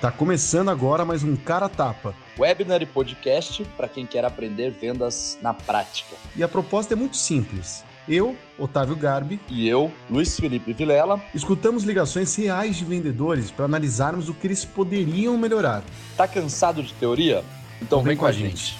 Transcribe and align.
Tá 0.00 0.10
começando 0.10 0.70
agora 0.70 1.04
mais 1.04 1.22
um 1.22 1.36
Cara 1.36 1.68
Tapa. 1.68 2.14
Webinar 2.38 2.80
e 2.80 2.86
podcast 2.86 3.62
para 3.76 3.86
quem 3.86 4.06
quer 4.06 4.24
aprender 4.24 4.70
vendas 4.70 5.38
na 5.42 5.52
prática. 5.52 6.16
E 6.34 6.42
a 6.42 6.48
proposta 6.48 6.94
é 6.94 6.96
muito 6.96 7.18
simples. 7.18 7.84
Eu, 8.08 8.34
Otávio 8.58 8.96
Garbi, 8.96 9.38
e 9.46 9.68
eu, 9.68 9.92
Luiz 10.08 10.40
Felipe 10.40 10.72
Vilela, 10.72 11.22
escutamos 11.34 11.84
ligações 11.84 12.34
reais 12.34 12.76
de 12.76 12.84
vendedores 12.86 13.50
para 13.50 13.66
analisarmos 13.66 14.30
o 14.30 14.32
que 14.32 14.46
eles 14.46 14.64
poderiam 14.64 15.36
melhorar. 15.36 15.82
Tá 16.16 16.26
cansado 16.26 16.82
de 16.82 16.94
teoria? 16.94 17.44
Então, 17.76 17.98
então 17.98 17.98
vem, 17.98 18.12
vem, 18.12 18.16
com 18.16 18.24
a 18.24 18.32
gente. 18.32 18.68
gente. 18.68 18.78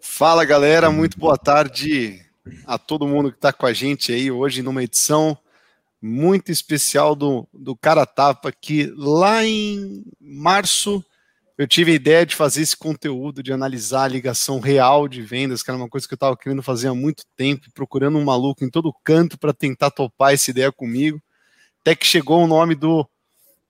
Fala 0.00 0.44
galera, 0.44 0.88
muito 0.88 1.18
boa 1.18 1.36
tarde 1.36 2.24
a 2.64 2.78
todo 2.78 3.08
mundo 3.08 3.32
que 3.32 3.38
está 3.38 3.52
com 3.52 3.66
a 3.66 3.72
gente 3.72 4.12
aí 4.12 4.30
hoje 4.30 4.62
numa 4.62 4.84
edição 4.84 5.36
muito 6.02 6.50
especial 6.50 7.14
do, 7.14 7.48
do 7.54 7.76
Cara 7.76 8.04
Tapa, 8.04 8.50
que 8.50 8.92
lá 8.96 9.44
em 9.44 10.04
março 10.20 11.02
eu 11.56 11.68
tive 11.68 11.92
a 11.92 11.94
ideia 11.94 12.26
de 12.26 12.34
fazer 12.34 12.62
esse 12.62 12.76
conteúdo, 12.76 13.40
de 13.40 13.52
analisar 13.52 14.04
a 14.04 14.08
ligação 14.08 14.58
real 14.58 15.06
de 15.06 15.22
vendas, 15.22 15.62
que 15.62 15.70
era 15.70 15.78
uma 15.78 15.88
coisa 15.88 16.08
que 16.08 16.12
eu 16.12 16.16
estava 16.16 16.36
querendo 16.36 16.62
fazer 16.62 16.88
há 16.88 16.94
muito 16.94 17.22
tempo, 17.36 17.70
procurando 17.72 18.18
um 18.18 18.24
maluco 18.24 18.64
em 18.64 18.70
todo 18.70 18.92
canto 19.04 19.38
para 19.38 19.52
tentar 19.52 19.92
topar 19.92 20.32
essa 20.32 20.50
ideia 20.50 20.72
comigo. 20.72 21.22
Até 21.80 21.94
que 21.94 22.06
chegou 22.06 22.42
o 22.42 22.48
nome 22.48 22.74
do, 22.74 23.08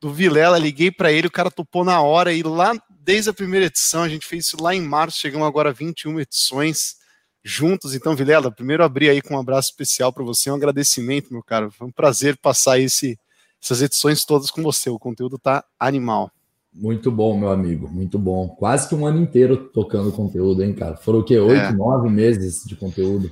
do 0.00 0.10
Vilela, 0.10 0.58
liguei 0.58 0.90
para 0.90 1.12
ele, 1.12 1.26
o 1.26 1.30
cara 1.30 1.50
topou 1.50 1.84
na 1.84 2.00
hora, 2.00 2.32
e 2.32 2.42
lá 2.42 2.72
desde 2.88 3.28
a 3.28 3.34
primeira 3.34 3.66
edição, 3.66 4.04
a 4.04 4.08
gente 4.08 4.26
fez 4.26 4.46
isso 4.46 4.62
lá 4.62 4.74
em 4.74 4.80
março, 4.80 5.18
chegamos 5.18 5.46
agora 5.46 5.68
a 5.68 5.72
21 5.72 6.20
edições 6.20 6.96
juntos. 7.44 7.94
Então, 7.94 8.14
Vilela, 8.14 8.50
primeiro 8.50 8.84
abrir 8.84 9.10
aí 9.10 9.20
com 9.20 9.34
um 9.34 9.40
abraço 9.40 9.70
especial 9.70 10.12
para 10.12 10.24
você, 10.24 10.50
um 10.50 10.54
agradecimento, 10.54 11.32
meu 11.32 11.42
cara. 11.42 11.70
Foi 11.70 11.86
um 11.86 11.92
prazer 11.92 12.36
passar 12.36 12.78
esse, 12.78 13.18
essas 13.62 13.82
edições 13.82 14.24
todas 14.24 14.50
com 14.50 14.62
você. 14.62 14.90
O 14.90 14.98
conteúdo 14.98 15.38
tá 15.38 15.64
animal. 15.78 16.30
Muito 16.74 17.10
bom, 17.10 17.38
meu 17.38 17.50
amigo, 17.50 17.86
muito 17.86 18.18
bom. 18.18 18.48
Quase 18.48 18.88
que 18.88 18.94
um 18.94 19.06
ano 19.06 19.20
inteiro 19.20 19.56
tocando 19.56 20.10
conteúdo, 20.10 20.62
hein, 20.64 20.72
cara? 20.72 20.96
Foram 20.96 21.18
o 21.18 21.24
quê? 21.24 21.38
Oito, 21.38 21.60
é. 21.60 21.72
nove 21.72 22.08
meses 22.08 22.64
de 22.64 22.74
conteúdo. 22.74 23.30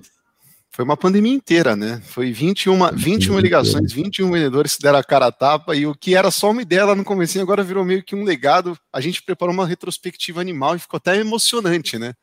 Foi 0.73 0.85
uma 0.85 0.97
pandemia 0.97 1.35
inteira, 1.35 1.75
né? 1.75 2.01
Foi 2.05 2.31
21, 2.33 2.93
21 2.95 3.39
ligações, 3.41 3.93
21 3.93 4.31
vendedores 4.31 4.77
que 4.77 4.83
deram 4.83 4.99
a 4.99 5.05
cara 5.05 5.27
a 5.27 5.33
tapa, 5.33 5.75
e 5.75 5.87
o 5.87 5.95
que 5.95 6.15
era 6.15 6.31
só 6.31 6.51
uma 6.51 6.63
ideia 6.63 6.85
lá 6.85 6.95
no 6.95 7.03
começo 7.03 7.41
agora 7.41 7.65
virou 7.65 7.85
meio 7.85 8.05
que 8.05 8.15
um 8.15 8.25
legado. 8.25 8.79
A 8.93 9.01
gente 9.01 9.23
preparou 9.23 9.55
uma 9.55 9.67
retrospectiva 9.67 10.41
animal 10.41 10.77
e 10.77 10.79
ficou 10.79 10.99
até 10.99 11.17
emocionante, 11.17 11.99
né? 11.99 12.15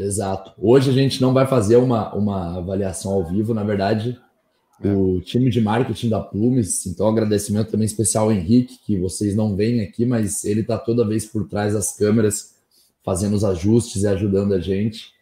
Exato. 0.00 0.52
Hoje 0.58 0.90
a 0.90 0.92
gente 0.92 1.20
não 1.20 1.32
vai 1.32 1.46
fazer 1.46 1.76
uma, 1.76 2.14
uma 2.14 2.56
avaliação 2.56 3.12
ao 3.12 3.24
vivo, 3.24 3.52
na 3.52 3.62
verdade, 3.62 4.18
é. 4.82 4.88
o 4.88 5.20
time 5.20 5.50
de 5.50 5.60
marketing 5.60 6.08
da 6.08 6.20
Plumes, 6.20 6.86
então 6.86 7.06
agradecimento 7.06 7.70
também 7.70 7.86
especial 7.86 8.24
ao 8.24 8.32
Henrique, 8.32 8.78
que 8.84 8.98
vocês 8.98 9.36
não 9.36 9.54
veem 9.54 9.82
aqui, 9.82 10.06
mas 10.06 10.44
ele 10.44 10.62
está 10.62 10.78
toda 10.78 11.06
vez 11.06 11.26
por 11.26 11.46
trás 11.46 11.74
das 11.74 11.96
câmeras, 11.96 12.54
fazendo 13.04 13.34
os 13.34 13.44
ajustes 13.44 14.02
e 14.02 14.06
ajudando 14.06 14.54
a 14.54 14.60
gente. 14.60 15.12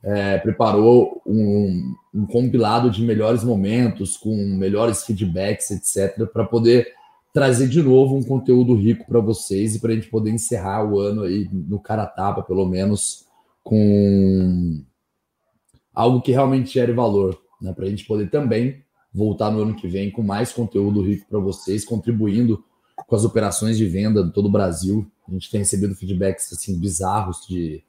É, 0.00 0.38
preparou 0.38 1.20
um, 1.26 1.92
um, 2.14 2.24
compilado 2.24 2.88
de 2.88 3.02
melhores 3.02 3.42
momentos, 3.42 4.16
com 4.16 4.32
melhores 4.56 5.02
feedbacks, 5.02 5.72
etc., 5.72 6.24
para 6.32 6.44
poder 6.44 6.86
trazer 7.32 7.68
de 7.68 7.82
novo 7.82 8.16
um 8.16 8.22
conteúdo 8.22 8.74
rico 8.76 9.04
para 9.06 9.18
vocês 9.18 9.74
e 9.74 9.80
para 9.80 9.90
a 9.90 9.94
gente 9.96 10.08
poder 10.08 10.30
encerrar 10.30 10.84
o 10.84 11.00
ano 11.00 11.22
aí 11.22 11.48
no 11.52 11.80
cara 11.80 12.06
tapa, 12.06 12.42
pelo 12.42 12.64
menos 12.64 13.27
com 13.68 14.82
algo 15.94 16.22
que 16.22 16.32
realmente 16.32 16.72
gere 16.72 16.92
valor, 16.92 17.38
né? 17.60 17.70
Para 17.74 17.84
a 17.84 17.88
gente 17.90 18.06
poder 18.06 18.30
também 18.30 18.82
voltar 19.12 19.50
no 19.50 19.60
ano 19.60 19.76
que 19.76 19.86
vem 19.86 20.10
com 20.10 20.22
mais 20.22 20.52
conteúdo 20.52 21.02
rico 21.02 21.26
para 21.28 21.38
vocês, 21.38 21.84
contribuindo 21.84 22.64
com 23.06 23.14
as 23.14 23.24
operações 23.24 23.76
de 23.76 23.86
venda 23.86 24.24
de 24.24 24.32
todo 24.32 24.46
o 24.46 24.50
Brasil. 24.50 25.06
A 25.28 25.32
gente 25.32 25.50
tem 25.50 25.60
recebido 25.60 25.94
feedbacks 25.94 26.50
assim 26.50 26.78
bizarros 26.80 27.46
de 27.46 27.84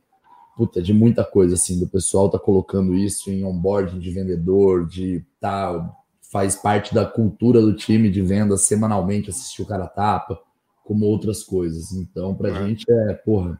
puta, 0.58 0.82
de 0.82 0.94
muita 0.94 1.24
coisa 1.24 1.56
assim, 1.56 1.80
do 1.80 1.88
pessoal 1.88 2.30
tá 2.30 2.38
colocando 2.38 2.94
isso 2.94 3.32
em 3.32 3.46
onboarding 3.46 4.00
de 4.00 4.12
vendedor, 4.12 4.86
de 4.86 5.26
tá 5.40 5.96
faz 6.30 6.58
parte 6.58 6.94
da 6.94 7.06
cultura 7.06 7.62
do 7.62 7.74
time 7.74 8.12
de 8.12 8.22
venda 8.22 8.58
semanalmente 8.58 9.30
assistir 9.30 9.62
o 9.62 9.66
cara 9.66 9.88
tapa, 9.88 10.38
como 10.84 11.06
outras 11.06 11.42
coisas. 11.42 11.94
Então, 11.94 12.36
pra 12.36 12.50
é. 12.50 12.68
gente 12.68 12.86
é, 12.92 13.14
porra, 13.14 13.60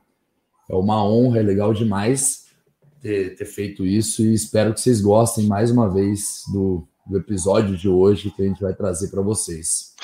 é 0.70 0.76
uma 0.76 1.04
honra, 1.04 1.40
é 1.40 1.44
legal 1.44 1.74
demais 1.74 2.46
ter, 3.02 3.36
ter 3.36 3.46
feito 3.46 3.86
isso 3.86 4.22
e 4.22 4.34
espero 4.34 4.74
que 4.74 4.82
vocês 4.82 5.02
gostem 5.02 5.48
mais 5.48 5.72
uma 5.72 5.92
vez 5.92 6.44
do, 6.52 6.88
do 7.06 7.18
episódio 7.18 7.76
de 7.76 7.90
hoje 7.90 8.32
que 8.32 8.42
a 8.42 8.46
gente 8.46 8.62
vai 8.62 8.74
trazer 8.74 9.10
para 9.10 9.22
vocês. 9.22 9.96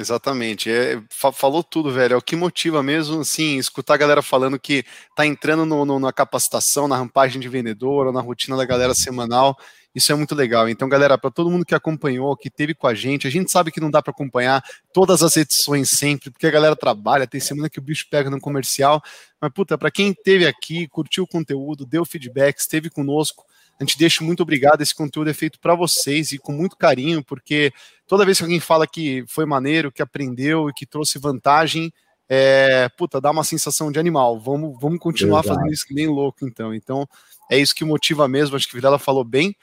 Exatamente, 0.00 0.70
é, 0.70 1.02
falou 1.10 1.62
tudo, 1.62 1.90
velho. 1.90 2.14
É 2.14 2.16
o 2.16 2.22
que 2.22 2.36
motiva 2.36 2.84
mesmo, 2.84 3.20
assim, 3.20 3.58
escutar 3.58 3.94
a 3.94 3.96
galera 3.96 4.22
falando 4.22 4.58
que 4.58 4.84
tá 5.16 5.26
entrando 5.26 5.66
no, 5.66 5.84
no, 5.84 5.98
na 5.98 6.12
capacitação, 6.12 6.86
na 6.86 6.96
rampagem 6.96 7.40
de 7.40 7.48
vendedor, 7.48 8.06
ou 8.06 8.12
na 8.12 8.20
rotina 8.20 8.56
da 8.56 8.64
galera 8.64 8.94
semanal 8.94 9.58
isso 9.98 10.12
é 10.12 10.14
muito 10.14 10.34
legal. 10.34 10.68
Então, 10.68 10.88
galera, 10.88 11.18
para 11.18 11.30
todo 11.30 11.50
mundo 11.50 11.64
que 11.64 11.74
acompanhou, 11.74 12.36
que 12.36 12.48
teve 12.48 12.74
com 12.74 12.86
a 12.86 12.94
gente, 12.94 13.26
a 13.26 13.30
gente 13.30 13.50
sabe 13.50 13.70
que 13.70 13.80
não 13.80 13.90
dá 13.90 14.00
para 14.00 14.12
acompanhar 14.12 14.64
todas 14.92 15.22
as 15.22 15.36
edições 15.36 15.90
sempre, 15.90 16.30
porque 16.30 16.46
a 16.46 16.50
galera 16.50 16.74
trabalha, 16.74 17.26
tem 17.26 17.40
semana 17.40 17.68
que 17.68 17.78
o 17.78 17.82
bicho 17.82 18.06
pega 18.10 18.30
no 18.30 18.40
comercial. 18.40 19.02
Mas, 19.40 19.52
puta, 19.52 19.76
para 19.76 19.90
quem 19.90 20.10
esteve 20.10 20.46
aqui, 20.46 20.88
curtiu 20.88 21.24
o 21.24 21.26
conteúdo, 21.26 21.84
deu 21.84 22.04
feedback, 22.04 22.58
esteve 22.58 22.88
conosco, 22.88 23.44
a 23.78 23.84
gente 23.84 23.98
deixa 23.98 24.24
muito 24.24 24.42
obrigado. 24.42 24.80
Esse 24.80 24.94
conteúdo 24.94 25.30
é 25.30 25.34
feito 25.34 25.58
para 25.60 25.74
vocês 25.74 26.32
e 26.32 26.38
com 26.38 26.52
muito 26.52 26.76
carinho, 26.76 27.22
porque 27.22 27.72
toda 28.06 28.24
vez 28.24 28.38
que 28.38 28.44
alguém 28.44 28.60
fala 28.60 28.86
que 28.86 29.24
foi 29.28 29.44
maneiro, 29.44 29.92
que 29.92 30.02
aprendeu 30.02 30.68
e 30.68 30.72
que 30.72 30.86
trouxe 30.86 31.18
vantagem, 31.18 31.92
é, 32.28 32.88
puta, 32.90 33.20
dá 33.20 33.30
uma 33.30 33.44
sensação 33.44 33.90
de 33.90 33.98
animal. 33.98 34.38
Vamos, 34.38 34.76
vamos 34.80 34.98
continuar 34.98 35.40
Exato. 35.40 35.54
fazendo 35.56 35.72
isso 35.72 35.86
que 35.86 35.94
nem 35.94 36.06
louco, 36.06 36.46
então. 36.46 36.74
Então, 36.74 37.08
é 37.50 37.58
isso 37.58 37.74
que 37.74 37.84
motiva 37.84 38.28
mesmo. 38.28 38.54
Acho 38.54 38.66
que 38.66 38.74
o 38.74 38.76
Videla 38.76 38.98
falou 38.98 39.24
bem. 39.24 39.56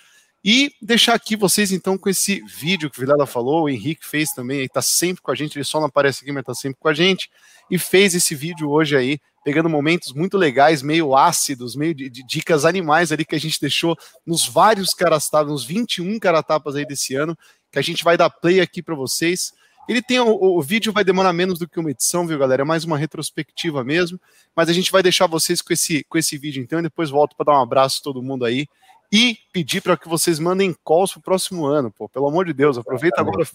E 0.47 0.71
deixar 0.79 1.15
aqui 1.15 1.35
vocês 1.35 1.71
então 1.71 1.97
com 1.97 2.07
esse 2.07 2.39
vídeo 2.41 2.87
que 2.87 2.99
o 2.99 3.01
Vilela 3.01 3.25
falou, 3.25 3.63
o 3.63 3.69
Henrique 3.69 4.05
fez 4.05 4.29
também, 4.29 4.57
ele 4.57 4.67
está 4.67 4.79
sempre 4.79 5.23
com 5.23 5.31
a 5.31 5.35
gente, 5.35 5.57
ele 5.57 5.65
só 5.65 5.79
não 5.79 5.87
aparece 5.87 6.21
aqui, 6.21 6.31
mas 6.31 6.41
está 6.41 6.53
sempre 6.53 6.77
com 6.79 6.87
a 6.87 6.93
gente, 6.93 7.31
e 7.67 7.79
fez 7.79 8.13
esse 8.13 8.35
vídeo 8.35 8.69
hoje 8.69 8.95
aí, 8.95 9.17
pegando 9.43 9.67
momentos 9.67 10.13
muito 10.13 10.37
legais, 10.37 10.83
meio 10.83 11.15
ácidos, 11.15 11.75
meio 11.75 11.95
de, 11.95 12.11
de 12.11 12.23
dicas 12.23 12.63
animais 12.63 13.11
ali 13.11 13.25
que 13.25 13.33
a 13.33 13.39
gente 13.39 13.59
deixou 13.59 13.97
nos 14.23 14.47
vários 14.47 14.93
caratapas, 14.93 15.51
nos 15.51 15.65
21 15.65 16.19
caratapas 16.19 16.75
aí 16.75 16.85
desse 16.85 17.15
ano, 17.15 17.35
que 17.71 17.79
a 17.79 17.81
gente 17.81 18.03
vai 18.03 18.15
dar 18.15 18.29
play 18.29 18.61
aqui 18.61 18.83
para 18.83 18.93
vocês. 18.93 19.51
Ele 19.89 20.01
tem 20.01 20.19
o, 20.19 20.27
o, 20.27 20.61
vídeo 20.61 20.93
vai 20.93 21.03
demorar 21.03 21.33
menos 21.33 21.57
do 21.57 21.67
que 21.67 21.79
uma 21.79 21.89
edição, 21.89 22.27
viu, 22.27 22.37
galera? 22.37 22.61
É 22.61 22.65
mais 22.65 22.83
uma 22.83 22.99
retrospectiva 22.99 23.83
mesmo, 23.83 24.21
mas 24.55 24.69
a 24.69 24.73
gente 24.73 24.91
vai 24.91 25.01
deixar 25.01 25.25
vocês 25.25 25.59
com 25.59 25.73
esse 25.73 26.03
com 26.03 26.19
esse 26.19 26.37
vídeo 26.37 26.61
então, 26.61 26.77
e 26.77 26.83
depois 26.83 27.09
volto 27.09 27.35
para 27.35 27.51
dar 27.51 27.59
um 27.59 27.63
abraço 27.63 27.99
a 27.99 28.03
todo 28.03 28.21
mundo 28.21 28.45
aí 28.45 28.67
e 29.11 29.37
pedir 29.53 29.81
para 29.81 29.97
que 29.97 30.07
vocês 30.07 30.39
mandem 30.39 30.75
calls 30.85 31.13
para 31.13 31.19
o 31.19 31.23
próximo 31.23 31.65
ano, 31.65 31.91
pô, 31.91 32.09
pelo 32.09 32.27
amor 32.27 32.45
de 32.45 32.53
Deus, 32.53 32.77
aproveita 32.77 33.21
agora 33.21 33.47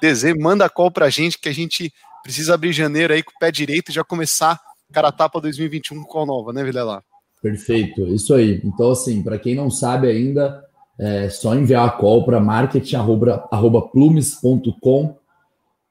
dezembro, 0.00 0.42
manda 0.42 0.68
call 0.68 0.90
para 0.90 1.06
a 1.06 1.10
gente 1.10 1.38
que 1.38 1.48
a 1.48 1.54
gente 1.54 1.92
precisa 2.22 2.54
abrir 2.54 2.72
janeiro 2.72 3.12
aí 3.12 3.22
com 3.22 3.32
o 3.32 3.38
pé 3.38 3.50
direito 3.50 3.90
e 3.90 3.94
já 3.94 4.04
começar 4.04 4.60
cara 4.90 5.12
tapa 5.12 5.40
2021 5.40 6.02
com 6.02 6.08
call 6.08 6.26
nova, 6.26 6.52
né, 6.52 6.64
Vilela? 6.64 7.04
Perfeito, 7.40 8.08
isso 8.08 8.34
aí. 8.34 8.60
Então, 8.64 8.90
assim, 8.90 9.22
para 9.22 9.38
quem 9.38 9.54
não 9.54 9.70
sabe 9.70 10.08
ainda, 10.08 10.68
é 10.98 11.30
só 11.30 11.54
enviar 11.54 11.86
a 11.86 11.90
call 11.90 12.24
para 12.24 12.40
marketing@plumes.com. 12.40 15.16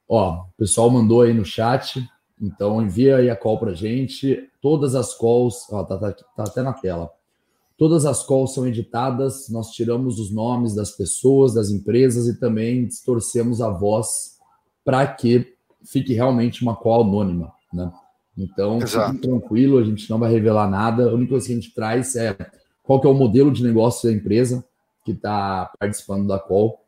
Ó, 0.08 0.34
o 0.34 0.46
pessoal 0.58 0.90
mandou 0.90 1.22
aí 1.22 1.34
no 1.34 1.46
chat, 1.46 2.04
então 2.40 2.82
envia 2.82 3.18
aí 3.18 3.30
a 3.30 3.36
call 3.36 3.60
para 3.60 3.74
gente. 3.74 4.50
Todas 4.62 4.96
as 4.96 5.14
calls, 5.18 5.68
ó, 5.72 5.84
tá, 5.84 5.98
tá, 5.98 6.12
tá 6.12 6.44
até 6.44 6.62
na 6.62 6.74
tela 6.74 7.10
Todas 7.80 8.06
as 8.06 8.26
calls 8.26 8.54
são 8.54 8.68
editadas, 8.68 9.48
nós 9.48 9.72
tiramos 9.72 10.20
os 10.20 10.30
nomes 10.30 10.76
das 10.76 10.92
pessoas, 10.92 11.54
das 11.54 11.70
empresas 11.70 12.28
e 12.28 12.38
também 12.38 12.86
distorcemos 12.86 13.62
a 13.62 13.70
voz 13.70 14.38
para 14.84 15.08
que 15.08 15.54
fique 15.86 16.14
realmente 16.14 16.62
uma 16.62 16.76
call 16.76 17.04
anônima, 17.04 17.54
né? 17.74 17.90
Então, 18.38 18.80
tranquilo, 19.22 19.78
a 19.78 19.84
gente 19.86 20.10
não 20.10 20.20
vai 20.20 20.30
revelar 20.30 20.70
nada. 20.70 21.10
A 21.10 21.14
única 21.14 21.30
coisa 21.30 21.48
que 21.48 21.54
a 21.54 21.56
gente 21.56 21.74
traz 21.74 22.18
é 22.18 22.36
qual 22.84 23.00
que 23.00 23.08
é 23.08 23.10
o 23.10 23.14
modelo 23.14 23.50
de 23.50 23.64
negócio 23.64 24.10
da 24.10 24.16
empresa 24.16 24.62
que 25.06 25.12
está 25.14 25.72
participando 25.80 26.28
da 26.28 26.38
call 26.38 26.82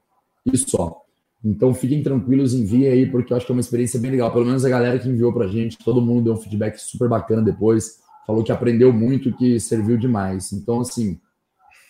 e 0.46 0.58
só. 0.58 1.04
Então, 1.44 1.74
fiquem 1.74 2.04
tranquilos, 2.04 2.54
enviem 2.54 2.90
aí, 2.90 3.10
porque 3.10 3.32
eu 3.32 3.38
acho 3.38 3.46
que 3.46 3.52
é 3.52 3.56
uma 3.56 3.62
experiência 3.62 3.98
bem 3.98 4.12
legal. 4.12 4.30
Pelo 4.30 4.46
menos 4.46 4.66
a 4.66 4.70
galera 4.70 5.00
que 5.00 5.08
enviou 5.08 5.32
para 5.32 5.46
a 5.46 5.48
gente, 5.48 5.78
todo 5.78 6.02
mundo 6.02 6.26
deu 6.26 6.34
um 6.34 6.38
feedback 6.38 6.78
super 6.78 7.08
bacana 7.08 7.42
depois 7.42 8.01
falou 8.26 8.44
que 8.44 8.52
aprendeu 8.52 8.92
muito, 8.94 9.36
que 9.36 9.60
serviu 9.60 9.98
demais. 9.98 10.52
Então, 10.52 10.82
assim, 10.82 11.20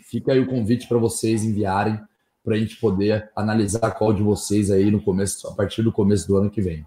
fica 0.04 0.34
aí 0.34 0.40
o 0.40 0.48
convite 0.48 0.88
para 0.88 0.98
vocês 0.98 1.44
enviarem 1.44 2.00
para 2.44 2.56
a 2.56 2.58
gente 2.58 2.76
poder 2.78 3.30
analisar 3.36 3.86
a 3.86 3.92
call 3.92 4.14
de 4.14 4.24
vocês 4.24 4.72
aí 4.72 4.90
no 4.90 5.02
começo, 5.02 5.48
a 5.48 5.54
partir 5.54 5.84
do 5.84 5.92
começo 5.92 6.28
do 6.28 6.38
ano 6.38 6.50
que 6.50 6.62
vem. 6.62 6.86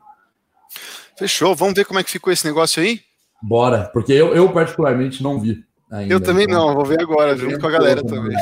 Fechou. 1.17 1.55
Vamos 1.55 1.75
ver 1.75 1.85
como 1.85 2.01
é 2.01 2.05
que 2.05 2.11
ficou 2.11 2.33
esse 2.33 2.45
negócio 2.45 2.83
aí? 2.83 3.01
Bora, 3.41 3.89
porque 3.93 4.13
eu, 4.13 4.35
eu 4.35 4.53
particularmente 4.53 5.23
não 5.23 5.39
vi. 5.39 5.65
Ainda, 5.91 6.13
eu 6.13 6.21
também 6.21 6.45
então, 6.45 6.67
não, 6.67 6.75
vou 6.75 6.85
ver 6.85 7.01
agora, 7.01 7.37
junto 7.37 7.59
com 7.61 7.67
a 7.67 7.71
galera 7.71 8.03
também. 8.03 8.37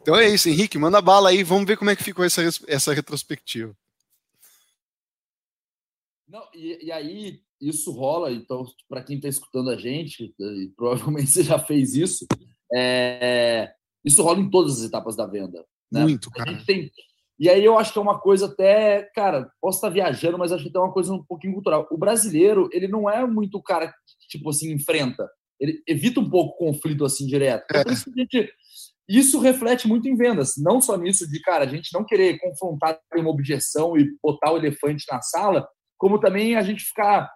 Então 0.00 0.16
é 0.16 0.28
isso, 0.28 0.48
Henrique, 0.48 0.78
manda 0.78 1.00
bala 1.00 1.28
aí, 1.28 1.42
vamos 1.42 1.66
ver 1.66 1.76
como 1.76 1.90
é 1.90 1.96
que 1.96 2.02
ficou 2.02 2.24
essa, 2.24 2.42
essa 2.66 2.94
retrospectiva. 2.94 3.76
Não, 6.26 6.42
e, 6.54 6.86
e 6.86 6.92
aí 6.92 7.42
isso 7.60 7.92
rola, 7.92 8.30
então, 8.32 8.64
para 8.88 9.02
quem 9.02 9.16
está 9.16 9.28
escutando 9.28 9.70
a 9.70 9.76
gente, 9.76 10.34
e 10.38 10.72
provavelmente 10.76 11.30
você 11.30 11.42
já 11.42 11.58
fez 11.58 11.94
isso, 11.94 12.26
é, 12.74 13.72
isso 14.04 14.22
rola 14.22 14.40
em 14.40 14.50
todas 14.50 14.78
as 14.78 14.84
etapas 14.84 15.16
da 15.16 15.26
venda. 15.26 15.64
Né? 15.90 16.02
Muito, 16.02 16.30
cara. 16.30 16.62
Tem, 16.66 16.90
e 17.38 17.48
aí 17.48 17.64
eu 17.64 17.78
acho 17.78 17.92
que 17.92 17.98
é 17.98 18.02
uma 18.02 18.18
coisa 18.18 18.46
até, 18.46 19.02
cara, 19.14 19.50
posso 19.60 19.78
estar 19.78 19.88
viajando, 19.88 20.36
mas 20.36 20.50
acho 20.50 20.68
que 20.68 20.76
é 20.76 20.80
uma 20.80 20.92
coisa 20.92 21.12
um 21.12 21.22
pouquinho 21.22 21.54
cultural. 21.54 21.86
O 21.90 21.96
brasileiro, 21.96 22.68
ele 22.72 22.88
não 22.88 23.08
é 23.08 23.24
muito 23.26 23.58
o 23.58 23.62
cara 23.62 23.88
que, 23.88 24.28
tipo 24.28 24.50
assim, 24.50 24.72
enfrenta. 24.72 25.28
Ele 25.60 25.80
evita 25.86 26.20
um 26.20 26.28
pouco 26.28 26.54
o 26.54 26.72
conflito 26.72 27.04
assim 27.04 27.26
direto. 27.26 27.64
É. 27.72 27.84
Por 27.84 27.92
isso 27.92 28.12
que 28.12 28.20
a 28.20 28.22
gente 28.22 28.52
isso 29.08 29.40
reflete 29.40 29.88
muito 29.88 30.06
em 30.06 30.14
vendas, 30.14 30.54
não 30.58 30.82
só 30.82 30.94
nisso 30.98 31.26
de, 31.26 31.40
cara, 31.40 31.64
a 31.64 31.68
gente 31.68 31.90
não 31.94 32.04
querer 32.04 32.38
confrontar 32.38 33.00
uma 33.16 33.30
objeção 33.30 33.96
e 33.96 34.06
botar 34.22 34.52
o 34.52 34.58
elefante 34.58 35.06
na 35.10 35.22
sala, 35.22 35.66
como 35.96 36.20
também 36.20 36.56
a 36.56 36.62
gente 36.62 36.84
ficar. 36.84 37.30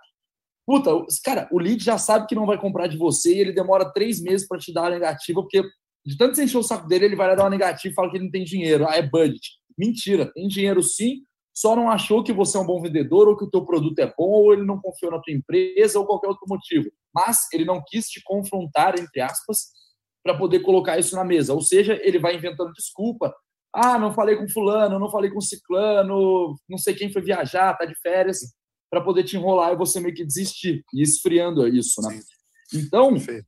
Puta, 0.72 0.90
cara, 1.22 1.46
o 1.52 1.58
lead 1.58 1.84
já 1.84 1.98
sabe 1.98 2.26
que 2.26 2.34
não 2.34 2.46
vai 2.46 2.58
comprar 2.58 2.86
de 2.86 2.96
você 2.96 3.34
e 3.34 3.38
ele 3.40 3.52
demora 3.52 3.92
três 3.92 4.22
meses 4.22 4.48
para 4.48 4.58
te 4.58 4.72
dar 4.72 4.86
a 4.86 4.90
negativa, 4.90 5.42
porque 5.42 5.60
de 6.02 6.16
tanto 6.16 6.34
você 6.34 6.44
encher 6.44 6.56
o 6.56 6.62
saco 6.62 6.88
dele, 6.88 7.04
ele 7.04 7.14
vai 7.14 7.28
lá 7.28 7.34
dar 7.34 7.42
uma 7.42 7.50
negativa 7.50 7.92
e 7.92 7.94
fala 7.94 8.10
que 8.10 8.16
ele 8.16 8.24
não 8.24 8.30
tem 8.30 8.42
dinheiro. 8.42 8.88
Ah, 8.88 8.96
é 8.96 9.02
budget. 9.02 9.50
Mentira, 9.76 10.32
tem 10.32 10.48
dinheiro 10.48 10.82
sim, 10.82 11.24
só 11.54 11.76
não 11.76 11.90
achou 11.90 12.24
que 12.24 12.32
você 12.32 12.56
é 12.56 12.60
um 12.60 12.64
bom 12.64 12.80
vendedor 12.80 13.28
ou 13.28 13.36
que 13.36 13.44
o 13.44 13.50
teu 13.50 13.66
produto 13.66 13.98
é 13.98 14.06
bom 14.06 14.30
ou 14.30 14.54
ele 14.54 14.64
não 14.64 14.80
confiou 14.80 15.12
na 15.12 15.20
tua 15.20 15.34
empresa 15.34 15.98
ou 15.98 16.06
qualquer 16.06 16.28
outro 16.28 16.46
motivo. 16.48 16.90
Mas 17.14 17.48
ele 17.52 17.66
não 17.66 17.82
quis 17.86 18.06
te 18.06 18.22
confrontar, 18.24 18.98
entre 18.98 19.20
aspas, 19.20 19.66
para 20.24 20.38
poder 20.38 20.60
colocar 20.60 20.98
isso 20.98 21.14
na 21.14 21.22
mesa. 21.22 21.52
Ou 21.52 21.60
seja, 21.60 22.00
ele 22.02 22.18
vai 22.18 22.34
inventando 22.34 22.72
desculpa. 22.72 23.30
Ah, 23.74 23.98
não 23.98 24.14
falei 24.14 24.36
com 24.36 24.48
fulano, 24.48 24.98
não 24.98 25.10
falei 25.10 25.30
com 25.30 25.38
ciclano, 25.38 26.56
não 26.66 26.78
sei 26.78 26.94
quem 26.94 27.12
foi 27.12 27.20
viajar, 27.20 27.76
tá 27.76 27.84
de 27.84 27.94
férias, 28.00 28.38
para 28.92 29.00
poder 29.00 29.24
te 29.24 29.38
enrolar 29.38 29.72
e 29.72 29.76
você 29.76 29.98
meio 29.98 30.14
que 30.14 30.22
desistir 30.22 30.84
e 30.92 31.00
esfriando 31.00 31.66
isso, 31.66 32.02
né? 32.02 32.20
Sim. 32.68 32.78
Então, 32.78 33.14
Perfeito. 33.14 33.46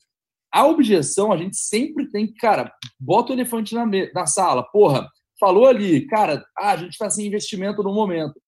a 0.50 0.66
objeção 0.66 1.30
a 1.30 1.36
gente 1.36 1.58
sempre 1.58 2.10
tem 2.10 2.26
que, 2.26 2.32
cara, 2.36 2.74
bota 2.98 3.30
o 3.30 3.34
elefante 3.34 3.74
na, 3.74 3.84
na 4.14 4.26
sala. 4.26 4.62
Porra, 4.62 5.06
falou 5.38 5.66
ali, 5.66 6.06
cara, 6.06 6.42
ah, 6.56 6.70
a 6.70 6.76
gente 6.78 6.92
está 6.92 7.10
sem 7.10 7.26
investimento 7.26 7.82
no 7.82 7.92
momento. 7.92 8.40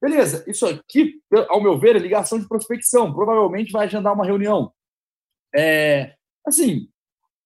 Beleza, 0.00 0.44
isso 0.46 0.66
aqui, 0.66 1.22
ao 1.48 1.62
meu 1.62 1.78
ver, 1.78 1.96
é 1.96 1.98
ligação 1.98 2.38
de 2.38 2.46
prospecção. 2.46 3.14
Provavelmente 3.14 3.72
vai 3.72 3.86
agendar 3.86 4.12
uma 4.12 4.26
reunião. 4.26 4.70
É, 5.56 6.14
assim, 6.46 6.86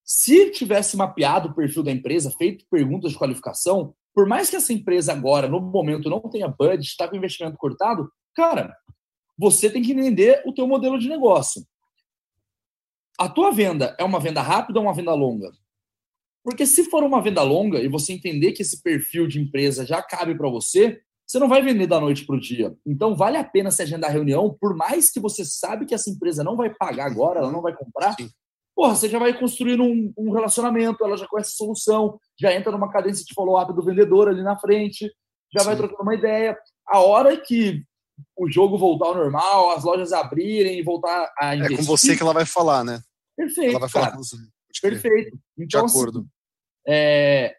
se 0.05 0.51
tivesse 0.51 0.97
mapeado 0.97 1.51
o 1.51 1.55
perfil 1.55 1.85
da 1.85 1.93
empresa, 1.93 2.33
feito 2.33 2.67
perguntas 2.69 3.13
de 3.13 3.19
qualificação, 3.19 3.95
por 4.13 4.27
mais 4.27 4.51
que 4.51 4.57
essa 4.57 4.73
empresa 4.73 5.13
agora, 5.13 5.47
no 5.47 5.61
momento, 5.61 6.11
não 6.11 6.21
tenha 6.23 6.49
budget, 6.49 6.89
está 6.89 7.07
com 7.07 7.17
investimento 7.17 7.57
cortado, 7.57 8.11
cara, 8.35 8.77
você 9.39 9.71
tem 9.71 9.83
que 9.83 9.93
entender 9.93 10.43
o 10.47 10.53
teu 10.53 10.67
modelo 10.67 10.99
de 10.99 11.09
negócio. 11.09 11.67
A 13.19 13.29
tua 13.29 13.51
venda 13.51 13.97
é 13.99 14.05
uma 14.05 14.21
venda 14.21 14.43
rápida 14.43 14.79
ou 14.79 14.87
uma 14.87 14.95
venda 14.95 15.15
longa? 15.15 15.51
Porque 16.45 16.67
se 16.67 16.85
for 16.85 17.05
uma 17.05 17.23
venda 17.23 17.43
longa 17.43 17.81
e 17.81 17.89
você 17.89 18.13
entender 18.13 18.53
que 18.53 18.63
esse 18.63 18.83
perfil 18.83 19.27
de 19.29 19.41
empresa 19.41 19.87
já 19.87 20.03
cabe 20.03 20.35
para 20.37 20.49
você, 20.49 21.01
você 21.25 21.39
não 21.39 21.49
vai 21.49 21.63
vender 21.63 21.87
da 21.87 22.01
noite 22.01 22.27
para 22.27 22.35
o 22.37 22.41
dia. 22.41 22.77
Então, 22.85 23.15
vale 23.15 23.37
a 23.37 23.45
pena 23.45 23.71
se 23.71 23.81
agendar 23.83 24.11
reunião, 24.11 24.57
por 24.61 24.75
mais 24.75 25.11
que 25.11 25.21
você 25.21 25.45
sabe 25.45 25.87
que 25.87 25.95
essa 25.95 26.11
empresa 26.11 26.43
não 26.43 26.57
vai 26.57 26.75
pagar 26.75 27.07
agora, 27.07 27.39
ela 27.39 27.53
não 27.53 27.63
vai 27.63 27.75
comprar, 27.75 28.15
Sim 28.15 28.29
porra, 28.75 28.95
você 28.95 29.09
já 29.09 29.19
vai 29.19 29.39
construindo 29.39 29.83
um, 29.83 30.13
um, 30.17 30.33
relacionamento, 30.33 31.05
ela 31.05 31.17
já 31.17 31.27
conhece 31.27 31.51
a 31.51 31.57
solução, 31.57 32.19
já 32.39 32.53
entra 32.55 32.73
numa 32.73 32.91
cadência 32.91 33.25
de 33.25 33.35
follow-up 33.35 33.73
do 33.73 33.85
vendedor 33.85 34.29
ali 34.29 34.43
na 34.43 34.59
frente, 34.59 35.11
já 35.53 35.61
Sim. 35.61 35.67
vai 35.67 35.77
trocando 35.77 36.03
uma 36.03 36.15
ideia. 36.15 36.57
A 36.87 37.01
hora 37.01 37.37
que 37.37 37.83
o 38.37 38.51
jogo 38.51 38.79
voltar 38.79 39.07
ao 39.07 39.15
normal, 39.15 39.71
as 39.71 39.85
lojas 39.85 40.13
abrirem 40.13 40.79
e 40.79 40.83
voltar 40.83 41.33
a 41.39 41.55
investir... 41.55 41.79
É 41.79 41.81
com 41.81 41.85
você 41.85 42.17
que 42.17 42.23
ela 42.23 42.33
vai 42.33 42.47
falar, 42.47 42.85
né? 42.85 43.01
Perfeito, 43.37 43.71
Ela 43.71 43.81
vai 43.81 43.89
falar 43.89 44.13
com 44.13 44.19
você. 44.19 44.37
Perfeito. 44.81 45.39
Então, 45.59 45.81
de 45.81 45.87
assim, 45.87 45.99
acordo. 45.99 46.19
Assim, 46.21 46.29
é, 46.89 47.57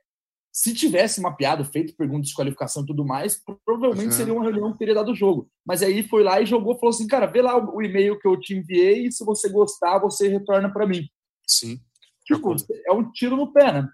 se 0.51 0.74
tivesse 0.74 1.19
mapeado, 1.19 1.65
feito 1.65 1.95
perguntas 1.95 2.30
de 2.30 2.36
qualificação 2.36 2.83
e 2.83 2.86
tudo 2.86 3.04
mais, 3.04 3.42
provavelmente 3.65 4.12
uhum. 4.12 4.12
seria 4.12 4.33
uma 4.33 4.44
reunião 4.44 4.71
que 4.71 4.77
teria 4.77 4.94
dado 4.94 5.12
o 5.12 5.15
jogo. 5.15 5.50
Mas 5.65 5.81
aí 5.81 6.04
foi 6.04 6.24
lá 6.24 6.39
e 6.39 6.45
jogou, 6.45 6.75
falou 6.75 6.92
assim, 6.94 7.07
cara, 7.07 7.25
vê 7.25 7.42
lá 7.42 7.57
o, 7.57 7.81
e-mail 7.81 8.19
que 8.19 8.27
eu 8.27 8.39
te 8.39 8.56
enviei 8.56 9.07
e 9.07 9.12
se 9.12 9.25
você 9.25 9.50
gostar, 9.50 9.98
você 9.98 10.27
retorna 10.27 10.71
para 10.71 10.86
mim. 10.86 11.07
Sim. 11.48 11.80
Tipo, 12.24 12.56
é 12.86 12.94
um 12.94 13.12
tiro 13.12 13.36
no 13.36 13.51
pé, 13.51 13.74
né? 13.74 13.89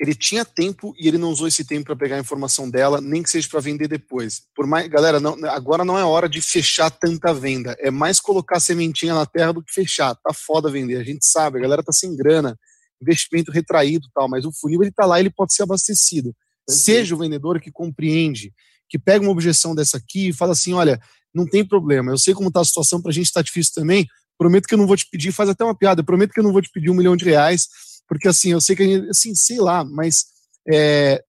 Ele 0.00 0.14
tinha 0.14 0.44
tempo 0.44 0.92
e 0.98 1.06
ele 1.06 1.18
não 1.18 1.30
usou 1.30 1.46
esse 1.46 1.64
tempo 1.64 1.86
para 1.86 1.96
pegar 1.96 2.16
a 2.16 2.20
informação 2.20 2.68
dela, 2.68 3.00
nem 3.00 3.22
que 3.22 3.30
seja 3.30 3.48
para 3.48 3.60
vender 3.60 3.86
depois. 3.86 4.42
Por 4.54 4.66
mais, 4.66 4.88
galera, 4.88 5.20
não, 5.20 5.36
agora 5.44 5.84
não 5.84 5.96
é 5.96 6.04
hora 6.04 6.28
de 6.28 6.40
fechar 6.40 6.90
tanta 6.90 7.32
venda. 7.32 7.76
É 7.78 7.90
mais 7.90 8.18
colocar 8.18 8.58
sementinha 8.58 9.14
na 9.14 9.24
terra 9.24 9.52
do 9.52 9.62
que 9.62 9.72
fechar. 9.72 10.14
Tá 10.16 10.34
foda 10.34 10.70
vender, 10.70 10.96
a 10.96 11.04
gente 11.04 11.24
sabe, 11.24 11.58
a 11.58 11.62
galera 11.62 11.82
tá 11.82 11.92
sem 11.92 12.16
grana 12.16 12.58
investimento 13.04 13.52
retraído 13.52 14.08
tal, 14.14 14.28
mas 14.28 14.44
o 14.44 14.52
funil 14.52 14.82
ele 14.82 14.90
está 14.90 15.04
lá, 15.06 15.20
ele 15.20 15.30
pode 15.30 15.54
ser 15.54 15.62
abastecido. 15.62 16.34
Seja 16.68 17.14
o 17.14 17.18
vendedor 17.18 17.60
que 17.60 17.70
compreende, 17.70 18.52
que 18.88 18.98
pega 18.98 19.24
uma 19.24 19.32
objeção 19.32 19.74
dessa 19.74 19.98
aqui 19.98 20.28
e 20.28 20.32
fala 20.32 20.52
assim, 20.52 20.72
olha, 20.72 21.00
não 21.34 21.46
tem 21.46 21.66
problema, 21.66 22.10
eu 22.10 22.18
sei 22.18 22.32
como 22.32 22.48
está 22.48 22.60
a 22.60 22.64
situação, 22.64 23.00
para 23.02 23.10
a 23.10 23.14
gente 23.14 23.26
está 23.26 23.42
difícil 23.42 23.72
também, 23.74 24.06
prometo 24.38 24.66
que 24.66 24.74
eu 24.74 24.78
não 24.78 24.86
vou 24.86 24.96
te 24.96 25.06
pedir, 25.10 25.32
faz 25.32 25.48
até 25.48 25.64
uma 25.64 25.76
piada, 25.76 26.02
prometo 26.02 26.32
que 26.32 26.40
eu 26.40 26.44
não 26.44 26.52
vou 26.52 26.62
te 26.62 26.70
pedir 26.72 26.90
um 26.90 26.94
milhão 26.94 27.16
de 27.16 27.24
reais, 27.24 27.68
porque 28.08 28.28
assim, 28.28 28.50
eu 28.50 28.60
sei 28.60 28.76
que 28.76 28.82
a 28.82 28.86
gente, 28.86 29.10
assim, 29.10 29.34
sei 29.34 29.58
lá, 29.58 29.84
mas 29.84 30.26
é, 30.68 31.22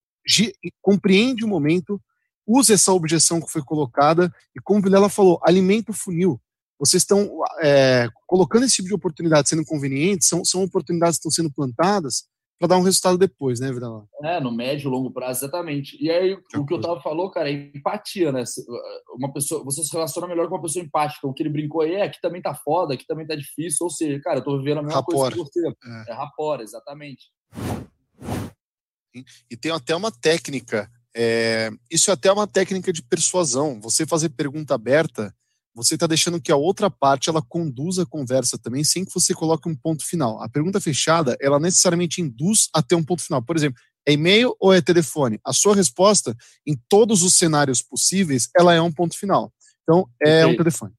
compreende 0.81 1.44
o 1.44 1.48
momento, 1.48 2.01
usa 2.45 2.74
essa 2.74 2.94
objeção 2.94 3.42
que 3.42 3.51
foi 3.51 3.63
colocada 3.63 4.33
e 4.56 4.62
como 4.62 4.88
ela 4.94 5.10
falou, 5.10 5.39
alimenta 5.44 5.92
o 5.92 5.95
funil. 5.95 6.39
Vocês 6.77 7.04
estão 7.04 7.30
é, 7.62 8.10
colocando 8.27 8.66
esse 8.66 8.75
tipo 8.75 8.88
de 8.88 8.94
oportunidade 8.94 9.48
sendo 9.48 9.66
conveniente, 9.66 10.25
são, 10.25 10.44
são 10.44 10.63
oportunidades 10.63 11.18
que 11.18 11.27
estão 11.27 11.31
sendo 11.31 11.54
plantadas 11.54 12.25
para 12.65 12.75
dar 12.75 12.77
um 12.77 12.83
resultado 12.83 13.17
depois, 13.17 13.59
né, 13.59 13.71
Vidal? 13.71 14.07
É, 14.23 14.39
no 14.39 14.51
médio 14.51 14.89
e 14.89 14.91
longo 14.91 15.12
prazo, 15.12 15.45
exatamente. 15.45 15.95
E 16.03 16.09
aí, 16.09 16.35
que 16.50 16.57
o 16.57 16.65
que 16.65 16.73
o 16.73 16.81
Tava 16.81 17.00
falou, 17.00 17.29
cara, 17.29 17.50
é 17.50 17.71
empatia, 17.75 18.31
né? 18.31 18.44
Uma 19.15 19.31
pessoa, 19.31 19.63
você 19.63 19.83
se 19.83 19.94
relaciona 19.94 20.27
melhor 20.27 20.50
com 20.50 20.56
uma 20.56 20.62
pessoa 20.62 20.83
empática. 20.83 21.27
O 21.27 21.33
que 21.33 21.44
ele 21.44 21.50
brincou 21.50 21.81
aí 21.81 21.94
é 21.94 22.01
aqui 22.01 22.19
também 22.19 22.41
tá 22.41 22.56
foda, 22.56 22.95
aqui 22.95 23.06
também 23.06 23.27
tá 23.27 23.35
difícil, 23.35 23.85
ou 23.85 23.89
seja, 23.89 24.19
cara, 24.21 24.39
eu 24.39 24.44
tô 24.44 24.57
vivendo 24.57 24.79
a 24.79 24.83
mesma 24.83 25.00
rapor. 25.00 25.15
coisa 25.15 25.31
que 25.31 25.38
você. 25.38 25.67
É, 25.67 26.12
é 26.12 26.13
rapor, 26.13 26.62
exatamente. 26.62 27.25
E 29.50 29.56
tem 29.56 29.71
até 29.71 29.95
uma 29.95 30.12
técnica, 30.12 30.89
é, 31.15 31.69
isso 31.89 32.10
é 32.10 32.13
até 32.13 32.31
uma 32.31 32.48
técnica 32.48 32.91
de 32.91 33.03
persuasão. 33.03 33.79
Você 33.79 34.05
fazer 34.05 34.29
pergunta 34.29 34.74
aberta 34.74 35.34
você 35.75 35.96
está 35.96 36.08
deixando 36.08 36.41
que 36.41 36.51
a 36.51 36.55
outra 36.55 36.89
parte 36.89 37.29
ela 37.29 37.41
conduza 37.41 38.03
a 38.03 38.05
conversa 38.05 38.58
também, 38.58 38.84
sem 38.84 39.03
que 39.03 39.13
você 39.13 39.34
coloque 39.34 39.67
um 39.67 39.75
ponto 39.75 40.05
final. 40.05 40.41
A 40.41 40.48
pergunta 40.48 40.79
fechada, 40.79 41.36
ela 41.41 41.60
necessariamente 41.60 42.22
induz 42.22 42.70
a 42.74 42.82
ter 42.82 42.96
um 42.96 43.03
ponto 43.03 43.22
final. 43.22 43.41
Por 43.44 43.58
exemplo, 43.58 43.79
é 44.08 44.13
e-mail 44.13 44.55
ou 44.58 44.74
é 44.74 44.82
telefone? 44.82 45.38
A 45.44 45.51
sua 45.51 45.75
resposta, 45.75 46.36
em 46.65 46.79
todos 46.88 47.24
os 47.24 47.36
cenários 47.36 47.82
possíveis, 47.82 48.48
ela 48.58 48.74
é 48.74 48.82
um 48.82 48.91
ponto 48.91 49.17
final. 49.17 49.53
Então, 49.84 50.10
é 50.24 50.46
okay. 50.46 50.53
um 50.53 50.58
telefone. 50.58 50.94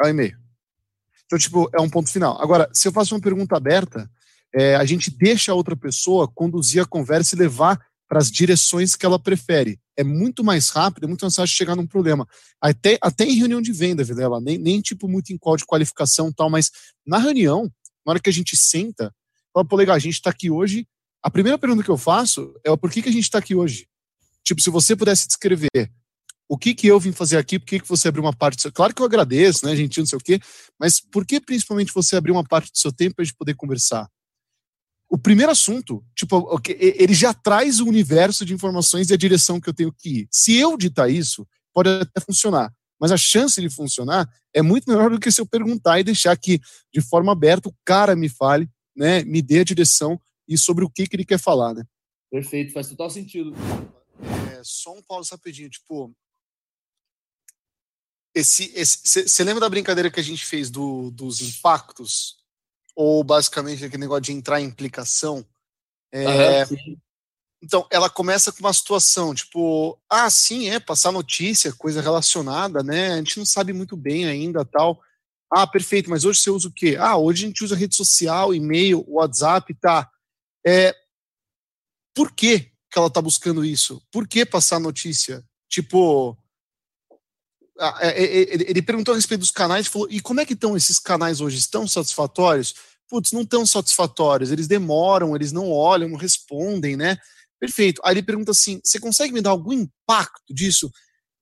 É 0.00 0.06
um 0.06 0.10
e-mail. 0.10 0.38
Então, 1.26 1.38
tipo, 1.38 1.68
é 1.74 1.80
um 1.80 1.90
ponto 1.90 2.10
final. 2.10 2.40
Agora, 2.40 2.70
se 2.72 2.88
eu 2.88 2.92
faço 2.92 3.14
uma 3.14 3.20
pergunta 3.20 3.54
aberta, 3.54 4.10
é, 4.54 4.76
a 4.76 4.84
gente 4.86 5.10
deixa 5.10 5.52
a 5.52 5.54
outra 5.54 5.76
pessoa 5.76 6.26
conduzir 6.26 6.82
a 6.82 6.86
conversa 6.86 7.34
e 7.34 7.38
levar 7.38 7.78
para 8.08 8.18
as 8.18 8.30
direções 8.30 8.96
que 8.96 9.04
ela 9.04 9.18
prefere. 9.18 9.78
É 9.96 10.02
muito 10.02 10.42
mais 10.42 10.70
rápido, 10.70 11.04
é 11.04 11.06
muito 11.06 11.22
mais 11.22 11.34
fácil 11.34 11.54
chegar 11.54 11.76
num 11.76 11.86
problema. 11.86 12.26
Até, 12.60 12.98
até 13.02 13.24
em 13.24 13.36
reunião 13.36 13.60
de 13.60 13.72
venda, 13.72 14.02
Vilela, 14.02 14.40
nem, 14.40 14.56
nem 14.56 14.80
tipo 14.80 15.06
muito 15.06 15.32
em 15.32 15.36
qual 15.36 15.56
de 15.56 15.66
qualificação 15.66 16.32
tal, 16.32 16.48
mas 16.48 16.70
na 17.06 17.18
reunião, 17.18 17.64
na 18.04 18.12
hora 18.12 18.20
que 18.20 18.30
a 18.30 18.32
gente 18.32 18.56
senta, 18.56 19.14
fala, 19.52 19.66
pô, 19.66 19.76
legal, 19.76 19.94
a 19.94 19.98
gente 19.98 20.14
está 20.14 20.30
aqui 20.30 20.50
hoje. 20.50 20.86
A 21.22 21.30
primeira 21.30 21.58
pergunta 21.58 21.82
que 21.82 21.90
eu 21.90 21.98
faço 21.98 22.54
é 22.64 22.74
por 22.76 22.90
que, 22.90 23.02
que 23.02 23.08
a 23.08 23.12
gente 23.12 23.24
está 23.24 23.38
aqui 23.38 23.54
hoje? 23.54 23.86
Tipo, 24.42 24.62
se 24.62 24.70
você 24.70 24.96
pudesse 24.96 25.26
descrever 25.26 25.68
o 26.48 26.56
que 26.56 26.74
que 26.74 26.86
eu 26.86 26.98
vim 26.98 27.12
fazer 27.12 27.36
aqui, 27.36 27.58
por 27.58 27.66
que, 27.66 27.80
que 27.80 27.88
você 27.88 28.08
abriu 28.08 28.24
uma 28.24 28.32
parte 28.32 28.56
do 28.56 28.62
seu... 28.62 28.72
Claro 28.72 28.94
que 28.94 29.02
eu 29.02 29.06
agradeço, 29.06 29.66
né, 29.66 29.76
gente, 29.76 29.98
não 29.98 30.06
sei 30.06 30.16
o 30.16 30.22
quê, 30.22 30.40
mas 30.80 30.98
por 30.98 31.26
que 31.26 31.38
principalmente 31.38 31.92
você 31.92 32.16
abriu 32.16 32.34
uma 32.34 32.44
parte 32.44 32.72
do 32.72 32.78
seu 32.78 32.90
tempo 32.90 33.16
para 33.16 33.22
a 33.22 33.26
gente 33.26 33.36
poder 33.36 33.54
conversar? 33.54 34.08
O 35.08 35.16
primeiro 35.16 35.50
assunto, 35.50 36.04
tipo, 36.14 36.60
ele 36.68 37.14
já 37.14 37.32
traz 37.32 37.80
o 37.80 37.86
universo 37.86 38.44
de 38.44 38.52
informações 38.52 39.08
e 39.08 39.14
a 39.14 39.16
direção 39.16 39.60
que 39.60 39.68
eu 39.68 39.74
tenho 39.74 39.92
que 39.92 40.20
ir. 40.20 40.28
Se 40.30 40.54
eu 40.56 40.76
ditar 40.76 41.10
isso, 41.10 41.48
pode 41.72 41.88
até 41.88 42.20
funcionar, 42.20 42.72
mas 43.00 43.10
a 43.10 43.16
chance 43.16 43.60
de 43.60 43.70
funcionar 43.70 44.28
é 44.52 44.60
muito 44.60 44.88
melhor 44.88 45.10
do 45.10 45.18
que 45.18 45.30
se 45.30 45.40
eu 45.40 45.46
perguntar 45.46 45.98
e 45.98 46.04
deixar 46.04 46.36
que, 46.36 46.60
de 46.92 47.00
forma 47.00 47.32
aberta, 47.32 47.68
o 47.68 47.76
cara 47.84 48.14
me 48.14 48.28
fale, 48.28 48.68
né, 48.94 49.24
me 49.24 49.40
dê 49.40 49.60
a 49.60 49.64
direção 49.64 50.20
e 50.46 50.58
sobre 50.58 50.84
o 50.84 50.90
que, 50.90 51.06
que 51.06 51.16
ele 51.16 51.24
quer 51.24 51.38
falar, 51.38 51.72
né? 51.72 51.84
Perfeito, 52.30 52.72
faz 52.72 52.88
total 52.88 53.08
sentido. 53.08 53.54
É, 54.52 54.60
só 54.62 54.92
um 54.92 55.02
pause 55.02 55.30
rapidinho, 55.30 55.70
tipo, 55.70 56.14
esse, 58.34 58.72
você 58.84 59.42
lembra 59.42 59.60
da 59.60 59.70
brincadeira 59.70 60.10
que 60.10 60.20
a 60.20 60.22
gente 60.22 60.44
fez 60.44 60.70
do, 60.70 61.10
dos 61.10 61.40
impactos 61.40 62.37
ou 62.98 63.22
basicamente 63.22 63.84
aquele 63.84 64.00
negócio 64.00 64.22
de 64.22 64.32
entrar 64.32 64.60
em 64.60 64.64
implicação. 64.64 65.46
É, 66.10 66.64
uhum, 66.64 66.96
Então, 67.62 67.86
ela 67.92 68.10
começa 68.10 68.50
com 68.50 68.58
uma 68.58 68.72
situação, 68.72 69.32
tipo, 69.32 69.96
ah, 70.10 70.28
sim, 70.28 70.68
é, 70.68 70.80
passar 70.80 71.12
notícia, 71.12 71.72
coisa 71.72 72.02
relacionada, 72.02 72.82
né? 72.82 73.12
A 73.12 73.16
gente 73.18 73.38
não 73.38 73.46
sabe 73.46 73.72
muito 73.72 73.96
bem 73.96 74.26
ainda, 74.26 74.64
tal. 74.64 75.00
Ah, 75.48 75.64
perfeito, 75.64 76.10
mas 76.10 76.24
hoje 76.24 76.40
você 76.40 76.50
usa 76.50 76.66
o 76.66 76.72
quê? 76.72 76.96
Ah, 76.98 77.16
hoje 77.16 77.44
a 77.44 77.46
gente 77.46 77.62
usa 77.62 77.76
rede 77.76 77.94
social, 77.94 78.52
e-mail, 78.52 79.04
WhatsApp, 79.06 79.72
tá. 79.74 80.10
É, 80.66 80.92
por 82.12 82.32
que, 82.32 82.72
que 82.90 82.98
ela 82.98 83.08
tá 83.08 83.22
buscando 83.22 83.64
isso? 83.64 84.02
Por 84.10 84.26
que 84.26 84.44
passar 84.44 84.80
notícia? 84.80 85.44
Tipo, 85.68 86.36
ele 88.14 88.82
perguntou 88.82 89.12
a 89.12 89.16
respeito 89.16 89.40
dos 89.40 89.50
canais 89.50 89.86
e 89.86 89.90
falou: 89.90 90.08
e 90.10 90.20
como 90.20 90.40
é 90.40 90.46
que 90.46 90.54
estão 90.54 90.76
esses 90.76 90.98
canais 90.98 91.40
hoje? 91.40 91.58
Estão 91.58 91.86
satisfatórios? 91.86 92.74
Putz, 93.08 93.32
não 93.32 93.42
estão 93.42 93.64
satisfatórios, 93.64 94.50
eles 94.50 94.66
demoram, 94.66 95.34
eles 95.34 95.52
não 95.52 95.70
olham, 95.70 96.08
não 96.08 96.18
respondem, 96.18 96.96
né? 96.96 97.16
Perfeito. 97.60 98.00
Aí 98.04 98.14
ele 98.14 98.22
pergunta 98.22 98.50
assim: 98.50 98.80
você 98.82 98.98
consegue 98.98 99.32
me 99.32 99.40
dar 99.40 99.50
algum 99.50 99.72
impacto 99.72 100.52
disso? 100.52 100.90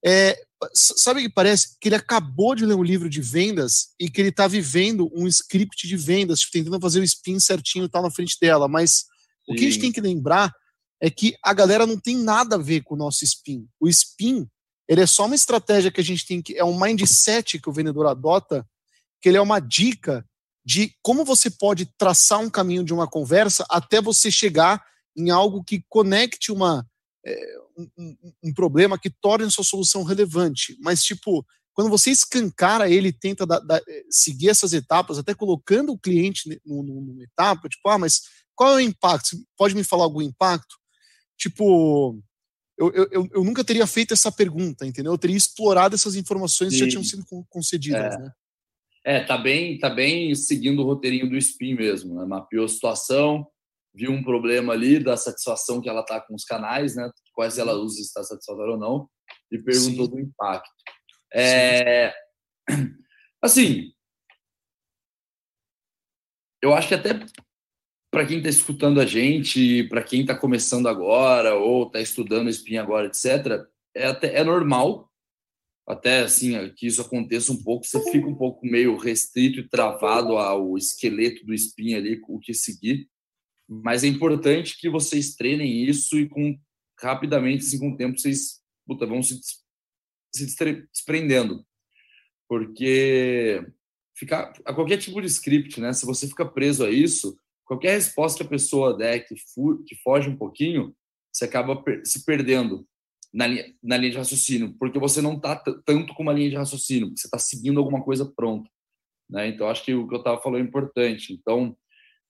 É, 0.05 0.39
sabe 0.73 1.21
o 1.21 1.23
que 1.25 1.29
parece? 1.29 1.77
Que 1.81 1.89
ele 1.89 1.97
acabou 1.97 2.55
de 2.55 2.65
ler 2.65 2.75
um 2.75 2.83
livro 2.83 3.09
de 3.09 3.21
vendas 3.21 3.89
e 3.99 4.09
que 4.09 4.21
ele 4.21 4.29
está 4.29 4.47
vivendo 4.47 5.11
um 5.15 5.27
script 5.27 5.87
de 5.89 5.97
vendas, 5.97 6.41
tipo, 6.41 6.53
tentando 6.53 6.81
fazer 6.81 7.01
o 7.01 7.05
spin 7.05 7.41
certinho 7.41 7.87
e 7.87 7.89
tal 7.89 8.03
na 8.03 8.11
frente 8.11 8.37
dela. 8.41 8.69
Mas 8.69 8.91
Sim. 8.91 9.05
o 9.49 9.55
que 9.55 9.67
a 9.67 9.71
gente 9.71 9.81
tem 9.81 9.93
que 9.93 10.01
lembrar 10.01 10.55
é 11.01 11.11
que 11.11 11.35
a 11.43 11.53
galera 11.53 11.87
não 11.87 11.99
tem 11.99 12.17
nada 12.17 12.57
a 12.57 12.59
ver 12.59 12.83
com 12.83 12.95
o 12.95 12.99
nosso 12.99 13.25
spin. 13.25 13.67
O 13.81 13.89
spin 13.89 14.49
ele 14.89 15.01
é 15.01 15.07
só 15.07 15.27
uma 15.27 15.35
estratégia 15.35 15.91
que 15.91 16.01
a 16.01 16.05
gente 16.05 16.27
tem 16.27 16.41
que. 16.41 16.57
É 16.57 16.65
um 16.65 16.79
mindset 16.79 17.59
que 17.59 17.69
o 17.69 17.73
vendedor 17.73 18.07
adota, 18.07 18.67
que 19.21 19.29
ele 19.29 19.37
é 19.37 19.41
uma 19.41 19.61
dica 19.61 20.25
de 20.65 20.95
como 21.03 21.25
você 21.25 21.49
pode 21.51 21.87
traçar 21.97 22.41
um 22.41 22.51
caminho 22.51 22.85
de 22.85 22.93
uma 22.93 23.09
conversa 23.09 23.65
até 23.71 24.01
você 24.01 24.31
chegar 24.31 24.85
em 25.17 25.31
algo 25.31 25.63
que 25.63 25.85
conecte 25.89 26.53
uma, 26.53 26.87
é, 27.25 27.57
um, 27.97 28.17
um, 28.45 28.53
problema 28.53 28.99
que 28.99 29.09
torne 29.09 29.51
sua 29.51 29.65
solução 29.65 30.03
relevante. 30.03 30.77
Mas, 30.81 31.03
tipo, 31.03 31.47
quando 31.73 31.91
você 31.91 32.11
escancara 32.11 32.91
ele 32.91 33.13
tenta 33.13 33.47
da, 33.47 33.59
da, 33.61 33.77
é, 33.77 34.03
seguir 34.11 34.49
essas 34.49 34.73
etapas, 34.73 35.19
até 35.19 35.35
colocando 35.35 35.93
o 35.93 35.99
cliente 35.99 36.61
numa 36.65 37.23
etapa, 37.23 37.69
tipo, 37.69 37.89
ah, 37.89 37.99
mas 37.99 38.23
qual 38.55 38.73
é 38.73 38.77
o 38.77 38.81
impacto? 38.81 39.29
Você 39.31 39.43
pode 39.57 39.75
me 39.75 39.85
falar 39.85 40.05
algum 40.05 40.23
impacto? 40.23 40.77
Tipo, 41.37 42.19
eu, 42.79 42.93
eu, 42.93 43.29
eu 43.33 43.45
nunca 43.45 43.65
teria 43.65 43.87
feito 43.87 44.13
essa 44.13 44.31
pergunta, 44.31 44.87
entendeu? 44.87 45.13
Eu 45.13 45.19
teria 45.19 45.37
explorado 45.37 45.95
essas 45.95 46.15
informações 46.15 46.73
Sim. 46.73 46.79
que 46.79 46.85
já 46.85 46.91
tinham 46.91 47.05
sido 47.05 47.25
concedidas, 47.49 48.15
é. 48.15 48.19
né? 48.19 48.33
É, 49.05 49.25
tá 49.25 49.39
bem, 49.39 49.79
tá 49.79 49.89
bem 49.89 50.35
seguindo 50.35 50.83
o 50.83 50.85
roteirinho 50.85 51.31
do 51.31 51.41
SPIN 51.41 51.75
mesmo, 51.75 52.17
né? 52.17 52.27
Mapeou 52.27 52.65
a 52.65 52.69
situação, 52.69 53.47
viu 53.95 54.11
um 54.11 54.23
problema 54.23 54.73
ali 54.73 54.99
da 54.99 55.17
satisfação 55.17 55.81
que 55.81 55.89
ela 55.89 56.05
tá 56.05 56.21
com 56.21 56.35
os 56.35 56.45
canais, 56.45 56.97
né? 56.97 57.09
Quais 57.33 57.57
ela 57.57 57.75
usa, 57.75 57.97
se 57.97 58.03
está 58.03 58.23
satisfatória 58.23 58.73
ou 58.73 58.79
não, 58.79 59.09
e 59.51 59.59
perguntou 59.59 60.07
Sim. 60.07 60.11
do 60.11 60.21
impacto. 60.21 60.69
É, 61.33 62.13
assim, 63.41 63.93
eu 66.63 66.75
acho 66.75 66.89
que 66.89 66.95
até 66.95 67.11
para 68.11 68.27
quem 68.27 68.39
está 68.39 68.49
escutando 68.49 69.01
a 69.01 69.07
gente, 69.07 69.85
para 69.85 70.03
quem 70.03 70.23
está 70.23 70.35
começando 70.35 70.89
agora 70.89 71.55
ou 71.55 71.87
está 71.87 72.01
estudando 72.01 72.49
espinha 72.49 72.83
agora, 72.83 73.07
etc., 73.07 73.67
é, 73.95 74.07
até, 74.07 74.37
é 74.39 74.45
normal, 74.45 75.11
até 75.87 76.21
assim, 76.21 76.53
que 76.75 76.87
isso 76.87 77.01
aconteça 77.01 77.53
um 77.53 77.63
pouco, 77.63 77.87
você 77.87 78.03
fica 78.11 78.27
um 78.27 78.35
pouco 78.35 78.67
meio 78.67 78.97
restrito 78.97 79.61
e 79.61 79.69
travado 79.69 80.37
ao 80.37 80.77
esqueleto 80.77 81.45
do 81.47 81.55
espinha 81.55 81.97
ali, 81.97 82.21
o 82.29 82.39
que 82.39 82.53
seguir. 82.53 83.09
Mas 83.69 84.05
é 84.05 84.07
importante 84.07 84.79
que 84.79 84.89
vocês 84.89 85.35
treinem 85.35 85.85
isso 85.85 86.19
e 86.19 86.29
com 86.29 86.59
rapidamente, 87.01 87.65
assim, 87.65 87.79
com 87.79 87.91
o 87.91 87.97
tempo, 87.97 88.19
vocês 88.19 88.61
puta, 88.87 89.07
vão 89.07 89.23
se, 89.23 89.39
se 90.35 90.47
desprendendo. 90.93 91.67
Porque 92.49 93.67
ficar 94.15 94.53
a 94.65 94.73
qualquer 94.73 94.99
tipo 94.99 95.21
de 95.21 95.27
script, 95.27 95.81
né? 95.81 95.93
Se 95.93 96.07
você 96.07 96.29
fica 96.29 96.47
preso 96.47 96.85
a 96.85 96.91
isso, 96.91 97.39
qualquer 97.67 97.93
resposta 97.93 98.39
que 98.39 98.47
a 98.47 98.51
pessoa 98.51 98.97
der 98.97 99.27
que, 99.27 99.35
fu 99.37 99.83
que 99.85 99.97
foge 99.97 100.31
um 100.31 100.37
pouquinho, 100.37 100.95
você 101.33 101.45
acaba 101.45 101.83
per 101.83 102.01
se 102.07 102.25
perdendo 102.25 102.87
na 103.35 103.47
linha, 103.47 103.67
na 103.83 103.97
linha 103.97 104.13
de 104.13 104.19
raciocínio, 104.19 104.75
porque 104.79 104.99
você 104.99 105.21
não 105.21 105.35
está 105.35 105.57
tanto 105.85 106.15
com 106.15 106.23
uma 106.23 106.33
linha 106.33 106.49
de 106.49 106.57
raciocínio, 106.57 107.13
você 107.15 107.27
está 107.27 107.39
seguindo 107.39 107.79
alguma 107.79 108.03
coisa 108.03 108.25
pronta. 108.25 108.71
Né? 109.29 109.49
Então, 109.49 109.69
acho 109.69 109.85
que 109.85 109.95
o 109.95 110.09
que 110.09 110.15
eu 110.15 110.19
estava 110.19 110.41
falando 110.41 110.63
é 110.63 110.67
importante. 110.67 111.33
Então, 111.33 111.77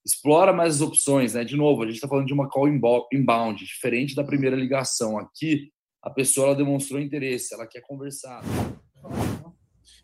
explora 0.05 0.52
mais 0.52 0.76
as 0.76 0.81
opções. 0.81 1.35
Né? 1.35 1.45
De 1.45 1.57
novo, 1.57 1.83
a 1.83 1.87
gente 1.87 1.97
está 1.97 2.09
falando 2.09 2.26
de 2.26 2.33
uma 2.33 2.49
call 2.49 2.69
inbound, 2.69 3.64
diferente 3.64 4.14
da 4.14 4.25
primeira 4.25 4.57
ligação. 4.57 5.19
Aqui, 5.19 5.71
a 6.02 6.11
pessoa 6.11 6.49
ela 6.49 6.57
demonstrou 6.57 7.00
interesse, 7.00 7.55
ela 7.55 7.66
quer 7.66 7.83
conversar. 7.83 8.43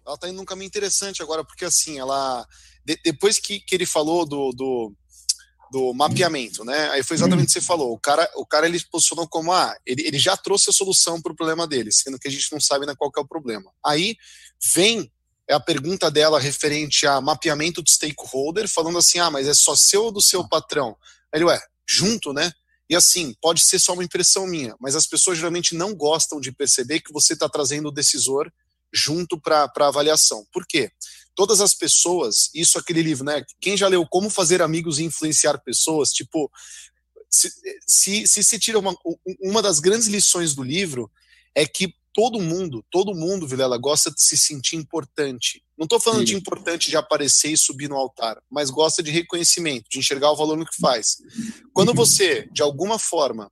Ela 0.04 0.14
está 0.14 0.28
indo 0.28 0.36
num 0.36 0.44
caminho 0.44 0.66
interessante 0.66 1.22
agora, 1.22 1.44
porque 1.44 1.64
assim, 1.64 1.98
ela. 1.98 2.46
De, 2.84 2.96
depois 3.04 3.38
que, 3.38 3.60
que 3.60 3.74
ele 3.74 3.86
falou 3.86 4.26
do, 4.26 4.50
do 4.50 4.94
do 5.72 5.94
mapeamento, 5.94 6.66
né? 6.66 6.90
Aí 6.90 7.02
foi 7.02 7.16
exatamente 7.16 7.44
o 7.44 7.46
que 7.46 7.52
você 7.54 7.60
falou. 7.62 7.94
O 7.94 7.98
cara, 7.98 8.30
o 8.36 8.44
cara 8.44 8.66
ele 8.66 8.78
posicionou 8.90 9.26
como 9.26 9.50
ah, 9.54 9.74
ele, 9.86 10.06
ele 10.06 10.18
já 10.18 10.36
trouxe 10.36 10.68
a 10.68 10.72
solução 10.72 11.18
para 11.18 11.32
o 11.32 11.34
problema 11.34 11.66
dele, 11.66 11.90
sendo 11.90 12.18
que 12.18 12.28
a 12.28 12.30
gente 12.30 12.52
não 12.52 12.60
sabe 12.60 12.82
ainda 12.82 12.94
qual 12.94 13.10
é 13.16 13.20
o 13.20 13.26
problema. 13.26 13.72
Aí 13.82 14.14
vem 14.74 15.10
a 15.50 15.58
pergunta 15.58 16.10
dela 16.10 16.38
referente 16.38 17.06
a 17.06 17.22
mapeamento 17.22 17.82
de 17.82 17.90
stakeholder, 17.90 18.68
falando 18.68 18.98
assim: 18.98 19.18
ah, 19.18 19.30
mas 19.30 19.48
é 19.48 19.54
só 19.54 19.74
seu 19.74 20.04
ou 20.04 20.12
do 20.12 20.20
seu 20.20 20.46
patrão? 20.46 20.94
Aí 21.32 21.38
ele, 21.38 21.46
ué, 21.46 21.58
junto, 21.88 22.34
né? 22.34 22.52
E 22.90 22.94
assim, 22.94 23.34
pode 23.40 23.62
ser 23.62 23.78
só 23.78 23.94
uma 23.94 24.04
impressão 24.04 24.46
minha, 24.46 24.76
mas 24.78 24.94
as 24.94 25.06
pessoas 25.06 25.38
geralmente 25.38 25.74
não 25.74 25.94
gostam 25.94 26.38
de 26.38 26.52
perceber 26.52 27.00
que 27.00 27.14
você 27.14 27.32
está 27.32 27.48
trazendo 27.48 27.88
o 27.88 27.92
decisor 27.92 28.52
junto 28.92 29.40
para 29.40 29.70
avaliação. 29.78 30.44
Por 30.52 30.66
quê? 30.66 30.90
Todas 31.34 31.60
as 31.60 31.74
pessoas, 31.74 32.50
isso 32.54 32.78
aquele 32.78 33.02
livro, 33.02 33.24
né? 33.24 33.44
Quem 33.60 33.76
já 33.76 33.88
leu 33.88 34.06
Como 34.06 34.30
Fazer 34.30 34.62
Amigos 34.62 34.98
e 34.98 35.04
Influenciar 35.04 35.58
Pessoas, 35.58 36.12
tipo, 36.12 36.50
se 37.30 37.50
se, 37.86 38.26
se, 38.26 38.42
se 38.42 38.58
tira 38.58 38.78
uma, 38.78 38.94
uma 39.40 39.62
das 39.62 39.80
grandes 39.80 40.08
lições 40.08 40.54
do 40.54 40.62
livro 40.62 41.10
é 41.54 41.66
que 41.66 41.94
todo 42.12 42.40
mundo, 42.40 42.84
todo 42.90 43.14
mundo, 43.14 43.46
Vilela, 43.46 43.78
gosta 43.78 44.10
de 44.10 44.22
se 44.22 44.36
sentir 44.36 44.76
importante. 44.76 45.62
Não 45.76 45.84
estou 45.84 45.98
falando 45.98 46.20
Sim. 46.20 46.26
de 46.26 46.34
importante 46.34 46.90
de 46.90 46.96
aparecer 46.96 47.50
e 47.50 47.56
subir 47.56 47.88
no 47.88 47.96
altar, 47.96 48.40
mas 48.50 48.70
gosta 48.70 49.02
de 49.02 49.10
reconhecimento, 49.10 49.88
de 49.90 49.98
enxergar 49.98 50.30
o 50.30 50.36
valor 50.36 50.56
no 50.56 50.66
que 50.66 50.76
faz. 50.76 51.18
Quando 51.72 51.88
uhum. 51.88 51.94
você, 51.94 52.48
de 52.52 52.62
alguma 52.62 52.98
forma, 52.98 53.50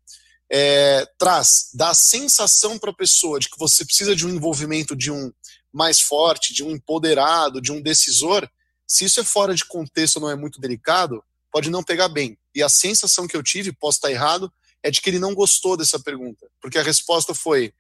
é, 0.52 1.06
traz, 1.16 1.70
dá 1.75 1.90
a 1.90 1.94
sensação 1.94 2.78
para 2.78 2.90
a 2.90 2.96
pessoa 2.96 3.38
de 3.38 3.49
que 3.49 3.58
você 3.58 3.84
precisa 3.84 4.14
de 4.14 4.26
um 4.26 4.30
envolvimento 4.30 4.94
de 4.94 5.10
um 5.10 5.32
mais 5.72 6.00
forte, 6.00 6.52
de 6.52 6.64
um 6.64 6.72
empoderado, 6.72 7.60
de 7.60 7.72
um 7.72 7.80
decisor, 7.80 8.48
se 8.86 9.04
isso 9.04 9.20
é 9.20 9.24
fora 9.24 9.54
de 9.54 9.64
contexto 9.64 10.18
não 10.18 10.28
é 10.28 10.34
muito 10.34 10.60
delicado, 10.60 11.22
pode 11.52 11.70
não 11.70 11.82
pegar 11.82 12.08
bem. 12.08 12.36
E 12.54 12.62
a 12.62 12.68
sensação 12.68 13.26
que 13.26 13.36
eu 13.36 13.42
tive, 13.42 13.72
posso 13.72 13.98
estar 13.98 14.10
errado, 14.10 14.52
é 14.82 14.90
de 14.90 15.00
que 15.00 15.08
ele 15.08 15.18
não 15.18 15.34
gostou 15.34 15.76
dessa 15.76 16.00
pergunta. 16.00 16.46
Porque 16.60 16.78
a 16.78 16.82
resposta 16.82 17.32
foi: 17.32 17.72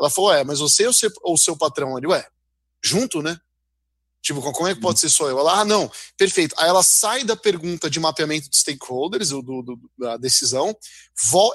ela 0.00 0.08
falou, 0.08 0.32
é, 0.32 0.42
mas 0.42 0.60
você 0.60 0.86
ou, 0.86 0.92
seu, 0.92 1.10
ou 1.22 1.36
seu 1.36 1.56
patrão? 1.56 1.98
Ele, 1.98 2.06
ué, 2.06 2.26
junto, 2.82 3.20
né? 3.20 3.38
Tipo, 4.22 4.40
como 4.52 4.66
é 4.66 4.74
que 4.74 4.80
pode 4.80 4.98
ser 5.00 5.10
só 5.10 5.28
eu? 5.28 5.38
Ela, 5.38 5.60
ah, 5.60 5.64
não, 5.66 5.90
perfeito. 6.16 6.54
Aí 6.56 6.66
ela 6.66 6.82
sai 6.82 7.24
da 7.24 7.36
pergunta 7.36 7.90
de 7.90 8.00
mapeamento 8.00 8.48
de 8.48 8.56
stakeholders, 8.56 9.28
do, 9.28 9.42
do, 9.42 9.78
da 9.98 10.16
decisão, 10.16 10.74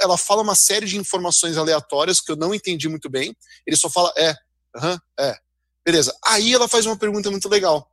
ela 0.01 0.19
fala 0.19 0.43
uma 0.43 0.53
série 0.53 0.85
de 0.85 0.95
informações 0.95 1.57
aleatórias 1.57 2.21
que 2.21 2.31
eu 2.31 2.35
não 2.35 2.53
entendi 2.53 2.87
muito 2.87 3.09
bem. 3.09 3.35
Ele 3.65 3.75
só 3.75 3.89
fala, 3.89 4.13
é, 4.15 4.35
aham, 4.75 5.01
é, 5.19 5.35
Beleza. 5.89 6.15
Aí 6.23 6.53
ela 6.53 6.67
faz 6.67 6.85
uma 6.85 6.95
pergunta 6.95 7.31
muito 7.31 7.49
legal. 7.49 7.91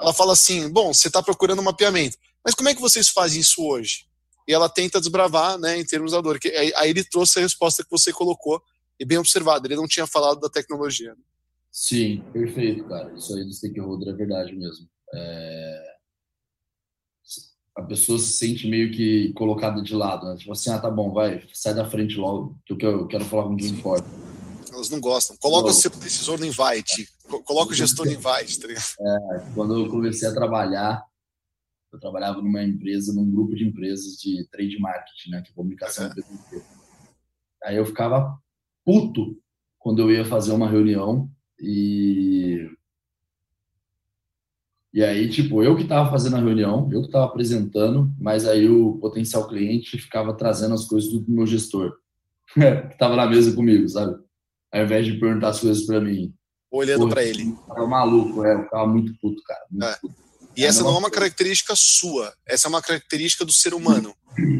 Ela 0.00 0.14
fala 0.14 0.32
assim: 0.32 0.66
bom, 0.70 0.94
você 0.94 1.08
está 1.08 1.22
procurando 1.22 1.58
um 1.58 1.64
mapeamento, 1.64 2.16
mas 2.42 2.54
como 2.54 2.70
é 2.70 2.74
que 2.74 2.80
vocês 2.80 3.10
fazem 3.10 3.42
isso 3.42 3.62
hoje? 3.62 4.06
E 4.48 4.54
ela 4.54 4.66
tenta 4.66 4.98
desbravar, 4.98 5.58
né, 5.58 5.78
em 5.78 5.84
termos 5.84 6.12
da 6.12 6.22
dor. 6.22 6.38
Que, 6.38 6.48
aí 6.48 6.88
ele 6.88 7.04
trouxe 7.04 7.38
a 7.38 7.42
resposta 7.42 7.84
que 7.84 7.90
você 7.90 8.14
colocou, 8.14 8.62
e 8.98 9.04
bem 9.04 9.18
observado, 9.18 9.66
ele 9.66 9.76
não 9.76 9.86
tinha 9.86 10.06
falado 10.06 10.40
da 10.40 10.48
tecnologia. 10.48 11.10
Né? 11.10 11.20
Sim, 11.70 12.24
perfeito, 12.32 12.84
cara. 12.84 13.12
Isso 13.14 13.34
aí 13.36 13.44
do 13.44 13.52
stakeholder 13.52 14.08
é 14.08 14.16
verdade 14.16 14.54
mesmo. 14.54 14.88
É... 15.14 15.94
A 17.76 17.82
pessoa 17.82 18.18
se 18.18 18.32
sente 18.32 18.66
meio 18.66 18.90
que 18.90 19.34
colocada 19.34 19.82
de 19.82 19.94
lado, 19.94 20.26
né? 20.26 20.36
Tipo 20.36 20.52
assim, 20.52 20.70
ah, 20.70 20.78
tá 20.78 20.90
bom, 20.90 21.12
vai, 21.12 21.46
sai 21.52 21.74
da 21.74 21.90
frente 21.90 22.16
logo, 22.16 22.56
que 22.64 22.72
eu 22.86 23.06
quero 23.06 23.24
falar 23.26 23.44
com 23.44 23.56
quem 23.56 23.68
importa. 23.68 24.08
Elas 24.74 24.90
não 24.90 25.00
gostam. 25.00 25.36
Coloca 25.36 25.68
não. 25.68 25.70
o 25.70 25.74
seu 25.74 25.90
decisor 25.90 26.38
no 26.38 26.46
invite. 26.46 27.08
Coloca 27.44 27.72
o 27.72 27.74
gestor 27.74 28.06
no 28.06 28.12
invite, 28.12 28.58
tá 28.58 28.68
é, 28.70 29.52
quando 29.54 29.78
eu 29.78 29.88
comecei 29.88 30.28
a 30.28 30.34
trabalhar, 30.34 31.02
eu 31.92 31.98
trabalhava 31.98 32.42
numa 32.42 32.62
empresa, 32.62 33.14
num 33.14 33.30
grupo 33.30 33.54
de 33.54 33.64
empresas 33.64 34.16
de 34.16 34.46
trade 34.50 34.78
marketing, 34.78 35.30
né? 35.30 35.42
Que 35.42 35.50
é 35.50 35.54
comunicação. 35.54 36.10
Aí 37.62 37.76
eu 37.76 37.86
ficava 37.86 38.38
puto 38.84 39.40
quando 39.78 40.02
eu 40.02 40.10
ia 40.10 40.24
fazer 40.24 40.52
uma 40.52 40.68
reunião 40.68 41.30
e 41.58 42.68
E 44.92 45.02
aí, 45.02 45.28
tipo, 45.28 45.62
eu 45.62 45.76
que 45.76 45.84
tava 45.84 46.10
fazendo 46.10 46.36
a 46.36 46.40
reunião, 46.40 46.88
eu 46.92 47.02
que 47.02 47.10
tava 47.10 47.24
apresentando, 47.24 48.12
mas 48.18 48.46
aí 48.46 48.68
o 48.68 48.98
potencial 48.98 49.48
cliente 49.48 49.98
ficava 49.98 50.34
trazendo 50.34 50.74
as 50.74 50.84
coisas 50.84 51.10
do 51.10 51.24
meu 51.28 51.46
gestor, 51.46 51.96
que 52.54 52.98
tava 52.98 53.16
na 53.16 53.26
mesa 53.26 53.54
comigo, 53.54 53.88
sabe? 53.88 54.22
Ao 54.74 54.82
invés 54.82 55.06
de 55.06 55.18
perguntar 55.20 55.50
as 55.50 55.60
coisas 55.60 55.86
para 55.86 56.00
mim. 56.00 56.34
Olhando 56.70 57.08
para 57.08 57.22
ele. 57.22 57.54
Tava 57.68 57.86
maluco, 57.86 58.44
é, 58.44 58.54
eu 58.54 58.64
ficava 58.64 58.86
muito 58.86 59.14
puto, 59.20 59.40
cara. 59.44 59.60
Muito 59.70 59.86
é. 59.86 59.96
puto. 60.00 60.24
E 60.56 60.64
essa 60.64 60.82
não 60.82 60.94
é 60.94 60.98
uma 60.98 61.10
característica 61.10 61.74
sua, 61.76 62.32
essa 62.46 62.66
é 62.66 62.70
uma 62.70 62.82
característica 62.82 63.44
do 63.44 63.52
ser 63.52 63.74
humano. 63.74 64.14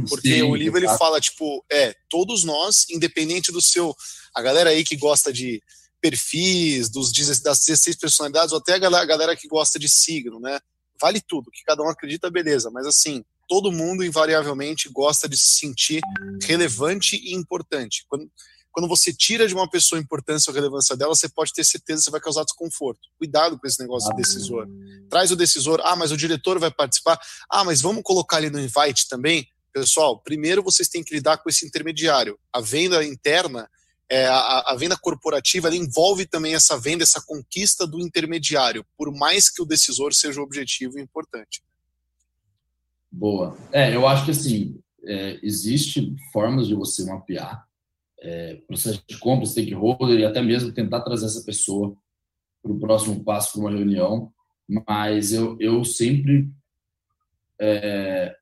Porque 0.09 0.35
Sim, 0.35 0.43
o 0.43 0.55
livro 0.55 0.79
ele 0.79 0.89
fala, 0.97 1.21
tipo, 1.21 1.65
é, 1.71 1.95
todos 2.09 2.45
nós, 2.45 2.87
independente 2.91 3.51
do 3.51 3.61
seu. 3.61 3.95
A 4.33 4.41
galera 4.41 4.71
aí 4.71 4.85
que 4.85 4.97
gosta 4.97 5.33
de 5.33 5.61
perfis, 6.01 6.89
dos, 6.89 7.13
das 7.43 7.65
16 7.65 7.97
personalidades, 7.97 8.53
ou 8.53 8.59
até 8.59 8.75
a 8.75 8.79
galera, 8.79 9.03
a 9.03 9.07
galera 9.07 9.37
que 9.37 9.49
gosta 9.49 9.79
de 9.79 9.89
signo, 9.89 10.39
né? 10.39 10.61
Vale 11.01 11.21
tudo, 11.21 11.51
que 11.51 11.65
cada 11.65 11.83
um 11.83 11.89
acredita, 11.89 12.31
beleza. 12.31 12.71
Mas 12.71 12.87
assim, 12.87 13.25
todo 13.49 13.73
mundo 13.73 14.05
invariavelmente 14.05 14.89
gosta 14.89 15.29
de 15.29 15.37
se 15.37 15.59
sentir 15.59 16.01
relevante 16.43 17.17
e 17.17 17.35
importante. 17.35 18.05
Quando, 18.09 18.31
quando 18.75 18.89
você 18.89 19.13
tira 19.13 19.47
de 19.47 19.55
uma 19.55 19.71
pessoa 19.71 20.01
a 20.01 20.03
importância 20.03 20.51
ou 20.51 20.53
a 20.53 20.57
relevância 20.57 20.97
dela, 20.97 21.15
você 21.15 21.29
pode 21.29 21.53
ter 21.53 21.63
certeza 21.63 22.01
que 22.01 22.05
você 22.07 22.11
vai 22.11 22.21
causar 22.21 22.43
desconforto. 22.43 23.09
Cuidado 23.17 23.57
com 23.57 23.69
esse 23.69 23.81
negócio 23.81 24.11
de 24.11 24.17
decisor. 24.17 24.69
Traz 25.09 25.31
o 25.31 25.37
decisor, 25.37 25.81
ah, 25.85 25.95
mas 25.95 26.11
o 26.11 26.17
diretor 26.17 26.59
vai 26.59 26.73
participar. 26.73 27.17
Ah, 27.49 27.63
mas 27.63 27.81
vamos 27.81 28.03
colocar 28.03 28.39
ele 28.39 28.51
no 28.51 28.59
invite 28.59 29.09
também? 29.09 29.47
Pessoal, 29.73 30.19
primeiro 30.19 30.61
vocês 30.61 30.89
têm 30.89 31.05
que 31.05 31.15
lidar 31.15 31.39
com 31.39 31.49
esse 31.49 31.65
intermediário. 31.65 32.37
A 32.53 32.61
venda 32.61 33.05
interna, 33.05 33.71
é, 34.11 34.27
a, 34.27 34.65
a 34.67 34.77
venda 34.77 34.97
corporativa, 34.97 35.69
ela 35.69 35.77
envolve 35.77 36.27
também 36.27 36.57
essa 36.57 36.77
venda, 36.77 37.05
essa 37.05 37.23
conquista 37.25 37.87
do 37.87 38.01
intermediário, 38.01 38.85
por 38.99 39.13
mais 39.13 39.49
que 39.49 39.63
o 39.63 39.65
decisor 39.65 40.13
seja 40.13 40.41
o 40.41 40.45
objetivo 40.45 40.99
importante. 40.99 41.63
Boa. 43.09 43.57
É, 43.71 43.95
eu 43.95 44.05
acho 44.09 44.25
que 44.25 44.33
assim, 44.33 44.81
é, 45.05 45.39
existe 45.45 46.13
formas 46.33 46.67
de 46.67 46.75
você 46.75 47.05
mapear 47.05 47.65
é, 48.25 48.55
processo 48.67 49.03
de 49.07 49.19
compra, 49.19 49.45
stakeholder 49.45 50.19
e 50.19 50.25
até 50.25 50.41
mesmo 50.41 50.73
tentar 50.73 51.03
trazer 51.03 51.27
essa 51.27 51.45
pessoa 51.45 51.95
para 52.63 52.73
o 52.73 52.81
próximo 52.81 53.23
passo 53.23 53.53
para 53.53 53.61
uma 53.61 53.71
reunião, 53.71 54.33
mas 54.67 55.35
eu, 55.35 55.59
eu 55.61 55.85
sempre, 55.85 56.49
é, 57.61 58.35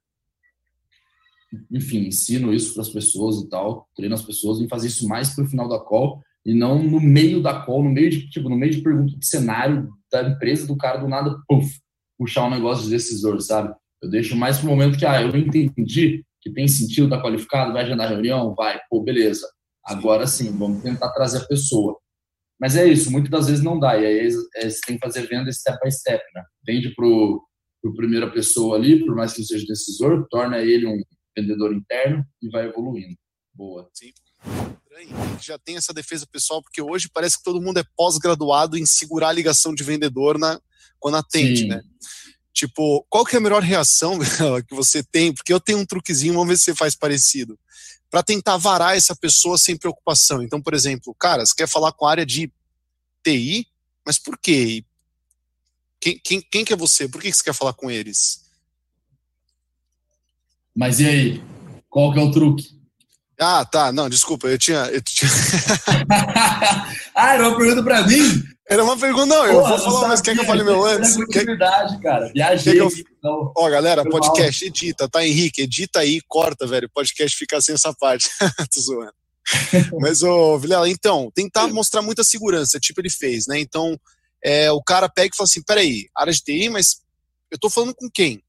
enfim, 1.69 2.07
ensino 2.07 2.55
isso 2.55 2.73
para 2.75 2.83
as 2.83 2.89
pessoas 2.89 3.43
e 3.43 3.49
tal, 3.49 3.89
treino 3.97 4.15
as 4.15 4.23
pessoas 4.23 4.61
em 4.61 4.69
fazer 4.69 4.87
isso 4.87 5.09
mais 5.09 5.35
para 5.35 5.45
o 5.45 5.49
final 5.49 5.69
da 5.69 5.81
call 5.81 6.23
e 6.47 6.55
não 6.55 6.81
no 6.81 7.01
meio 7.01 7.43
da 7.43 7.61
call, 7.63 7.83
no 7.83 7.91
meio 7.91 8.09
de, 8.09 8.31
tipo, 8.31 8.49
no 8.49 8.57
meio 8.57 8.73
de 8.73 8.83
pergunta 8.83 9.19
de 9.19 9.27
cenário 9.27 9.91
da 10.11 10.23
empresa, 10.23 10.67
do 10.67 10.77
cara 10.77 10.99
do 10.99 11.09
nada, 11.09 11.37
puff, 11.49 11.81
puxar 12.17 12.47
um 12.47 12.51
negócio 12.51 12.85
de 12.85 12.91
decisor, 12.91 13.41
sabe? 13.41 13.75
Eu 14.01 14.09
deixo 14.09 14.37
mais 14.37 14.59
para 14.59 14.67
o 14.67 14.71
momento 14.71 14.97
que, 14.97 15.07
ah, 15.07 15.23
eu 15.23 15.37
entendi 15.37 16.25
que 16.41 16.51
tem 16.51 16.69
sentido, 16.69 17.09
tá 17.09 17.21
qualificado, 17.21 17.73
vai 17.73 17.83
agendar 17.83 18.09
reunião, 18.09 18.55
vai, 18.55 18.81
pô, 18.89 19.01
beleza 19.01 19.47
Agora 19.85 20.27
sim, 20.27 20.57
vamos 20.57 20.83
tentar 20.83 21.11
trazer 21.11 21.39
a 21.39 21.47
pessoa. 21.47 21.99
Mas 22.61 22.77
é 22.77 22.87
isso, 22.87 23.11
muitas 23.11 23.31
das 23.31 23.47
vezes 23.49 23.65
não 23.65 23.79
dá. 23.79 23.97
E 23.97 24.07
aí 24.07 24.29
é, 24.57 24.71
você 24.71 24.81
tem 24.87 24.97
que 24.97 25.05
fazer 25.05 25.27
venda 25.27 25.51
step 25.51 25.79
by 25.83 25.91
step, 25.91 26.23
né? 26.35 26.45
Vende 26.65 26.95
para 26.95 27.05
o 27.05 27.43
primeira 27.97 28.31
pessoa 28.31 28.77
ali, 28.77 29.05
por 29.05 29.17
mais 29.17 29.33
que 29.33 29.43
seja 29.43 29.67
decisor, 29.67 30.25
torna 30.31 30.59
ele 30.59 30.87
um 30.87 31.03
vendedor 31.37 31.75
interno 31.75 32.25
e 32.41 32.49
vai 32.51 32.67
evoluindo. 32.67 33.17
Boa. 33.53 33.89
Sim. 33.93 34.13
Já 35.41 35.59
tem 35.59 35.77
essa 35.77 35.93
defesa 35.93 36.25
pessoal, 36.31 36.63
porque 36.63 36.81
hoje 36.81 37.09
parece 37.13 37.39
que 37.39 37.43
todo 37.43 37.61
mundo 37.61 37.81
é 37.81 37.85
pós-graduado 37.97 38.79
em 38.79 38.87
segurar 38.87 39.31
a 39.31 39.33
ligação 39.33 39.75
de 39.75 39.83
vendedor 39.83 40.39
na, 40.39 40.61
quando 41.01 41.17
atende, 41.17 41.63
Sim. 41.63 41.69
né? 41.69 41.83
Tipo, 42.53 43.05
qual 43.09 43.25
que 43.25 43.35
é 43.35 43.39
a 43.39 43.43
melhor 43.43 43.63
reação 43.63 44.19
que 44.69 44.75
você 44.75 45.03
tem? 45.03 45.35
Porque 45.35 45.53
eu 45.53 45.59
tenho 45.59 45.79
um 45.79 45.87
truquezinho, 45.87 46.35
vamos 46.35 46.49
ver 46.49 46.57
se 46.59 46.65
você 46.65 46.75
faz 46.77 46.95
parecido 46.95 47.59
para 48.13 48.23
tentar 48.23 48.59
varar 48.59 48.95
essa 48.95 49.17
pessoa 49.17 49.57
sem 49.57 49.75
preocupação. 49.75 50.43
Então, 50.43 50.61
por 50.61 50.75
exemplo, 50.75 51.15
cara, 51.19 51.47
você 51.47 51.55
quer 51.57 51.67
falar 51.67 51.93
com 51.93 52.05
a 52.05 52.11
área 52.11 52.27
de 52.27 52.53
TI, 53.25 53.67
mas 54.05 54.19
por 54.19 54.37
quê? 54.37 54.85
Quem, 55.99 56.21
quem, 56.23 56.43
quem 56.43 56.63
que 56.63 56.75
é 56.75 56.77
você? 56.77 57.09
Por 57.09 57.23
que 57.23 57.33
você 57.33 57.43
quer 57.43 57.55
falar 57.55 57.73
com 57.73 57.91
eles? 57.91 58.45
Mas 60.77 61.01
e 61.01 61.07
aí? 61.07 61.43
Qual 61.89 62.13
que 62.13 62.19
é 62.19 62.23
o 62.23 62.31
truque? 62.31 62.79
Ah, 63.41 63.65
tá. 63.65 63.91
Não, 63.91 64.11
desculpa, 64.11 64.47
eu 64.47 64.59
tinha. 64.59 64.81
Eu 64.89 65.01
tinha... 65.01 65.31
ah, 67.17 67.33
era 67.33 67.49
uma 67.49 67.57
pergunta 67.57 67.83
para 67.83 68.07
mim? 68.07 68.45
Era 68.73 68.83
uma 68.83 68.97
pergunta, 68.97 69.27
não, 69.27 69.45
eu 69.45 69.61
Porra, 69.61 69.77
vou 69.77 69.93
falar, 69.93 70.09
mas 70.09 70.23
quer 70.23 70.35
que 70.35 70.41
eu 70.41 70.47
fale 70.47 70.65
meu 70.65 70.83
antes? 70.83 71.15
É 71.19 71.45
verdade, 71.45 72.01
cara. 72.01 72.31
Viajei. 72.33 72.81
Eu... 72.81 72.89
Então, 72.89 73.53
Ó, 73.55 73.69
galera, 73.69 74.03
podcast, 74.03 74.65
edita, 74.65 75.07
tá, 75.07 75.23
Henrique? 75.23 75.61
Edita 75.61 76.01
aí, 76.01 76.23
corta, 76.27 76.67
velho. 76.67 76.89
Podcast 76.89 77.37
fica 77.37 77.61
sem 77.61 77.75
essa 77.75 77.93
parte. 77.93 78.31
Tô 78.73 78.81
zoando. 78.81 79.13
mas, 80.01 80.23
ô, 80.23 80.59
Vilela, 80.59 80.89
então, 80.89 81.31
tentar 81.35 81.69
mostrar 81.69 82.01
muita 82.01 82.25
segurança, 82.25 82.81
tipo 82.81 83.03
ele 83.03 83.11
fez, 83.11 83.47
né? 83.47 83.61
Então, 83.61 84.01
é, 84.43 84.73
o 84.73 84.83
cara 84.83 85.07
pega 85.07 85.31
e 85.35 85.37
fala 85.37 85.47
assim: 85.47 85.63
peraí, 85.63 86.09
área 86.17 86.33
de 86.33 86.41
TI, 86.41 86.71
mas 86.71 87.03
eu 87.51 87.59
tô 87.59 87.69
falando 87.69 87.95
com 87.95 88.09
quem? 88.09 88.43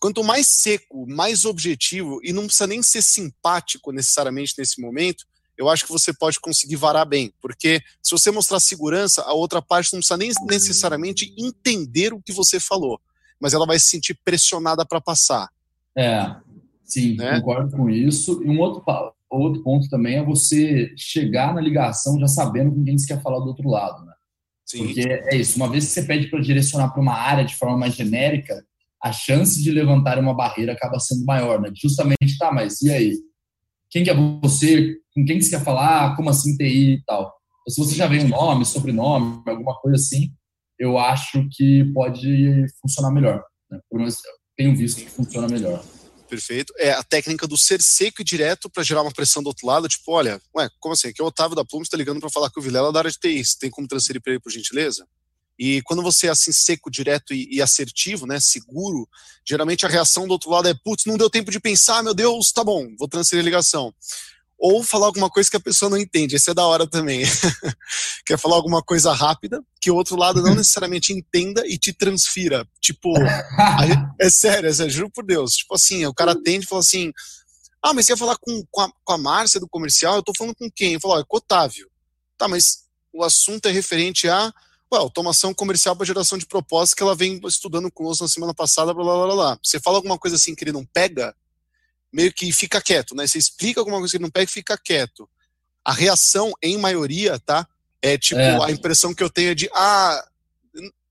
Quanto 0.00 0.24
mais 0.24 0.48
seco, 0.48 1.06
mais 1.06 1.44
objetivo, 1.44 2.18
e 2.24 2.32
não 2.32 2.46
precisa 2.46 2.66
nem 2.66 2.82
ser 2.82 3.02
simpático 3.02 3.92
necessariamente 3.92 4.54
nesse 4.58 4.80
momento, 4.80 5.24
eu 5.60 5.68
acho 5.68 5.84
que 5.84 5.92
você 5.92 6.10
pode 6.10 6.40
conseguir 6.40 6.76
varar 6.76 7.04
bem, 7.04 7.34
porque 7.38 7.82
se 8.02 8.12
você 8.12 8.30
mostrar 8.30 8.58
segurança, 8.60 9.20
a 9.22 9.34
outra 9.34 9.60
parte 9.60 9.92
não 9.92 10.00
precisa 10.00 10.16
nem 10.16 10.32
necessariamente 10.48 11.34
entender 11.36 12.14
o 12.14 12.22
que 12.22 12.32
você 12.32 12.58
falou, 12.58 12.98
mas 13.38 13.52
ela 13.52 13.66
vai 13.66 13.78
se 13.78 13.88
sentir 13.88 14.18
pressionada 14.24 14.86
para 14.86 15.02
passar. 15.02 15.50
É, 15.94 16.34
sim, 16.82 17.14
né? 17.14 17.38
concordo 17.40 17.76
com 17.76 17.90
isso. 17.90 18.42
E 18.42 18.48
um 18.48 18.58
outro, 18.58 18.82
outro 19.28 19.62
ponto 19.62 19.86
também 19.90 20.16
é 20.16 20.24
você 20.24 20.94
chegar 20.96 21.52
na 21.52 21.60
ligação 21.60 22.18
já 22.18 22.26
sabendo 22.26 22.74
com 22.74 22.82
quem 22.82 22.96
você 22.96 23.08
quer 23.08 23.22
falar 23.22 23.40
do 23.40 23.48
outro 23.48 23.68
lado, 23.68 24.06
né? 24.06 24.14
Sim. 24.64 24.86
Porque 24.86 25.02
é 25.02 25.36
isso, 25.36 25.56
uma 25.56 25.68
vez 25.68 25.84
que 25.84 25.90
você 25.90 26.04
pede 26.04 26.28
para 26.28 26.40
direcionar 26.40 26.88
para 26.88 27.02
uma 27.02 27.14
área 27.14 27.44
de 27.44 27.54
forma 27.54 27.76
mais 27.76 27.94
genérica, 27.94 28.64
a 29.02 29.12
chance 29.12 29.62
de 29.62 29.70
levantar 29.70 30.18
uma 30.18 30.32
barreira 30.32 30.72
acaba 30.72 30.98
sendo 30.98 31.26
maior, 31.26 31.60
né? 31.60 31.70
Justamente, 31.74 32.38
tá, 32.38 32.50
mas 32.50 32.80
e 32.80 32.90
aí? 32.90 33.29
Quem 33.90 34.04
que 34.04 34.10
é 34.10 34.14
você? 34.14 34.96
Com 35.14 35.24
quem 35.24 35.38
que 35.38 35.44
você 35.44 35.50
quer 35.50 35.64
falar? 35.64 36.14
Como 36.16 36.30
assim 36.30 36.56
TI 36.56 36.94
e 36.94 37.04
tal? 37.04 37.22
Então, 37.22 37.74
se 37.74 37.80
você 37.80 37.94
já 37.94 38.06
vem 38.06 38.24
um 38.24 38.28
nome, 38.28 38.64
sobrenome, 38.64 39.42
alguma 39.46 39.74
coisa 39.80 39.96
assim, 39.96 40.32
eu 40.78 40.96
acho 40.96 41.46
que 41.52 41.84
pode 41.92 42.66
funcionar 42.80 43.10
melhor. 43.10 43.42
Né? 43.70 43.78
Pelo 43.90 44.02
menos 44.02 44.16
tenho 44.56 44.76
visto 44.76 45.02
que 45.02 45.10
funciona 45.10 45.48
melhor. 45.48 45.84
Perfeito. 46.28 46.72
É 46.78 46.92
a 46.92 47.02
técnica 47.02 47.46
do 47.46 47.58
ser 47.58 47.82
seco 47.82 48.22
e 48.22 48.24
direto 48.24 48.70
para 48.70 48.84
gerar 48.84 49.02
uma 49.02 49.10
pressão 49.10 49.42
do 49.42 49.48
outro 49.48 49.66
lado, 49.66 49.88
tipo, 49.88 50.12
olha, 50.12 50.40
ué, 50.56 50.68
como 50.78 50.92
assim? 50.92 51.08
Aqui 51.08 51.20
é 51.20 51.24
o 51.24 51.26
Otávio 51.26 51.56
da 51.56 51.64
Plume 51.64 51.82
está 51.82 51.96
ligando 51.96 52.20
para 52.20 52.30
falar 52.30 52.50
com 52.50 52.60
o 52.60 52.62
Vilela 52.62 52.92
da 52.92 53.00
área 53.00 53.10
de 53.10 53.18
TI. 53.18 53.44
Você 53.44 53.58
tem 53.58 53.70
como 53.70 53.88
transferir 53.88 54.22
para 54.22 54.32
ele, 54.32 54.40
por 54.40 54.52
gentileza? 54.52 55.06
E 55.60 55.82
quando 55.82 56.02
você 56.02 56.26
é 56.26 56.30
assim 56.30 56.52
seco, 56.52 56.90
direto 56.90 57.34
e, 57.34 57.46
e, 57.52 57.60
assertivo, 57.60 58.26
né, 58.26 58.40
seguro, 58.40 59.06
geralmente 59.46 59.84
a 59.84 59.90
reação 59.90 60.26
do 60.26 60.30
outro 60.30 60.48
lado 60.48 60.66
é, 60.66 60.72
putz, 60.72 61.04
não 61.04 61.18
deu 61.18 61.28
tempo 61.28 61.50
de 61.50 61.60
pensar, 61.60 62.02
meu 62.02 62.14
Deus, 62.14 62.50
tá 62.50 62.64
bom, 62.64 62.86
vou 62.98 63.06
transferir 63.06 63.42
a 63.42 63.44
ligação. 63.44 63.94
Ou 64.58 64.82
falar 64.82 65.04
alguma 65.04 65.28
coisa 65.28 65.50
que 65.50 65.58
a 65.58 65.60
pessoa 65.60 65.90
não 65.90 65.98
entende, 65.98 66.34
esse 66.34 66.50
é 66.50 66.54
da 66.54 66.66
hora 66.66 66.86
também. 66.86 67.24
Quer 68.24 68.38
falar 68.38 68.56
alguma 68.56 68.82
coisa 68.82 69.12
rápida, 69.12 69.62
que 69.78 69.90
o 69.90 69.96
outro 69.96 70.16
lado 70.16 70.40
não 70.40 70.54
necessariamente 70.56 71.12
entenda 71.12 71.66
e 71.66 71.76
te 71.76 71.92
transfira. 71.92 72.66
Tipo, 72.80 73.12
é 74.18 74.30
sério, 74.30 74.66
é 74.66 74.72
sério, 74.72 74.90
juro 74.90 75.10
por 75.10 75.26
Deus. 75.26 75.52
Tipo 75.56 75.74
assim, 75.74 76.06
o 76.06 76.14
cara 76.14 76.32
atende 76.32 76.64
e 76.64 76.68
fala 76.68 76.80
assim, 76.80 77.12
ah, 77.82 77.92
mas 77.92 78.06
você 78.06 78.12
ia 78.12 78.16
falar 78.16 78.38
com, 78.40 78.64
com 78.70 78.80
a, 78.80 78.90
com 79.04 79.12
a 79.12 79.18
Márcia 79.18 79.60
do 79.60 79.68
comercial? 79.68 80.16
Eu 80.16 80.22
tô 80.22 80.32
falando 80.34 80.54
com 80.54 80.70
quem? 80.74 80.94
Eu 80.94 81.00
falo, 81.00 81.14
ó, 81.16 81.20
é 81.20 81.24
com 81.28 81.36
o 81.36 81.38
Otávio. 81.38 81.86
Tá, 82.38 82.48
mas 82.48 82.84
o 83.12 83.22
assunto 83.22 83.68
é 83.68 83.70
referente 83.70 84.26
a 84.26 84.50
Ué, 84.92 84.98
automação 84.98 85.54
comercial 85.54 85.94
para 85.94 86.06
geração 86.06 86.36
de 86.36 86.46
propósitos 86.46 86.94
que 86.94 87.02
ela 87.02 87.14
vem 87.14 87.40
estudando 87.44 87.90
conosco 87.92 88.24
na 88.24 88.28
semana 88.28 88.52
passada, 88.52 88.92
blá, 88.92 89.04
blá, 89.04 89.26
blá, 89.26 89.34
blá. 89.34 89.58
Você 89.62 89.78
fala 89.78 89.98
alguma 89.98 90.18
coisa 90.18 90.36
assim 90.36 90.54
que 90.54 90.64
ele 90.64 90.72
não 90.72 90.84
pega, 90.84 91.34
meio 92.12 92.32
que 92.32 92.50
fica 92.52 92.80
quieto, 92.80 93.14
né? 93.14 93.26
Você 93.26 93.38
explica 93.38 93.80
alguma 93.80 93.98
coisa 93.98 94.10
que 94.10 94.16
ele 94.16 94.24
não 94.24 94.30
pega 94.30 94.50
e 94.50 94.52
fica 94.52 94.76
quieto. 94.76 95.28
A 95.84 95.92
reação, 95.92 96.52
em 96.60 96.76
maioria, 96.76 97.38
tá? 97.38 97.66
É 98.02 98.18
tipo, 98.18 98.40
é. 98.40 98.64
a 98.64 98.70
impressão 98.70 99.14
que 99.14 99.22
eu 99.22 99.30
tenho 99.30 99.50
é 99.50 99.54
de, 99.54 99.70
ah, 99.72 100.24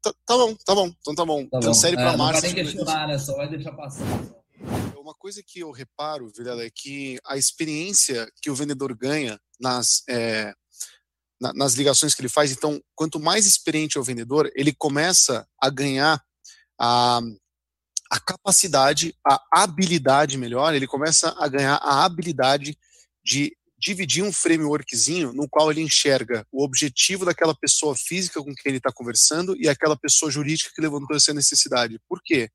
tá, 0.01 0.13
tá 0.25 0.37
bom, 0.37 0.55
tá 0.55 0.75
bom, 0.75 0.93
então 0.99 1.15
tá 1.15 1.25
bom. 1.25 1.47
Tá 1.47 1.59
Transfere 1.59 1.95
para 1.95 2.13
é, 2.13 2.17
Márcia. 2.17 2.49
Não 2.49 2.55
vai 2.55 2.63
nem 2.63 2.65
questionar, 2.65 3.07
né? 3.07 3.17
Só 3.17 3.35
vai 3.35 3.49
deixar 3.49 3.71
passar. 3.71 4.05
Uma 4.97 5.13
coisa 5.13 5.41
que 5.41 5.61
eu 5.61 5.71
reparo, 5.71 6.31
Vilela, 6.35 6.63
é 6.63 6.69
que 6.69 7.17
a 7.25 7.37
experiência 7.37 8.29
que 8.41 8.49
o 8.49 8.55
vendedor 8.55 8.93
ganha 8.93 9.39
nas, 9.59 10.03
é, 10.09 10.53
na, 11.39 11.53
nas 11.53 11.73
ligações 11.73 12.13
que 12.13 12.21
ele 12.21 12.29
faz. 12.29 12.51
Então, 12.51 12.81
quanto 12.95 13.19
mais 13.19 13.45
experiente 13.45 13.97
é 13.97 14.01
o 14.01 14.03
vendedor, 14.03 14.51
ele 14.55 14.73
começa 14.73 15.47
a 15.59 15.69
ganhar 15.69 16.21
a, 16.79 17.21
a 18.11 18.19
capacidade, 18.19 19.15
a 19.25 19.39
habilidade 19.51 20.37
melhor, 20.37 20.73
ele 20.73 20.87
começa 20.87 21.35
a 21.37 21.47
ganhar 21.47 21.75
a 21.75 22.03
habilidade 22.03 22.77
de 23.23 23.55
dividir 23.77 24.23
um 24.23 24.33
frameworkzinho 24.33 25.31
no 25.31 25.47
qual 25.47 25.71
ele 25.71 25.81
enxerga 25.81 26.45
o 26.51 26.63
objetivo 26.63 27.23
daquela 27.23 27.55
pessoa 27.55 27.95
física 27.95 28.43
com 28.43 28.53
quem 28.53 28.71
ele 28.71 28.77
está 28.77 28.91
conversando 28.91 29.55
e 29.57 29.69
aquela 29.69 29.95
pessoa 29.95 30.29
jurídica 30.29 30.71
que 30.75 30.81
levantou 30.81 31.15
essa 31.15 31.33
necessidade. 31.33 31.99
Por 32.07 32.21
quê? 32.21 32.49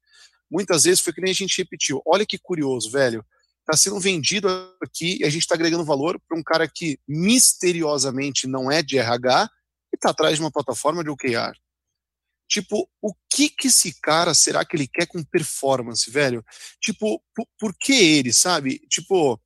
Muitas 0.51 0.85
vezes 0.85 1.01
foi 1.01 1.13
que 1.15 1.23
nem 1.23 1.31
a 1.31 1.35
gente 1.35 1.57
repetiu. 1.57 2.03
Olha 2.05 2.27
que 2.27 2.39
curioso, 2.39 2.91
velho. 2.91 3.25
Está 3.65 3.77
sendo 3.77 3.99
vendido 3.99 4.47
aqui 4.83 5.19
e 5.21 5.25
a 5.25 5.31
gente 5.31 5.43
está 5.43 5.55
agregando 5.55 5.85
valor 5.85 6.21
para 6.29 6.39
um 6.39 6.43
cara 6.43 6.69
que 6.69 6.99
misteriosamente 7.09 8.47
não 8.47 8.71
é 8.71 8.83
de 8.83 8.99
RH 8.99 9.49
e 9.93 9.97
está 9.97 10.11
atrás 10.11 10.37
de 10.37 10.43
uma 10.43 10.53
plataforma 10.53 11.03
de 11.03 11.09
OKR. 11.09 11.57
Tipo, 12.47 12.87
o 13.01 13.15
que 13.31 13.49
que 13.49 13.69
esse 13.69 13.99
cara 14.03 14.35
será 14.35 14.65
que 14.65 14.77
ele 14.77 14.87
quer 14.87 15.07
com 15.07 15.25
performance, 15.25 16.11
velho? 16.11 16.45
Tipo, 16.79 17.23
por, 17.35 17.47
por 17.59 17.75
que 17.75 17.93
ele, 17.93 18.35
sabe? 18.35 18.81
Tipo, 18.91 19.41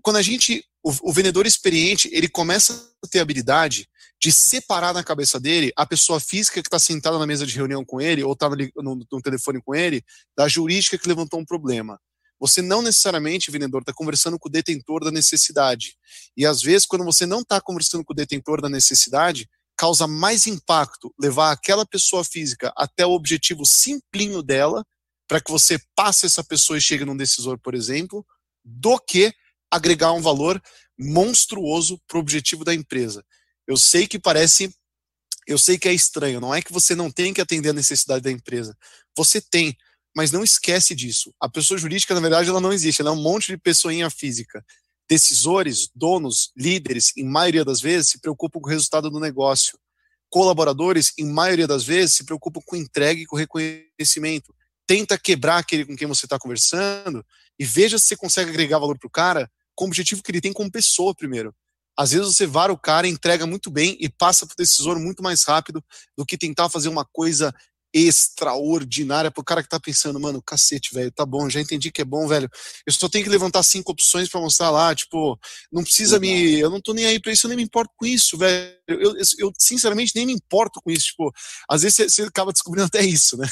quando 0.00 0.16
a 0.16 0.22
gente 0.22 0.64
o, 0.82 1.10
o, 1.10 1.12
vendedor 1.12 1.44
experiente 1.46 2.08
ele 2.12 2.28
começa 2.28 2.72
a 3.04 3.08
ter 3.08 3.18
a 3.18 3.22
habilidade 3.22 3.88
de 4.22 4.30
separar 4.30 4.94
na 4.94 5.02
cabeça 5.02 5.40
dele 5.40 5.72
a 5.76 5.84
pessoa 5.84 6.20
física 6.20 6.62
que 6.62 6.68
está 6.68 6.78
sentada 6.78 7.18
na 7.18 7.26
mesa 7.26 7.44
de 7.44 7.56
reunião 7.56 7.84
com 7.84 8.00
ele 8.00 8.22
ou 8.22 8.32
está 8.32 8.48
no, 8.48 8.56
no, 8.76 9.06
no, 9.10 9.20
telefone 9.20 9.60
com 9.60 9.74
ele 9.74 10.02
da 10.36 10.46
jurídica 10.46 10.96
que 10.96 11.08
levantou 11.08 11.40
um 11.40 11.44
problema. 11.44 12.00
Você 12.38 12.60
não 12.60 12.82
necessariamente, 12.82 13.50
vendedor, 13.50 13.80
está 13.80 13.92
conversando 13.92 14.38
com 14.38 14.48
o 14.48 14.52
detentor 14.52 15.04
da 15.04 15.10
necessidade. 15.10 15.96
E 16.36 16.44
às 16.44 16.60
vezes, 16.60 16.86
quando 16.86 17.04
você 17.04 17.24
não 17.24 17.40
está 17.40 17.60
conversando 17.60 18.04
com 18.04 18.12
o 18.12 18.16
detentor 18.16 18.60
da 18.60 18.68
necessidade, 18.68 19.48
causa 19.76 20.06
mais 20.06 20.46
impacto 20.46 21.14
levar 21.20 21.52
aquela 21.52 21.84
pessoa 21.86 22.24
física 22.24 22.72
até 22.76 23.06
o 23.06 23.12
objetivo 23.12 23.64
simplinho 23.64 24.42
dela, 24.42 24.84
para 25.28 25.40
que 25.40 25.50
você 25.50 25.78
passe 25.94 26.26
essa 26.26 26.42
pessoa 26.42 26.78
e 26.78 26.80
chegue 26.80 27.04
num 27.04 27.16
decisor, 27.16 27.58
por 27.58 27.74
exemplo, 27.74 28.24
do 28.64 28.98
que 28.98 29.32
agregar 29.70 30.12
um 30.12 30.22
valor 30.22 30.62
monstruoso 30.98 32.00
para 32.06 32.16
o 32.16 32.20
objetivo 32.20 32.64
da 32.64 32.74
empresa. 32.74 33.24
Eu 33.66 33.76
sei 33.76 34.06
que 34.06 34.18
parece, 34.18 34.74
eu 35.46 35.58
sei 35.58 35.78
que 35.78 35.88
é 35.88 35.92
estranho, 35.92 36.40
não 36.40 36.54
é 36.54 36.62
que 36.62 36.72
você 36.72 36.94
não 36.94 37.10
tem 37.10 37.34
que 37.34 37.40
atender 37.40 37.70
a 37.70 37.74
necessidade 37.74 38.22
da 38.22 38.30
empresa. 38.30 38.76
Você 39.16 39.40
tem, 39.40 39.76
mas 40.16 40.32
não 40.32 40.42
esquece 40.42 40.94
disso. 40.94 41.34
A 41.38 41.46
pessoa 41.46 41.76
jurídica, 41.76 42.14
na 42.14 42.20
verdade, 42.20 42.48
ela 42.48 42.60
não 42.60 42.72
existe, 42.72 43.02
ela 43.02 43.10
é 43.10 43.12
um 43.12 43.20
monte 43.20 43.48
de 43.48 43.58
pessoinha 43.58 44.08
física. 44.08 44.64
Decisores, 45.06 45.90
donos, 45.94 46.50
líderes, 46.56 47.12
em 47.18 47.24
maioria 47.24 47.62
das 47.62 47.82
vezes, 47.82 48.08
se 48.12 48.20
preocupam 48.20 48.58
com 48.58 48.66
o 48.66 48.70
resultado 48.70 49.10
do 49.10 49.20
negócio. 49.20 49.78
Colaboradores, 50.30 51.12
em 51.18 51.26
maioria 51.26 51.66
das 51.66 51.84
vezes, 51.84 52.16
se 52.16 52.24
preocupam 52.24 52.62
com 52.64 52.74
entrega 52.74 53.20
e 53.20 53.26
com 53.26 53.36
reconhecimento. 53.36 54.54
Tenta 54.86 55.18
quebrar 55.18 55.58
aquele 55.58 55.84
com 55.84 55.94
quem 55.94 56.08
você 56.08 56.24
está 56.24 56.38
conversando 56.38 57.22
e 57.58 57.64
veja 57.66 57.98
se 57.98 58.06
você 58.06 58.16
consegue 58.16 58.48
agregar 58.48 58.78
valor 58.78 58.98
para 58.98 59.08
o 59.08 59.10
cara 59.10 59.50
com 59.74 59.84
o 59.84 59.88
objetivo 59.88 60.22
que 60.22 60.30
ele 60.30 60.40
tem 60.40 60.52
como 60.52 60.72
pessoa 60.72 61.14
primeiro. 61.14 61.54
Às 61.94 62.12
vezes 62.12 62.26
você 62.26 62.46
vara 62.46 62.72
o 62.72 62.78
cara, 62.78 63.06
entrega 63.06 63.46
muito 63.46 63.70
bem 63.70 63.98
e 64.00 64.08
passa 64.08 64.46
para 64.46 64.54
o 64.54 64.56
decisor 64.56 64.98
muito 64.98 65.22
mais 65.22 65.44
rápido 65.44 65.84
do 66.16 66.24
que 66.24 66.38
tentar 66.38 66.70
fazer 66.70 66.88
uma 66.88 67.04
coisa 67.04 67.54
extraordinária 67.98 69.30
pro 69.30 69.42
cara 69.42 69.62
que 69.62 69.68
tá 69.68 69.80
pensando, 69.80 70.20
mano, 70.20 70.42
cacete, 70.42 70.94
velho, 70.94 71.10
tá 71.10 71.24
bom, 71.24 71.48
já 71.48 71.60
entendi 71.60 71.90
que 71.90 72.02
é 72.02 72.04
bom, 72.04 72.28
velho. 72.28 72.48
Eu 72.86 72.92
só 72.92 73.08
tenho 73.08 73.24
que 73.24 73.30
levantar 73.30 73.62
cinco 73.62 73.92
opções 73.92 74.28
para 74.28 74.40
mostrar 74.40 74.70
lá, 74.70 74.94
tipo, 74.94 75.38
não 75.72 75.82
precisa 75.82 76.18
me, 76.18 76.58
eu 76.58 76.68
não 76.68 76.80
tô 76.80 76.92
nem 76.92 77.06
aí 77.06 77.18
para 77.18 77.32
isso, 77.32 77.46
eu 77.46 77.48
nem 77.48 77.56
me 77.56 77.62
importo 77.62 77.92
com 77.96 78.04
isso, 78.04 78.36
velho. 78.36 78.70
Eu, 78.86 79.00
eu, 79.00 79.14
eu, 79.38 79.52
sinceramente 79.58 80.12
nem 80.14 80.26
me 80.26 80.34
importo 80.34 80.80
com 80.82 80.90
isso, 80.90 81.06
tipo, 81.06 81.32
às 81.68 81.82
vezes 81.82 81.96
você, 81.96 82.08
você 82.08 82.22
acaba 82.22 82.52
descobrindo 82.52 82.86
até 82.86 83.02
isso, 83.02 83.36
né? 83.38 83.46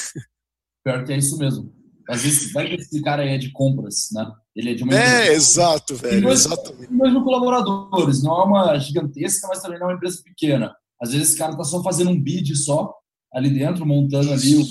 Pior 0.85 1.05
que 1.05 1.13
é 1.13 1.17
isso 1.17 1.39
mesmo. 1.39 1.73
Às 2.07 2.23
vezes 2.23 2.53
vai 2.53 2.69
que 2.69 2.75
esse 2.75 3.01
cara 3.01 3.25
é 3.25 3.39
de 3.39 3.51
compras, 3.51 4.11
né? 4.13 4.31
Ele 4.55 4.73
é 4.73 4.75
de 4.75 4.83
uma 4.83 4.95
É, 4.95 5.33
exato, 5.33 5.97
velho. 5.97 6.21
Dois, 6.21 6.45
exatamente. 6.45 6.93
Mesmo 6.93 7.25
colaboradores, 7.25 8.23
não 8.23 8.43
é 8.43 8.45
uma 8.45 8.79
gigantesca, 8.79 9.49
mas 9.49 9.63
também 9.63 9.79
não 9.79 9.87
é 9.87 9.91
uma 9.93 9.97
empresa 9.97 10.23
pequena. 10.23 10.77
Às 11.01 11.13
vezes 11.13 11.31
esse 11.31 11.39
cara 11.39 11.57
tá 11.57 11.65
só 11.65 11.83
fazendo 11.83 12.11
um 12.11 12.21
bid 12.21 12.55
só 12.57 12.95
ali 13.35 13.51
dentro, 13.51 13.85
montando 13.85 14.33
ali 14.33 14.57
o, 14.57 14.63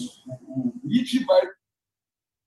o, 0.47 0.73
e 0.85 1.19
vai 1.25 1.41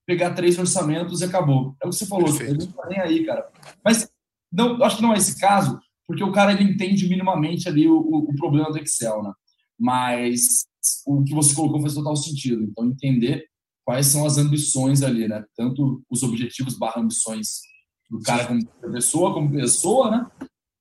pegar 0.07 0.35
três 0.35 0.59
orçamentos 0.59 1.21
e 1.21 1.25
acabou. 1.25 1.77
É 1.83 1.87
o 1.87 1.91
que 1.91 1.97
você 1.97 2.07
falou, 2.07 2.29
ele 2.41 2.59
não 2.59 2.73
tá 2.73 2.89
nem 2.89 3.01
aí, 3.01 3.27
cara. 3.27 3.49
Mas 3.85 4.09
não, 4.51 4.83
acho 4.83 4.97
que 4.97 5.03
não 5.03 5.13
é 5.13 5.19
esse 5.19 5.39
caso, 5.39 5.79
porque 6.07 6.25
o 6.25 6.33
cara 6.33 6.53
ele 6.53 6.65
entende 6.65 7.09
minimamente 7.09 7.69
ali 7.69 7.89
o, 7.89 7.99
o, 7.99 8.19
o 8.31 8.35
problema 8.37 8.71
do 8.71 8.79
Excel, 8.79 9.23
né? 9.23 9.33
Mas 9.79 10.65
o 11.07 11.23
que 11.25 11.35
você 11.35 11.55
colocou 11.55 11.81
faz 11.81 11.95
total 11.95 12.17
sentido. 12.17 12.63
Então, 12.63 12.87
entender 12.87 13.47
quais 13.85 14.07
são 14.07 14.25
as 14.25 14.39
ambições 14.39 15.03
ali, 15.03 15.29
né? 15.29 15.45
Tanto 15.55 16.03
os 16.09 16.23
objetivos 16.23 16.79
barra 16.79 17.01
ambições 17.01 17.61
do 18.09 18.21
cara 18.21 18.47
como 18.47 18.65
pessoa, 18.93 19.35
como 19.35 19.51
pessoa, 19.51 20.11
né? 20.11 20.31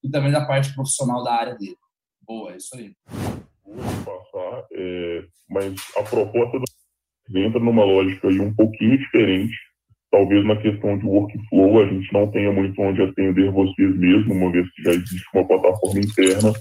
E 0.04 0.10
também 0.10 0.32
da 0.32 0.46
parte 0.46 0.74
profissional 0.74 1.24
da 1.24 1.34
área 1.34 1.56
dele. 1.56 1.78
Boa, 2.22 2.54
é 2.54 2.58
isso 2.58 2.76
aí. 2.76 2.96
Passar, 3.66 4.66
é, 4.72 5.24
mas 5.50 5.76
a 5.98 6.04
proposta 6.04 6.60
entra 7.34 7.60
numa 7.60 7.84
lógica 7.84 8.28
aí 8.28 8.40
um 8.40 8.54
pouquinho 8.54 8.98
diferente. 8.98 9.56
Talvez 10.12 10.46
na 10.46 10.56
questão 10.56 10.98
de 10.98 11.06
workflow 11.06 11.82
a 11.82 11.88
gente 11.88 12.14
não 12.14 12.32
tenha 12.32 12.52
muito 12.52 12.80
onde 12.82 13.02
atender 13.02 13.52
vocês 13.52 13.98
mesmo, 13.98 14.34
uma 14.34 14.52
vez 14.52 14.70
que 14.74 14.84
já 14.84 14.92
existe 14.92 15.26
uma 15.34 15.48
plataforma 15.48 16.00
interna. 16.00 16.54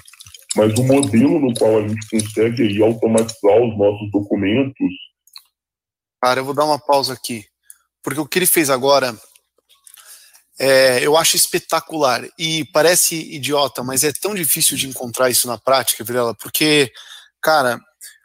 Mas 0.56 0.72
o 0.78 0.84
modelo 0.84 1.40
no 1.40 1.54
qual 1.54 1.78
a 1.78 1.88
gente 1.88 2.08
consegue 2.08 2.62
aí 2.62 2.82
automatizar 2.82 3.60
os 3.60 3.76
nossos 3.76 4.10
documentos 4.10 4.92
Cara, 6.24 6.40
eu 6.40 6.44
vou 6.46 6.54
dar 6.54 6.64
uma 6.64 6.78
pausa 6.78 7.12
aqui. 7.12 7.44
Porque 8.02 8.18
o 8.18 8.26
que 8.26 8.38
ele 8.38 8.46
fez 8.46 8.70
agora 8.70 9.14
é, 10.58 11.04
eu 11.04 11.16
acho 11.16 11.36
espetacular. 11.36 12.22
E 12.38 12.64
parece 12.66 13.16
idiota, 13.16 13.82
mas 13.82 14.04
é 14.04 14.12
tão 14.12 14.34
difícil 14.34 14.76
de 14.76 14.88
encontrar 14.88 15.30
isso 15.30 15.46
na 15.46 15.58
prática, 15.58 16.04
Virela, 16.04 16.34
porque, 16.34 16.92
cara, 17.40 17.80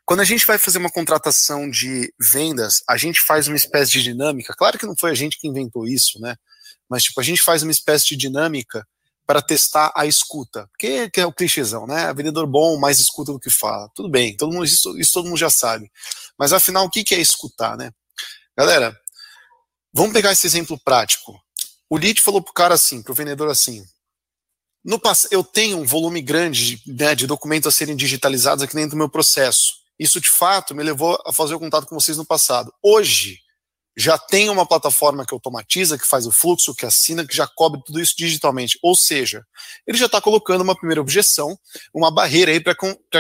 quando 0.05 0.21
a 0.21 0.25
gente 0.25 0.45
vai 0.45 0.57
fazer 0.57 0.79
uma 0.79 0.89
contratação 0.89 1.69
de 1.69 2.11
vendas, 2.19 2.81
a 2.87 2.97
gente 2.97 3.21
faz 3.21 3.47
uma 3.47 3.57
espécie 3.57 3.91
de 3.91 4.03
dinâmica. 4.03 4.53
Claro 4.57 4.77
que 4.77 4.85
não 4.85 4.95
foi 4.97 5.11
a 5.11 5.15
gente 5.15 5.37
que 5.37 5.47
inventou 5.47 5.87
isso, 5.87 6.19
né? 6.19 6.35
Mas, 6.89 7.03
tipo, 7.03 7.21
a 7.21 7.23
gente 7.23 7.41
faz 7.41 7.61
uma 7.61 7.71
espécie 7.71 8.07
de 8.07 8.15
dinâmica 8.15 8.87
para 9.27 9.43
testar 9.43 9.91
a 9.95 10.07
escuta. 10.07 10.67
Que, 10.79 11.07
que 11.11 11.21
é 11.21 11.25
o 11.27 11.31
clichêzão, 11.31 11.85
né? 11.85 12.11
Vendedor 12.15 12.47
bom 12.47 12.79
mais 12.79 12.99
escuta 12.99 13.31
do 13.31 13.39
que 13.39 13.51
fala. 13.51 13.87
Tudo 13.93 14.09
bem, 14.09 14.35
todo 14.35 14.51
mundo, 14.51 14.65
isso, 14.65 14.97
isso 14.97 15.13
todo 15.13 15.27
mundo 15.27 15.37
já 15.37 15.51
sabe. 15.51 15.91
Mas 16.35 16.51
afinal, 16.51 16.85
o 16.85 16.89
que 16.89 17.13
é 17.13 17.19
escutar, 17.19 17.77
né? 17.77 17.91
Galera, 18.57 18.99
vamos 19.93 20.13
pegar 20.13 20.31
esse 20.31 20.47
exemplo 20.47 20.79
prático. 20.83 21.39
O 21.89 21.97
lead 21.97 22.21
falou 22.21 22.41
pro 22.41 22.53
cara 22.53 22.75
assim, 22.75 23.01
pro 23.01 23.13
vendedor 23.13 23.49
assim: 23.49 23.83
no 24.83 25.01
eu 25.31 25.43
tenho 25.43 25.77
um 25.77 25.85
volume 25.85 26.21
grande 26.21 26.81
né, 26.87 27.13
de 27.13 27.27
documentos 27.27 27.67
a 27.67 27.71
serem 27.75 27.95
digitalizados 27.95 28.63
aqui 28.63 28.75
dentro 28.75 28.91
do 28.91 28.97
meu 28.97 29.09
processo. 29.09 29.79
Isso 29.97 30.21
de 30.21 30.29
fato 30.29 30.73
me 30.73 30.83
levou 30.83 31.21
a 31.25 31.33
fazer 31.33 31.53
o 31.55 31.59
contato 31.59 31.85
com 31.85 31.99
vocês 31.99 32.17
no 32.17 32.25
passado. 32.25 32.73
Hoje 32.81 33.39
já 33.97 34.17
tem 34.17 34.49
uma 34.49 34.65
plataforma 34.65 35.25
que 35.25 35.33
automatiza, 35.33 35.97
que 35.97 36.07
faz 36.07 36.25
o 36.25 36.31
fluxo, 36.31 36.73
que 36.73 36.85
assina, 36.85 37.27
que 37.27 37.35
já 37.35 37.45
cobre 37.45 37.81
tudo 37.85 37.99
isso 37.99 38.15
digitalmente. 38.17 38.79
Ou 38.81 38.95
seja, 38.95 39.45
ele 39.85 39.97
já 39.97 40.05
está 40.05 40.21
colocando 40.21 40.61
uma 40.61 40.75
primeira 40.75 41.01
objeção, 41.01 41.59
uma 41.93 42.09
barreira 42.09 42.51
aí 42.51 42.61
para 42.61 42.75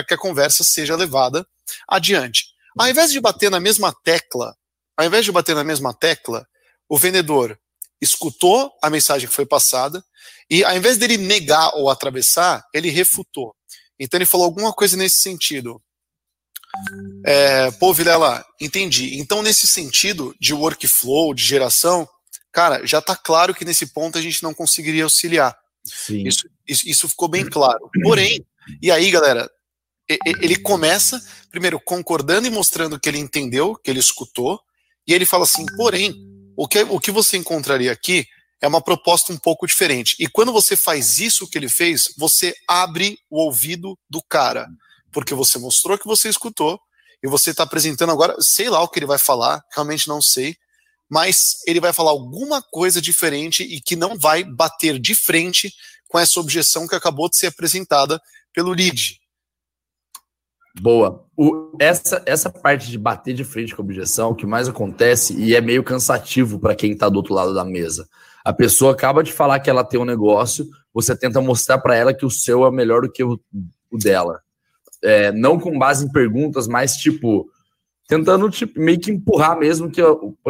que 0.05 0.13
a 0.13 0.17
conversa 0.17 0.63
seja 0.63 0.95
levada 0.95 1.45
adiante. 1.85 2.45
Ao 2.77 2.87
invés 2.87 3.11
de 3.11 3.19
bater 3.19 3.51
na 3.51 3.59
mesma 3.59 3.93
tecla, 4.03 4.55
ao 4.95 5.05
invés 5.05 5.25
de 5.25 5.31
bater 5.33 5.53
na 5.53 5.65
mesma 5.65 5.93
tecla, 5.93 6.47
o 6.87 6.97
vendedor 6.97 7.59
escutou 8.01 8.71
a 8.81 8.89
mensagem 8.89 9.27
que 9.27 9.35
foi 9.35 9.45
passada 9.45 10.03
e 10.49 10.63
ao 10.63 10.75
invés 10.75 10.97
dele 10.97 11.17
negar 11.17 11.75
ou 11.75 11.89
atravessar, 11.89 12.63
ele 12.73 12.89
refutou. 12.89 13.55
Então 13.99 14.17
ele 14.17 14.25
falou 14.25 14.45
alguma 14.45 14.73
coisa 14.73 14.97
nesse 14.97 15.19
sentido. 15.19 15.81
É, 17.25 17.71
pô, 17.71 17.93
Vilela, 17.93 18.45
entendi. 18.61 19.19
Então, 19.19 19.41
nesse 19.41 19.67
sentido 19.67 20.35
de 20.39 20.53
workflow, 20.53 21.33
de 21.33 21.43
geração, 21.43 22.07
cara, 22.51 22.85
já 22.85 22.99
está 22.99 23.15
claro 23.15 23.53
que 23.53 23.65
nesse 23.65 23.87
ponto 23.87 24.17
a 24.17 24.21
gente 24.21 24.41
não 24.43 24.53
conseguiria 24.53 25.03
auxiliar. 25.03 25.55
Isso, 25.85 26.47
isso, 26.67 26.87
isso, 26.87 27.09
ficou 27.09 27.27
bem 27.27 27.47
claro. 27.47 27.89
Porém, 28.03 28.45
e 28.81 28.91
aí, 28.91 29.09
galera, 29.09 29.49
ele 30.07 30.57
começa, 30.57 31.21
primeiro, 31.51 31.79
concordando 31.79 32.47
e 32.47 32.51
mostrando 32.51 32.99
que 32.99 33.09
ele 33.09 33.17
entendeu, 33.17 33.75
que 33.75 33.89
ele 33.89 33.99
escutou, 33.99 34.59
e 35.07 35.13
ele 35.13 35.25
fala 35.25 35.43
assim: 35.43 35.65
porém, 35.75 36.13
o 36.61 36.67
que, 36.67 36.83
o 36.83 36.99
que 36.99 37.09
você 37.09 37.37
encontraria 37.37 37.89
aqui 37.89 38.27
é 38.59 38.67
uma 38.67 38.81
proposta 38.81 39.31
um 39.31 39.37
pouco 39.37 39.65
diferente. 39.65 40.17
E 40.19 40.27
quando 40.27 40.51
você 40.51 40.75
faz 40.75 41.17
isso 41.17 41.49
que 41.49 41.57
ele 41.57 41.69
fez, 41.69 42.13
você 42.17 42.53
abre 42.67 43.17
o 43.29 43.41
ouvido 43.41 43.97
do 44.09 44.21
cara, 44.21 44.67
porque 45.09 45.33
você 45.33 45.57
mostrou 45.57 45.97
que 45.97 46.05
você 46.05 46.27
escutou, 46.27 46.77
e 47.23 47.29
você 47.29 47.51
está 47.51 47.63
apresentando 47.63 48.11
agora, 48.11 48.35
sei 48.41 48.69
lá 48.69 48.81
o 48.81 48.89
que 48.89 48.99
ele 48.99 49.05
vai 49.05 49.17
falar, 49.17 49.63
realmente 49.73 50.09
não 50.09 50.21
sei, 50.21 50.57
mas 51.09 51.59
ele 51.65 51.79
vai 51.79 51.93
falar 51.93 52.11
alguma 52.11 52.61
coisa 52.61 53.01
diferente 53.01 53.63
e 53.63 53.79
que 53.79 53.95
não 53.95 54.17
vai 54.17 54.43
bater 54.43 54.99
de 54.99 55.15
frente 55.15 55.73
com 56.09 56.19
essa 56.19 56.41
objeção 56.41 56.87
que 56.87 56.95
acabou 56.95 57.29
de 57.29 57.37
ser 57.37 57.47
apresentada 57.47 58.21
pelo 58.53 58.73
lead. 58.73 59.17
Boa. 60.79 61.25
O, 61.35 61.75
essa, 61.79 62.21
essa 62.25 62.49
parte 62.49 62.89
de 62.89 62.97
bater 62.97 63.33
de 63.33 63.43
frente 63.43 63.75
com 63.75 63.81
a 63.81 63.85
objeção, 63.85 64.31
o 64.31 64.35
que 64.35 64.45
mais 64.45 64.67
acontece, 64.67 65.33
e 65.33 65.55
é 65.55 65.61
meio 65.61 65.83
cansativo 65.83 66.59
para 66.59 66.75
quem 66.75 66.91
está 66.91 67.09
do 67.09 67.17
outro 67.17 67.33
lado 67.33 67.53
da 67.53 67.63
mesa. 67.63 68.07
A 68.43 68.53
pessoa 68.53 68.93
acaba 68.93 69.23
de 69.23 69.33
falar 69.33 69.59
que 69.59 69.69
ela 69.69 69.83
tem 69.83 69.99
um 69.99 70.05
negócio, 70.05 70.67
você 70.93 71.15
tenta 71.15 71.41
mostrar 71.41 71.79
para 71.79 71.95
ela 71.95 72.13
que 72.13 72.25
o 72.25 72.29
seu 72.29 72.65
é 72.65 72.71
melhor 72.71 73.01
do 73.01 73.11
que 73.11 73.23
o, 73.23 73.39
o 73.91 73.97
dela. 73.97 74.41
É, 75.03 75.31
não 75.31 75.59
com 75.59 75.77
base 75.77 76.05
em 76.05 76.11
perguntas, 76.11 76.67
mas 76.67 76.97
tipo, 76.97 77.49
tentando 78.07 78.49
tipo, 78.49 78.79
meio 78.79 78.99
que 78.99 79.11
empurrar 79.11 79.57
mesmo 79.57 79.89
que, 79.89 80.01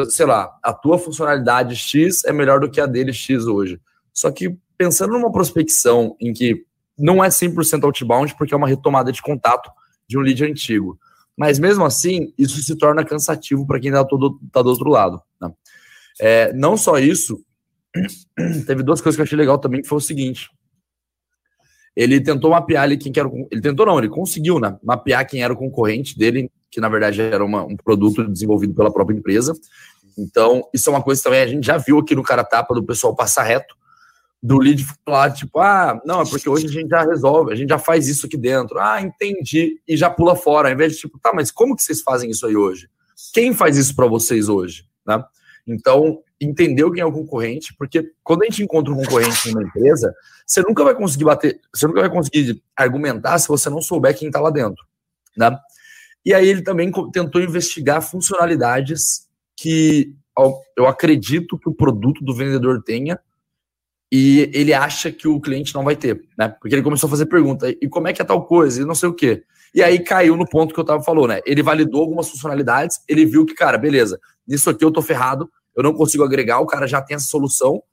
sei 0.09 0.25
lá, 0.25 0.49
a 0.63 0.73
tua 0.73 0.97
funcionalidade 0.97 1.75
X 1.75 2.23
é 2.25 2.33
melhor 2.33 2.59
do 2.59 2.69
que 2.69 2.81
a 2.81 2.85
dele 2.85 3.13
X 3.13 3.45
hoje. 3.45 3.79
Só 4.13 4.31
que 4.31 4.57
pensando 4.77 5.13
numa 5.13 5.31
prospecção 5.31 6.15
em 6.19 6.33
que 6.33 6.63
não 6.97 7.23
é 7.23 7.29
100% 7.29 7.83
outbound, 7.83 8.35
porque 8.37 8.53
é 8.53 8.57
uma 8.57 8.67
retomada 8.67 9.11
de 9.11 9.21
contato 9.21 9.69
de 10.09 10.17
um 10.17 10.21
lead 10.21 10.43
antigo. 10.43 10.99
Mas 11.37 11.59
mesmo 11.59 11.85
assim, 11.85 12.33
isso 12.37 12.61
se 12.61 12.75
torna 12.75 13.05
cansativo 13.05 13.65
para 13.65 13.79
quem 13.79 13.91
está 13.91 14.03
tá 14.03 14.61
do 14.61 14.69
outro 14.69 14.89
lado. 14.89 15.21
Né? 15.39 15.51
É, 16.19 16.53
não 16.53 16.75
só 16.75 16.97
isso, 16.97 17.41
teve 18.67 18.83
duas 18.83 18.99
coisas 18.99 19.15
que 19.15 19.21
eu 19.21 19.23
achei 19.23 19.37
legal 19.37 19.57
também, 19.59 19.81
que 19.81 19.87
foi 19.87 19.99
o 19.99 20.01
seguinte. 20.01 20.49
Ele 21.95 22.19
tentou 22.19 22.51
mapear 22.51 22.83
ali 22.83 22.97
quem 22.97 23.11
era. 23.15 23.29
Ele 23.51 23.61
tentou, 23.61 23.85
não, 23.85 23.97
ele 23.99 24.09
conseguiu, 24.09 24.59
né? 24.59 24.77
Mapear 24.83 25.27
quem 25.27 25.43
era 25.43 25.53
o 25.53 25.57
concorrente 25.57 26.17
dele, 26.17 26.51
que 26.71 26.81
na 26.81 26.89
verdade 26.89 27.21
era 27.21 27.43
uma, 27.43 27.63
um 27.63 27.75
produto 27.75 28.27
desenvolvido 28.27 28.73
pela 28.73 28.91
própria 28.91 29.15
empresa. 29.15 29.53
Então, 30.17 30.67
isso 30.73 30.89
é 30.89 30.93
uma 30.93 31.01
coisa 31.01 31.21
também, 31.21 31.41
a 31.41 31.47
gente 31.47 31.65
já 31.65 31.77
viu 31.77 31.99
aqui 31.99 32.15
no 32.15 32.23
cara 32.23 32.43
tapa 32.43 32.73
do 32.73 32.83
pessoal 32.83 33.15
passar 33.15 33.43
reto 33.43 33.78
do 34.41 34.57
lead 34.57 34.85
falar, 35.05 35.31
tipo, 35.31 35.59
ah, 35.59 35.99
não, 36.05 36.21
é 36.21 36.25
porque 36.25 36.47
hoje 36.47 36.65
a 36.67 36.71
gente 36.71 36.89
já 36.89 37.03
resolve, 37.03 37.51
a 37.51 37.55
gente 37.55 37.69
já 37.69 37.77
faz 37.77 38.07
isso 38.07 38.25
aqui 38.25 38.37
dentro. 38.37 38.79
Ah, 38.79 39.01
entendi. 39.01 39.81
E 39.87 39.97
já 39.97 40.09
pula 40.09 40.35
fora, 40.35 40.69
ao 40.69 40.73
invés 40.73 40.93
de, 40.93 40.99
tipo, 40.99 41.19
tá, 41.19 41.31
mas 41.33 41.51
como 41.51 41.75
que 41.75 41.83
vocês 41.83 42.01
fazem 42.01 42.29
isso 42.29 42.45
aí 42.45 42.55
hoje? 42.55 42.89
Quem 43.33 43.53
faz 43.53 43.77
isso 43.77 43.95
para 43.95 44.07
vocês 44.07 44.47
hoje? 44.47 44.85
Né? 45.05 45.21
Então, 45.67 46.21
entendeu 46.39 46.91
quem 46.91 47.01
é 47.01 47.05
o 47.05 47.11
concorrente, 47.11 47.75
porque 47.77 48.11
quando 48.23 48.43
a 48.43 48.45
gente 48.45 48.63
encontra 48.63 48.93
um 48.93 48.97
concorrente 48.97 49.51
numa 49.51 49.63
empresa, 49.63 50.13
você 50.45 50.61
nunca 50.61 50.83
vai 50.83 50.95
conseguir 50.95 51.25
bater, 51.25 51.59
você 51.73 51.85
nunca 51.85 52.01
vai 52.01 52.09
conseguir 52.09 52.63
argumentar 52.75 53.37
se 53.39 53.47
você 53.47 53.69
não 53.69 53.81
souber 53.81 54.17
quem 54.17 54.29
está 54.29 54.39
lá 54.39 54.49
dentro, 54.49 54.85
né? 55.37 55.57
E 56.25 56.33
aí 56.33 56.47
ele 56.47 56.61
também 56.61 56.91
tentou 57.11 57.41
investigar 57.41 58.01
funcionalidades 58.01 59.27
que 59.55 60.13
eu 60.77 60.87
acredito 60.87 61.57
que 61.57 61.69
o 61.69 61.73
produto 61.73 62.23
do 62.23 62.33
vendedor 62.33 62.81
tenha 62.83 63.19
e 64.11 64.49
ele 64.53 64.73
acha 64.73 65.11
que 65.11 65.27
o 65.27 65.39
cliente 65.39 65.73
não 65.73 65.83
vai 65.83 65.95
ter, 65.95 66.23
né? 66.37 66.49
Porque 66.49 66.73
ele 66.73 66.81
começou 66.81 67.07
a 67.07 67.11
fazer 67.11 67.27
pergunta, 67.27 67.69
e 67.69 67.87
como 67.87 68.07
é 68.07 68.13
que 68.13 68.21
é 68.21 68.25
tal 68.25 68.45
coisa, 68.45 68.81
e 68.81 68.85
não 68.85 68.95
sei 68.95 69.09
o 69.09 69.13
quê. 69.13 69.43
E 69.73 69.83
aí 69.83 69.99
caiu 69.99 70.35
no 70.35 70.47
ponto 70.47 70.73
que 70.73 70.79
eu 70.79 70.83
tava 70.83 71.03
falando, 71.03 71.27
né? 71.27 71.41
Ele 71.45 71.61
validou 71.61 72.01
algumas 72.01 72.29
funcionalidades, 72.29 73.01
ele 73.07 73.25
viu 73.25 73.45
que, 73.45 73.53
cara, 73.53 73.77
beleza, 73.77 74.19
nisso 74.47 74.69
aqui 74.69 74.83
eu 74.83 74.91
tô 74.91 75.01
ferrado, 75.01 75.49
eu 75.75 75.83
não 75.83 75.93
consigo 75.93 76.23
agregar, 76.23 76.59
o 76.59 76.65
cara 76.65 76.87
já 76.87 77.01
tem 77.01 77.15
essa 77.15 77.27
solução. 77.27 77.75
O 77.75 77.83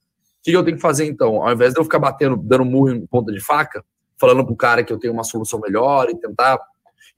que 0.43 0.53
eu 0.53 0.65
tenho 0.65 0.77
que 0.77 0.83
fazer 0.83 1.05
então? 1.07 1.43
Ao 1.43 1.53
invés 1.53 1.75
de 1.75 1.81
eu 1.81 1.85
ficar 1.85 1.99
batendo, 1.99 2.37
dando 2.37 2.65
murro 2.65 2.91
em 2.91 3.07
ponta 3.07 3.33
de 3.33 3.41
faca, 3.41 3.85
falando 4.19 4.45
pro 4.45 4.57
cara 4.57 4.83
que 4.83 4.93
eu 4.93 4.99
tenho 4.99 5.13
uma 5.13 5.25
solução 5.25 5.61
melhor 5.61 6.09
e 6.09 6.17
tentar 6.17 6.59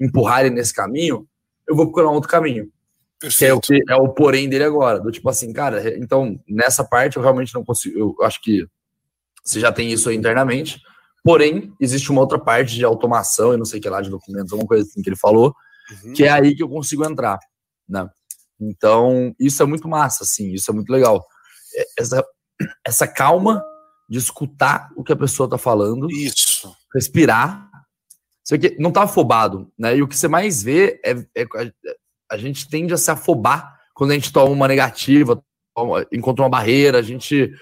empurrar 0.00 0.40
ele 0.40 0.54
nesse 0.54 0.74
caminho, 0.74 1.26
eu 1.66 1.76
vou 1.76 1.86
procurar 1.86 2.08
um 2.08 2.14
outro 2.14 2.28
caminho. 2.28 2.68
Perfeito. 3.20 3.38
Que 3.38 3.74
é 3.74 3.78
o, 3.78 3.84
que 3.84 3.92
é 3.92 3.96
o 3.96 4.08
porém 4.08 4.48
dele 4.48 4.64
agora. 4.64 4.98
Do 4.98 5.10
tipo 5.10 5.28
assim, 5.28 5.52
cara, 5.52 5.96
então 5.98 6.40
nessa 6.48 6.84
parte 6.84 7.16
eu 7.16 7.22
realmente 7.22 7.54
não 7.54 7.64
consigo. 7.64 7.98
Eu 7.98 8.16
acho 8.24 8.40
que 8.40 8.66
você 9.44 9.60
já 9.60 9.72
tem 9.72 9.92
isso 9.92 10.08
aí 10.08 10.16
internamente. 10.16 10.80
Porém, 11.22 11.72
existe 11.80 12.10
uma 12.10 12.20
outra 12.20 12.38
parte 12.38 12.74
de 12.74 12.84
automação 12.84 13.52
e 13.52 13.56
não 13.56 13.64
sei 13.64 13.78
o 13.78 13.82
que 13.82 13.88
lá 13.88 14.00
de 14.00 14.10
documentos, 14.10 14.52
alguma 14.52 14.68
coisa 14.68 14.84
assim 14.84 15.02
que 15.02 15.08
ele 15.08 15.16
falou, 15.16 15.54
uhum. 16.04 16.12
que 16.12 16.24
é 16.24 16.30
aí 16.30 16.54
que 16.54 16.62
eu 16.62 16.68
consigo 16.68 17.04
entrar, 17.04 17.38
né? 17.88 18.08
Então, 18.60 19.34
isso 19.38 19.62
é 19.62 19.66
muito 19.66 19.88
massa, 19.88 20.24
assim, 20.24 20.52
isso 20.52 20.70
é 20.70 20.74
muito 20.74 20.90
legal. 20.90 21.24
É, 21.76 21.86
essa, 21.98 22.24
essa 22.84 23.06
calma 23.06 23.62
de 24.08 24.18
escutar 24.18 24.88
o 24.96 25.04
que 25.04 25.12
a 25.12 25.16
pessoa 25.16 25.48
tá 25.48 25.58
falando. 25.58 26.10
Isso. 26.10 26.74
Respirar. 26.94 27.68
Você 28.42 28.58
que 28.58 28.76
não 28.78 28.90
tá 28.90 29.02
afobado, 29.02 29.70
né? 29.78 29.96
E 29.96 30.02
o 30.02 30.08
que 30.08 30.16
você 30.16 30.26
mais 30.26 30.62
vê 30.62 30.98
é, 31.04 31.12
é 31.36 31.46
a 32.30 32.36
gente 32.38 32.68
tende 32.68 32.94
a 32.94 32.96
se 32.96 33.10
afobar 33.10 33.78
quando 33.94 34.12
a 34.12 34.14
gente 34.14 34.32
toma 34.32 34.50
uma 34.50 34.68
negativa, 34.68 35.42
toma, 35.74 36.06
encontra 36.10 36.42
uma 36.42 36.48
barreira, 36.48 36.98
a 36.98 37.02
gente 37.02 37.52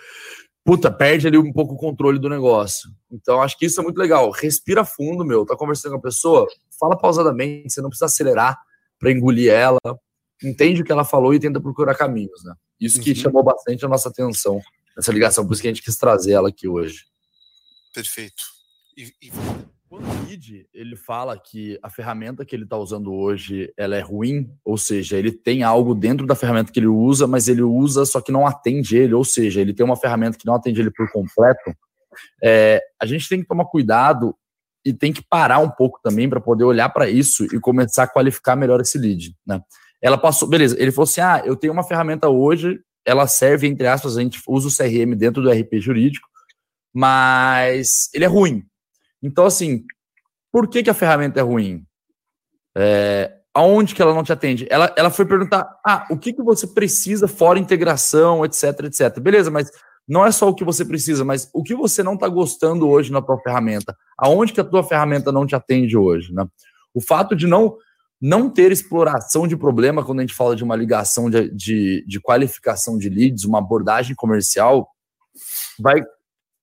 puta, 0.67 0.91
perde 0.91 1.29
ali 1.29 1.39
um 1.39 1.53
pouco 1.53 1.75
o 1.75 1.79
controle 1.79 2.19
do 2.19 2.29
negócio. 2.29 2.91
Então, 3.09 3.41
acho 3.41 3.57
que 3.57 3.67
isso 3.67 3.81
é 3.81 3.85
muito 3.85 3.99
legal. 3.99 4.29
Respira 4.33 4.85
fundo, 4.85 5.25
meu. 5.25 5.47
Tá 5.47 5.57
conversando 5.57 5.93
com 5.93 5.99
a 5.99 6.03
pessoa, 6.03 6.45
fala 6.79 6.99
pausadamente, 6.99 7.73
você 7.73 7.81
não 7.81 7.89
precisa 7.89 8.07
acelerar 8.07 8.59
para 8.99 9.13
engolir 9.13 9.53
ela, 9.53 9.79
entende 10.43 10.83
o 10.83 10.85
que 10.85 10.91
ela 10.91 11.05
falou 11.05 11.33
e 11.33 11.39
tenta 11.39 11.61
procurar 11.61 11.95
caminhos, 11.95 12.43
né? 12.45 12.53
Isso 12.81 13.01
que 13.01 13.11
uhum. 13.11 13.17
chamou 13.17 13.45
bastante 13.45 13.85
a 13.85 13.89
nossa 13.89 14.09
atenção 14.09 14.61
nessa 14.97 15.13
ligação, 15.13 15.47
por 15.47 15.53
isso 15.53 15.63
que 15.63 15.69
a 15.69 15.71
gente 15.71 15.83
quis 15.83 15.97
trazer 15.97 16.33
ela 16.33 16.49
aqui 16.49 16.67
hoje. 16.67 17.05
Perfeito. 17.95 18.43
E, 18.97 19.13
e... 19.23 19.33
Quando 19.89 20.05
o 20.05 20.27
Lead, 20.27 20.67
ele 20.75 20.97
fala 20.97 21.39
que 21.39 21.79
a 21.81 21.89
ferramenta 21.89 22.45
que 22.45 22.57
ele 22.57 22.65
está 22.65 22.77
usando 22.77 23.13
hoje, 23.13 23.73
ela 23.77 23.95
é 23.95 24.01
ruim, 24.01 24.51
ou 24.65 24.77
seja, 24.77 25.17
ele 25.17 25.31
tem 25.31 25.63
algo 25.63 25.95
dentro 25.95 26.27
da 26.27 26.35
ferramenta 26.35 26.73
que 26.73 26.81
ele 26.81 26.89
usa, 26.89 27.27
mas 27.29 27.47
ele 27.47 27.63
usa 27.63 28.05
só 28.05 28.21
que 28.21 28.33
não 28.33 28.45
atende 28.45 28.97
ele, 28.97 29.15
ou 29.15 29.25
seja, 29.25 29.61
ele 29.61 29.73
tem 29.73 29.87
uma 29.87 29.97
ferramenta 29.97 30.37
que 30.37 30.45
não 30.45 30.55
atende 30.55 30.81
ele 30.81 30.91
por 30.91 31.11
completo, 31.13 31.73
é, 32.43 32.83
a 33.01 33.07
gente 33.07 33.29
tem 33.29 33.41
que 33.41 33.47
tomar 33.47 33.67
cuidado 33.67 34.35
e 34.85 34.93
tem 34.93 35.13
que 35.13 35.23
parar 35.23 35.61
um 35.61 35.71
pouco 35.71 36.01
também 36.03 36.29
para 36.29 36.41
poder 36.41 36.65
olhar 36.65 36.89
para 36.89 37.09
isso 37.09 37.45
e 37.45 37.61
começar 37.61 38.05
a 38.05 38.09
qualificar 38.09 38.57
melhor 38.57 38.81
esse 38.81 38.99
lead, 38.99 39.37
né? 39.47 39.61
Ela 40.03 40.19
passou, 40.19 40.49
beleza, 40.49 40.77
ele 40.81 40.93
falou 40.93 41.05
assim: 41.05 41.21
ah, 41.21 41.43
eu 41.45 41.57
tenho 41.57 41.73
uma 41.73 41.83
ferramenta 41.83 42.29
hoje, 42.29 42.81
ela 43.05 43.27
serve, 43.27 43.67
entre 43.67 43.87
aspas, 43.87 44.17
a 44.17 44.23
gente 44.23 44.41
usa 44.49 44.69
o 44.69 44.77
CRM 44.77 45.15
dentro 45.17 45.43
do 45.43 45.51
RP 45.51 45.79
jurídico, 45.79 46.29
mas 46.93 48.09
ele 48.13 48.25
é 48.25 48.29
ruim. 48.29 48.65
Então, 49.27 49.45
assim, 49.45 49.85
por 50.53 50.69
que, 50.69 50.83
que 50.83 50.91
a 50.91 50.95
ferramenta 50.95 51.41
é 51.41 51.43
ruim? 51.43 51.85
É, 52.77 53.33
aonde 53.53 53.95
que 53.95 54.01
ela 54.01 54.15
não 54.15 54.23
te 54.23 54.33
atende? 54.33 54.67
Ela, 54.71 54.95
ela 54.97 55.11
foi 55.11 55.27
perguntar: 55.27 55.69
ah, 55.85 56.07
o 56.11 56.17
que, 56.17 56.33
que 56.33 56.43
você 56.43 56.67
precisa 56.67 57.27
fora 57.27 57.59
integração, 57.59 58.45
etc, 58.45 58.85
etc. 58.85 59.19
Beleza, 59.19 59.51
mas 59.51 59.71
não 60.07 60.25
é 60.25 60.31
só 60.31 60.49
o 60.49 60.55
que 60.55 60.65
você 60.65 60.85
precisa, 60.85 61.25
mas 61.25 61.51
o 61.53 61.63
que 61.65 61.75
você 61.75 62.03
não 62.03 62.15
está 62.15 62.29
gostando 62.29 62.89
hoje 62.89 63.11
na 63.11 63.21
tua 63.21 63.39
ferramenta? 63.41 63.97
Aonde 64.17 64.53
que 64.53 64.61
a 64.61 64.65
tua 64.65 64.85
ferramenta 64.85 65.33
não 65.33 65.45
te 65.45 65.57
atende 65.57 65.97
hoje? 65.97 66.33
Né? 66.33 66.47
O 66.95 67.01
fato 67.01 67.35
de 67.35 67.47
não 67.47 67.77
não 68.19 68.49
ter 68.49 68.73
exploração 68.73 69.47
de 69.47 69.59
problema 69.59 70.03
quando 70.03 70.21
a 70.21 70.23
gente 70.23 70.35
fala 70.35 70.57
de 70.57 70.65
uma 70.65 70.75
ligação 70.75 71.29
de, 71.29 71.51
de, 71.51 72.03
de 72.09 72.19
qualificação 72.19 72.97
de 72.97 73.11
leads, 73.11 73.45
uma 73.45 73.59
abordagem 73.59 74.17
comercial, 74.17 74.89
vai 75.79 76.03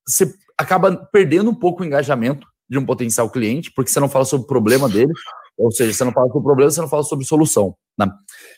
você 0.08 0.34
acaba 0.58 0.96
perdendo 1.12 1.52
um 1.52 1.56
pouco 1.56 1.84
o 1.84 1.86
engajamento 1.86 2.48
de 2.74 2.80
um 2.80 2.86
potencial 2.86 3.30
cliente, 3.30 3.72
porque 3.72 3.90
você 3.90 4.00
não 4.00 4.10
fala 4.10 4.26
sobre 4.26 4.44
o 4.44 4.48
problema 4.48 4.90
dele, 4.90 5.12
ou 5.58 5.72
seja, 5.72 5.94
você 5.94 6.04
não 6.04 6.12
fala 6.12 6.28
sobre 6.28 6.40
o 6.40 6.44
problema, 6.44 6.72
você 6.72 6.82
não 6.82 6.90
fala 6.90 7.04
sobre 7.04 7.26
solução. 7.26 7.76
Né? 7.98 8.08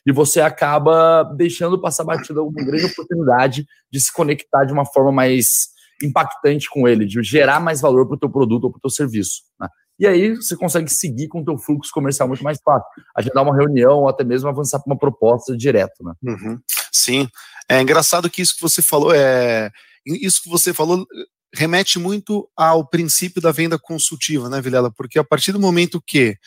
E 0.06 0.12
você 0.12 0.42
acaba 0.42 1.24
deixando 1.36 1.80
passar 1.80 2.04
batida 2.04 2.42
uma 2.42 2.66
grande 2.66 2.86
oportunidade 2.86 3.66
de 3.92 4.00
se 4.00 4.12
conectar 4.12 4.66
de 4.66 4.74
uma 4.74 4.86
forma 4.86 5.12
mais 5.12 5.68
impactante 6.02 6.70
com 6.70 6.88
ele, 6.88 7.06
de 7.06 7.22
gerar 7.24 7.60
mais 7.60 7.82
valor 7.82 8.08
para 8.08 8.16
o 8.16 8.20
teu 8.20 8.30
produto 8.30 8.66
ou 8.66 8.72
para 8.72 8.78
o 8.78 8.82
teu 8.82 8.90
serviço. 8.90 9.44
Né? 9.60 9.68
E 9.98 10.06
aí 10.06 10.36
você 10.36 10.56
consegue 10.56 10.90
seguir 10.90 11.28
com 11.28 11.42
o 11.42 11.46
teu 11.46 11.58
fluxo 11.58 11.92
comercial 11.94 12.28
muito 12.28 12.44
mais 12.44 12.60
fácil. 12.64 12.88
Agendar 13.16 13.44
uma 13.44 13.56
reunião 13.56 14.00
ou 14.00 14.10
até 14.10 14.24
mesmo 14.24 14.50
avançar 14.50 14.80
para 14.80 14.92
uma 14.92 15.00
proposta 15.00 15.56
direto, 15.56 16.04
né? 16.04 16.14
Uhum. 16.24 16.60
Sim. 16.92 17.28
É 17.70 17.82
engraçado 17.82 18.30
que 18.30 18.42
isso 18.42 18.56
que 18.56 18.62
você 18.62 18.82
falou 18.82 19.14
é. 19.14 19.72
Isso 20.06 20.44
que 20.44 20.50
você 20.50 20.74
falou 20.74 21.06
remete 21.56 21.98
muito 21.98 22.50
ao 22.56 22.88
princípio 22.88 23.42
da 23.42 23.52
venda 23.52 23.80
consultiva, 23.80 24.50
né, 24.50 24.62
Vilela? 24.62 24.92
Porque 24.92 25.18
a 25.18 25.24
partir 25.24 25.52
do 25.52 25.60
momento 25.60 26.02
que 26.06 26.38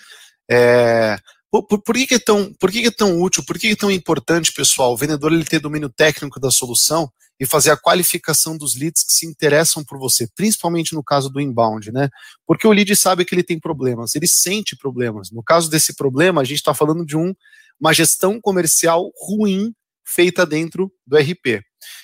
é, 0.50 1.18
por, 1.50 1.62
por, 1.62 1.94
que, 1.94 2.14
é 2.14 2.18
tão, 2.18 2.52
por 2.54 2.70
que, 2.70 2.86
é 2.86 2.90
tão 2.90 3.20
útil, 3.20 3.42
por 3.44 3.58
que, 3.58 3.68
que, 3.68 3.72
é 3.72 3.76
tão 3.76 3.90
importante, 3.90 4.52
pessoal, 4.52 4.92
o 4.92 4.96
vendedor 4.96 5.32
ele 5.32 5.44
ter 5.44 5.58
domínio 5.58 5.88
técnico 5.88 6.38
da 6.38 6.50
solução 6.50 7.10
e 7.40 7.46
fazer 7.46 7.70
a 7.70 7.76
qualificação 7.76 8.56
dos 8.56 8.74
leads 8.74 9.04
que 9.04 9.12
se 9.12 9.26
interessam 9.26 9.84
por 9.84 9.98
você, 9.98 10.28
principalmente 10.34 10.94
no 10.94 11.02
caso 11.02 11.30
do 11.30 11.40
inbound, 11.40 11.92
né? 11.92 12.10
Porque 12.46 12.66
o 12.66 12.72
lead 12.72 12.94
sabe 12.96 13.24
que 13.24 13.34
ele 13.34 13.44
tem 13.44 13.58
problemas, 13.58 14.14
ele 14.14 14.26
sente 14.26 14.76
problemas. 14.76 15.30
No 15.30 15.42
caso 15.42 15.70
desse 15.70 15.94
problema, 15.94 16.40
a 16.40 16.44
gente 16.44 16.58
está 16.58 16.74
falando 16.74 17.06
de 17.06 17.16
um, 17.16 17.34
uma 17.80 17.94
gestão 17.94 18.40
comercial 18.40 19.10
ruim 19.16 19.72
feita 20.04 20.44
dentro 20.44 20.92
do 21.06 21.16
RP. 21.16 21.62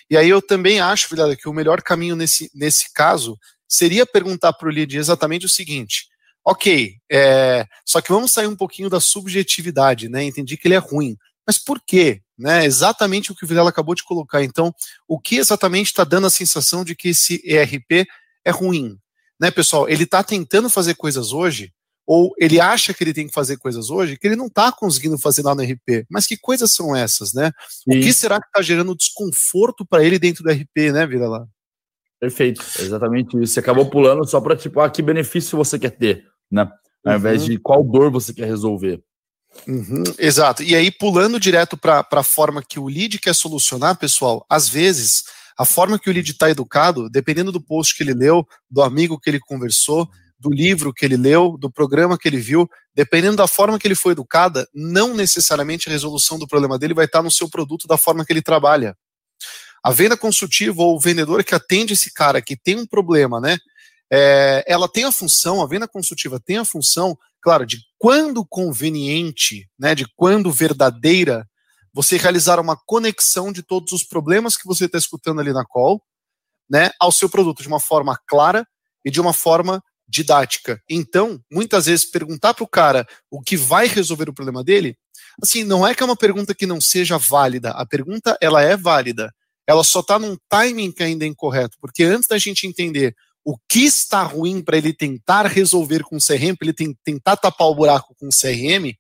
E 0.09 0.17
aí 0.17 0.29
eu 0.29 0.41
também 0.41 0.81
acho, 0.81 1.09
Vilela, 1.09 1.37
que 1.37 1.49
o 1.49 1.53
melhor 1.53 1.83
caminho 1.83 2.17
nesse, 2.17 2.51
nesse 2.55 2.93
caso 2.93 3.39
seria 3.69 4.07
perguntar 4.07 4.53
para 4.53 4.69
o 4.69 4.71
lead 4.71 4.97
exatamente 4.97 5.47
o 5.47 5.49
seguinte: 5.49 6.09
ok, 6.45 6.97
é, 7.11 7.67
só 7.85 8.01
que 8.01 8.13
vamos 8.13 8.33
sair 8.33 8.47
um 8.47 8.57
pouquinho 8.57 8.91
da 8.91 9.01
subjetividade, 9.01 10.09
né? 10.09 10.25
Entendi 10.25 10.57
que 10.57 10.69
ele 10.69 10.75
é 10.75 10.79
ruim. 10.79 11.17
Mas 11.47 11.59
por 11.59 11.81
quê? 11.81 12.21
Né? 12.39 12.65
Exatamente 12.65 13.31
o 13.31 13.35
que 13.35 13.45
o 13.45 13.49
Vilela 13.49 13.71
acabou 13.71 13.95
de 13.95 14.03
colocar. 14.03 14.43
Então, 14.43 14.75
o 15.07 15.21
que 15.21 15.37
exatamente 15.37 15.87
está 15.87 16.05
dando 16.05 16.27
a 16.27 16.31
sensação 16.31 16.85
de 16.85 16.95
que 16.95 17.09
esse 17.09 17.41
ERP 17.45 18.07
é 18.45 18.51
ruim? 18.51 18.99
Né, 19.39 19.51
pessoal? 19.51 19.89
Ele 19.89 20.05
está 20.05 20.23
tentando 20.23 20.71
fazer 20.71 20.95
coisas 20.95 21.33
hoje, 21.33 21.73
ou 22.07 22.35
ele 22.39 22.61
acha 22.61 22.93
que 22.93 23.03
ele 23.03 23.15
tem 23.15 23.27
que 23.27 23.35
fazer 23.35 23.57
coisas 23.57 23.91
hoje 23.91 24.19
que 24.19 24.27
ele 24.27 24.37
não 24.37 24.47
está 24.47 24.71
conseguindo 24.71 25.19
fazer 25.19 25.43
lá 25.43 25.55
no 25.55 25.63
RP. 25.63 26.07
Mas 26.11 26.27
que 26.27 26.37
coisas 26.37 26.73
são 26.73 26.95
essas, 26.95 27.33
né? 27.33 27.51
Sim. 27.69 27.99
O 27.99 28.03
que 28.03 28.13
será 28.13 28.41
que 28.41 28.47
está 28.47 28.61
gerando 28.61 28.95
desconforto 28.95 29.87
para 29.87 30.05
ele 30.05 30.19
dentro 30.19 30.45
do 30.45 30.51
RP, 30.51 30.93
né, 30.93 31.07
Vira 31.07 31.29
lá? 31.29 31.47
Perfeito, 32.21 32.65
exatamente 32.79 33.37
isso. 33.43 33.55
Você 33.55 33.61
acabou 33.61 33.87
pulando 33.91 34.27
só 34.27 34.41
para 34.41 34.57
tipo, 34.57 34.81
ah, 34.81 34.89
que 34.89 35.03
benefício 35.03 35.59
você 35.59 35.79
quer 35.79 35.91
ter, 35.91 36.25
né? 36.51 36.71
Ao 37.05 37.13
uhum. 37.13 37.19
invés 37.19 37.45
de 37.45 37.59
qual 37.59 37.83
dor 37.85 38.11
você 38.11 38.33
quer 38.33 38.47
resolver. 38.47 39.03
Uhum, 39.69 40.03
exato. 40.19 40.63
E 40.63 40.75
aí, 40.75 40.91
pulando 40.91 41.39
direto 41.39 41.77
para 41.77 42.07
a 42.11 42.23
forma 42.23 42.63
que 42.63 42.79
o 42.79 42.89
lead 42.89 43.19
quer 43.19 43.35
solucionar, 43.35 43.99
pessoal, 43.99 44.45
às 44.49 44.69
vezes, 44.69 45.25
a 45.57 45.65
forma 45.65 45.99
que 45.99 46.11
o 46.11 46.13
lead 46.13 46.31
está 46.31 46.51
educado, 46.51 47.09
dependendo 47.09 47.53
do 47.53 47.61
post 47.61 47.97
que 47.97 48.03
ele 48.03 48.15
leu, 48.15 48.47
do 48.71 48.83
amigo 48.83 49.19
que 49.19 49.31
ele 49.31 49.39
conversou, 49.39 50.09
do 50.45 50.51
livro 50.51 50.93
que 50.93 51.07
ele 51.07 51.17
leu, 51.17 51.57
do 51.59 51.71
programa 51.71 52.19
que 52.19 52.29
ele 52.29 52.37
viu, 52.37 52.69
dependendo 52.95 53.37
da 53.37 53.49
forma 53.49 53.79
que 53.79 53.87
ele 53.87 53.95
foi 53.95 54.13
educada, 54.13 54.69
não 54.75 55.15
necessariamente 55.15 55.89
a 55.89 55.93
resolução 55.93 56.39
do 56.39 56.47
problema 56.47 56.79
dele 56.79 56.93
vai 56.93 57.07
estar 57.07 57.23
no 57.23 57.31
seu 57.31 57.49
produto 57.49 57.89
da 57.89 57.97
forma 57.97 58.27
que 58.27 58.33
ele 58.33 58.43
trabalha. 58.43 58.95
A 59.83 59.91
venda 59.91 60.19
consultiva 60.19 60.83
ou 60.83 60.97
o 60.97 61.01
vendedor 61.01 61.43
que 61.43 61.55
atende 61.55 61.95
esse 61.95 62.13
cara 62.13 62.43
que 62.43 62.57
tem 62.57 62.77
um 62.77 62.87
problema, 62.87 63.41
né? 63.41 63.57
É, 64.13 64.63
ela 64.67 64.87
tem 64.87 65.05
a 65.05 65.13
função, 65.13 65.63
a 65.63 65.67
venda 65.67 65.89
consultiva 65.89 66.39
tem 66.39 66.59
a 66.59 66.65
função, 66.65 67.19
claro, 67.41 67.65
de 67.65 67.79
quando 67.99 68.45
conveniente, 68.45 69.67
né, 69.79 69.95
de 69.95 70.07
quando 70.15 70.53
verdadeira, 70.53 71.49
você 71.91 72.19
realizar 72.19 72.61
uma 72.61 72.77
conexão 72.77 73.51
de 73.51 73.63
todos 73.63 73.93
os 73.93 74.05
problemas 74.05 74.59
que 74.59 74.67
você 74.67 74.85
está 74.85 74.99
escutando 74.99 75.41
ali 75.41 75.55
na 75.55 75.65
call, 75.65 76.03
né, 76.69 76.91
ao 77.01 77.11
seu 77.11 77.31
produto 77.31 77.63
de 77.63 77.69
uma 77.69 77.81
forma 77.81 78.19
clara 78.27 78.67
e 79.05 79.11
de 79.11 79.23
uma 79.23 79.33
forma 79.33 79.83
didática. 80.09 80.81
Então, 80.89 81.41
muitas 81.51 81.87
vezes, 81.87 82.05
perguntar 82.05 82.55
para 82.55 82.65
o 82.65 82.69
cara 82.69 83.07
o 83.31 83.41
que 83.41 83.57
vai 83.57 83.87
resolver 83.87 84.29
o 84.29 84.35
problema 84.35 84.63
dele, 84.63 84.97
assim, 85.43 85.65
não 85.65 85.87
é 85.87 85.95
que 85.95 86.03
é 86.03 86.07
uma 86.07 86.17
pergunta 86.17 86.55
que 86.55 86.67
não 86.67 86.81
seja 86.81 87.19
válida. 87.19 87.71
A 87.71 87.87
pergunta, 87.87 88.37
ela 88.41 88.63
é 88.63 88.77
válida. 88.77 89.33
Ela 89.67 89.83
só 89.83 90.01
está 90.01 90.19
num 90.19 90.37
timing 90.49 90.93
que 90.93 91.03
ainda 91.03 91.25
é 91.25 91.29
incorreto. 91.29 91.77
Porque 91.81 92.05
antes 92.05 92.29
da 92.29 92.39
gente 92.39 92.67
entender 92.67 93.15
o 93.45 93.57
que 93.69 93.85
está 93.85 94.23
ruim 94.23 94.63
para 94.63 94.79
ele 94.79 94.93
tentar 94.93 95.47
resolver 95.47 96.03
com 96.03 96.17
o 96.17 96.21
CRM, 96.21 96.57
para 96.57 96.67
ele 96.67 96.73
tem, 96.73 96.97
tentar 97.05 97.37
tapar 97.37 97.69
o 97.69 97.75
buraco 97.75 98.15
com 98.19 98.27
o 98.27 98.31
CRM, 98.31 98.95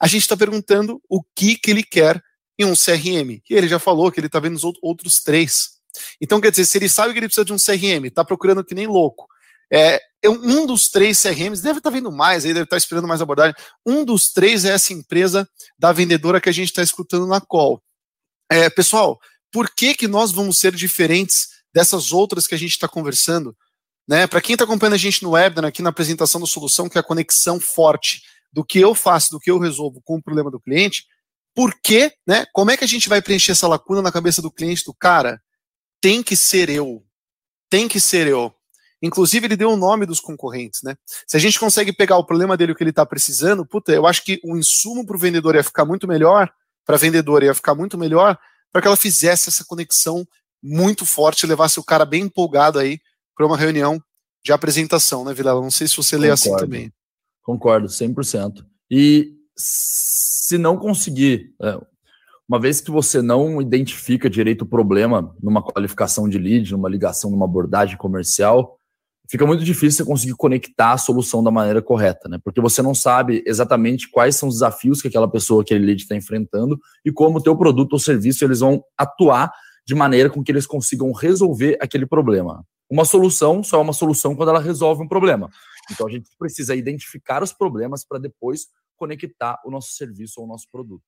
a 0.00 0.06
gente 0.06 0.22
está 0.22 0.36
perguntando 0.36 1.00
o 1.08 1.22
que, 1.22 1.56
que 1.56 1.70
ele 1.70 1.82
quer 1.82 2.20
em 2.58 2.64
um 2.64 2.74
CRM. 2.74 3.40
E 3.48 3.54
ele 3.54 3.68
já 3.68 3.78
falou 3.78 4.10
que 4.10 4.18
ele 4.18 4.26
está 4.26 4.40
vendo 4.40 4.56
os 4.56 4.64
outros 4.82 5.20
três. 5.20 5.74
Então, 6.20 6.40
quer 6.40 6.50
dizer, 6.50 6.64
se 6.64 6.78
ele 6.78 6.88
sabe 6.88 7.12
que 7.12 7.18
ele 7.18 7.28
precisa 7.28 7.44
de 7.44 7.52
um 7.52 7.56
CRM, 7.56 8.06
está 8.06 8.24
procurando 8.24 8.64
que 8.64 8.74
nem 8.74 8.86
louco, 8.86 9.28
é, 9.72 10.00
um 10.26 10.66
dos 10.66 10.88
três 10.88 11.20
CRMs, 11.20 11.62
deve 11.62 11.78
estar 11.78 11.90
tá 11.90 11.94
vendo 11.94 12.10
mais, 12.10 12.44
aí 12.44 12.52
deve 12.52 12.64
estar 12.64 12.76
tá 12.76 12.78
esperando 12.78 13.08
mais 13.08 13.20
abordagem. 13.20 13.54
Um 13.84 14.04
dos 14.04 14.32
três 14.32 14.64
é 14.64 14.70
essa 14.70 14.92
empresa 14.92 15.48
da 15.78 15.92
vendedora 15.92 16.40
que 16.40 16.48
a 16.48 16.52
gente 16.52 16.68
está 16.68 16.82
escutando 16.82 17.26
na 17.26 17.40
call. 17.40 17.82
É, 18.50 18.68
pessoal, 18.70 19.18
por 19.52 19.70
que, 19.74 19.94
que 19.94 20.08
nós 20.08 20.32
vamos 20.32 20.58
ser 20.58 20.74
diferentes 20.74 21.48
dessas 21.72 22.12
outras 22.12 22.46
que 22.46 22.54
a 22.54 22.58
gente 22.58 22.72
está 22.72 22.88
conversando? 22.88 23.56
Né? 24.06 24.26
Para 24.26 24.40
quem 24.40 24.54
está 24.54 24.64
acompanhando 24.64 24.94
a 24.94 24.98
gente 24.98 25.22
no 25.22 25.30
webinar, 25.30 25.68
aqui 25.68 25.82
na 25.82 25.90
apresentação 25.90 26.40
da 26.40 26.46
solução, 26.46 26.88
que 26.88 26.98
é 26.98 27.00
a 27.00 27.04
conexão 27.04 27.58
forte 27.58 28.22
do 28.52 28.64
que 28.64 28.78
eu 28.78 28.94
faço, 28.94 29.30
do 29.30 29.40
que 29.40 29.50
eu 29.50 29.58
resolvo 29.58 30.00
com 30.04 30.16
o 30.16 30.22
problema 30.22 30.50
do 30.50 30.60
cliente, 30.60 31.04
por 31.54 31.72
né? 32.26 32.44
Como 32.52 32.70
é 32.70 32.76
que 32.76 32.84
a 32.84 32.88
gente 32.88 33.08
vai 33.08 33.22
preencher 33.22 33.52
essa 33.52 33.68
lacuna 33.68 34.02
na 34.02 34.10
cabeça 34.10 34.42
do 34.42 34.50
cliente, 34.50 34.84
do 34.84 34.92
cara? 34.92 35.40
Tem 36.00 36.22
que 36.22 36.36
ser 36.36 36.68
eu. 36.68 37.04
Tem 37.70 37.88
que 37.88 38.00
ser 38.00 38.26
eu. 38.26 38.52
Inclusive, 39.04 39.46
ele 39.46 39.56
deu 39.56 39.70
o 39.70 39.76
nome 39.76 40.06
dos 40.06 40.18
concorrentes, 40.18 40.82
né? 40.82 40.96
Se 41.26 41.36
a 41.36 41.40
gente 41.40 41.60
consegue 41.60 41.92
pegar 41.92 42.16
o 42.16 42.24
problema 42.24 42.56
dele, 42.56 42.72
o 42.72 42.74
que 42.74 42.82
ele 42.82 42.88
está 42.88 43.04
precisando, 43.04 43.66
puta, 43.66 43.92
eu 43.92 44.06
acho 44.06 44.24
que 44.24 44.40
o 44.42 44.56
insumo 44.56 45.04
para 45.04 45.14
o 45.14 45.18
vendedor 45.18 45.54
ia 45.54 45.62
ficar 45.62 45.84
muito 45.84 46.08
melhor, 46.08 46.50
para 46.86 46.96
a 46.96 46.98
vendedora 46.98 47.44
ia 47.44 47.54
ficar 47.54 47.74
muito 47.74 47.98
melhor, 47.98 48.38
para 48.72 48.80
que 48.80 48.88
ela 48.88 48.96
fizesse 48.96 49.50
essa 49.50 49.62
conexão 49.62 50.26
muito 50.62 51.04
forte, 51.04 51.46
levasse 51.46 51.78
o 51.78 51.84
cara 51.84 52.06
bem 52.06 52.22
empolgado 52.22 52.78
aí 52.78 52.98
para 53.36 53.44
uma 53.44 53.58
reunião 53.58 54.02
de 54.42 54.52
apresentação, 54.52 55.22
né, 55.22 55.34
Vilela? 55.34 55.60
Não 55.60 55.70
sei 55.70 55.86
se 55.86 55.96
você 55.98 56.16
lê 56.16 56.30
assim 56.30 56.56
também. 56.56 56.90
Concordo, 57.42 57.88
100%. 57.88 58.64
E 58.90 59.34
se 59.54 60.56
não 60.56 60.78
conseguir, 60.78 61.54
é, 61.60 61.78
uma 62.48 62.58
vez 62.58 62.80
que 62.80 62.90
você 62.90 63.20
não 63.20 63.60
identifica 63.60 64.30
direito 64.30 64.62
o 64.62 64.66
problema 64.66 65.36
numa 65.42 65.62
qualificação 65.62 66.26
de 66.26 66.38
lead, 66.38 66.72
numa 66.72 66.88
ligação, 66.88 67.30
numa 67.30 67.44
abordagem 67.44 67.98
comercial, 67.98 68.80
fica 69.28 69.46
muito 69.46 69.64
difícil 69.64 70.04
você 70.04 70.04
conseguir 70.04 70.34
conectar 70.34 70.92
a 70.92 70.98
solução 70.98 71.42
da 71.42 71.50
maneira 71.50 71.80
correta, 71.82 72.28
né? 72.28 72.38
Porque 72.42 72.60
você 72.60 72.82
não 72.82 72.94
sabe 72.94 73.42
exatamente 73.46 74.08
quais 74.10 74.36
são 74.36 74.48
os 74.48 74.56
desafios 74.56 75.00
que 75.00 75.08
aquela 75.08 75.28
pessoa, 75.28 75.62
aquele 75.62 75.84
lead 75.84 76.02
está 76.02 76.14
enfrentando 76.14 76.78
e 77.04 77.12
como 77.12 77.38
o 77.38 77.42
teu 77.42 77.56
produto 77.56 77.94
ou 77.94 77.98
serviço 77.98 78.44
eles 78.44 78.60
vão 78.60 78.84
atuar 78.96 79.52
de 79.86 79.94
maneira 79.94 80.30
com 80.30 80.42
que 80.42 80.50
eles 80.50 80.66
consigam 80.66 81.12
resolver 81.12 81.76
aquele 81.80 82.06
problema. 82.06 82.64
Uma 82.90 83.04
solução 83.04 83.62
só 83.62 83.78
é 83.78 83.80
uma 83.80 83.92
solução 83.92 84.36
quando 84.36 84.50
ela 84.50 84.60
resolve 84.60 85.02
um 85.02 85.08
problema. 85.08 85.50
Então 85.90 86.06
a 86.06 86.10
gente 86.10 86.30
precisa 86.38 86.74
identificar 86.74 87.42
os 87.42 87.52
problemas 87.52 88.04
para 88.04 88.18
depois 88.18 88.66
conectar 88.96 89.60
o 89.64 89.70
nosso 89.70 89.92
serviço 89.92 90.40
ou 90.40 90.46
o 90.46 90.48
nosso 90.48 90.68
produto. 90.70 91.04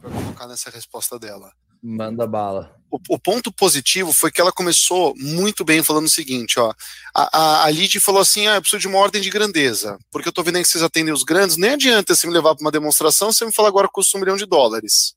Para 0.00 0.10
colocar 0.10 0.46
nessa 0.46 0.70
resposta 0.70 1.18
dela. 1.18 1.50
Manda 1.82 2.26
bala. 2.26 2.74
O, 2.90 2.98
o, 3.10 3.18
ponto 3.18 3.52
positivo 3.52 4.12
foi 4.12 4.30
que 4.30 4.40
ela 4.40 4.52
começou 4.52 5.14
muito 5.16 5.64
bem 5.64 5.82
falando 5.82 6.06
o 6.06 6.10
seguinte, 6.10 6.58
ó. 6.58 6.72
A, 7.14 7.38
a, 7.38 7.64
a 7.64 7.70
Lid 7.70 7.98
falou 8.00 8.20
assim: 8.20 8.46
ah, 8.46 8.54
eu 8.54 8.60
preciso 8.60 8.80
de 8.80 8.88
uma 8.88 8.98
ordem 8.98 9.20
de 9.20 9.30
grandeza, 9.30 9.98
porque 10.10 10.28
eu 10.28 10.32
tô 10.32 10.42
vendo 10.42 10.60
que 10.62 10.68
vocês 10.68 10.84
atendem 10.84 11.12
os 11.12 11.24
grandes, 11.24 11.56
nem 11.56 11.70
adianta 11.70 12.14
você 12.14 12.26
me 12.26 12.32
levar 12.32 12.54
para 12.54 12.64
uma 12.64 12.70
demonstração, 12.70 13.32
você 13.32 13.44
me 13.44 13.52
falar 13.52 13.68
agora 13.68 13.88
custa 13.88 14.16
um 14.16 14.20
milhão 14.20 14.36
de 14.36 14.46
dólares. 14.46 15.14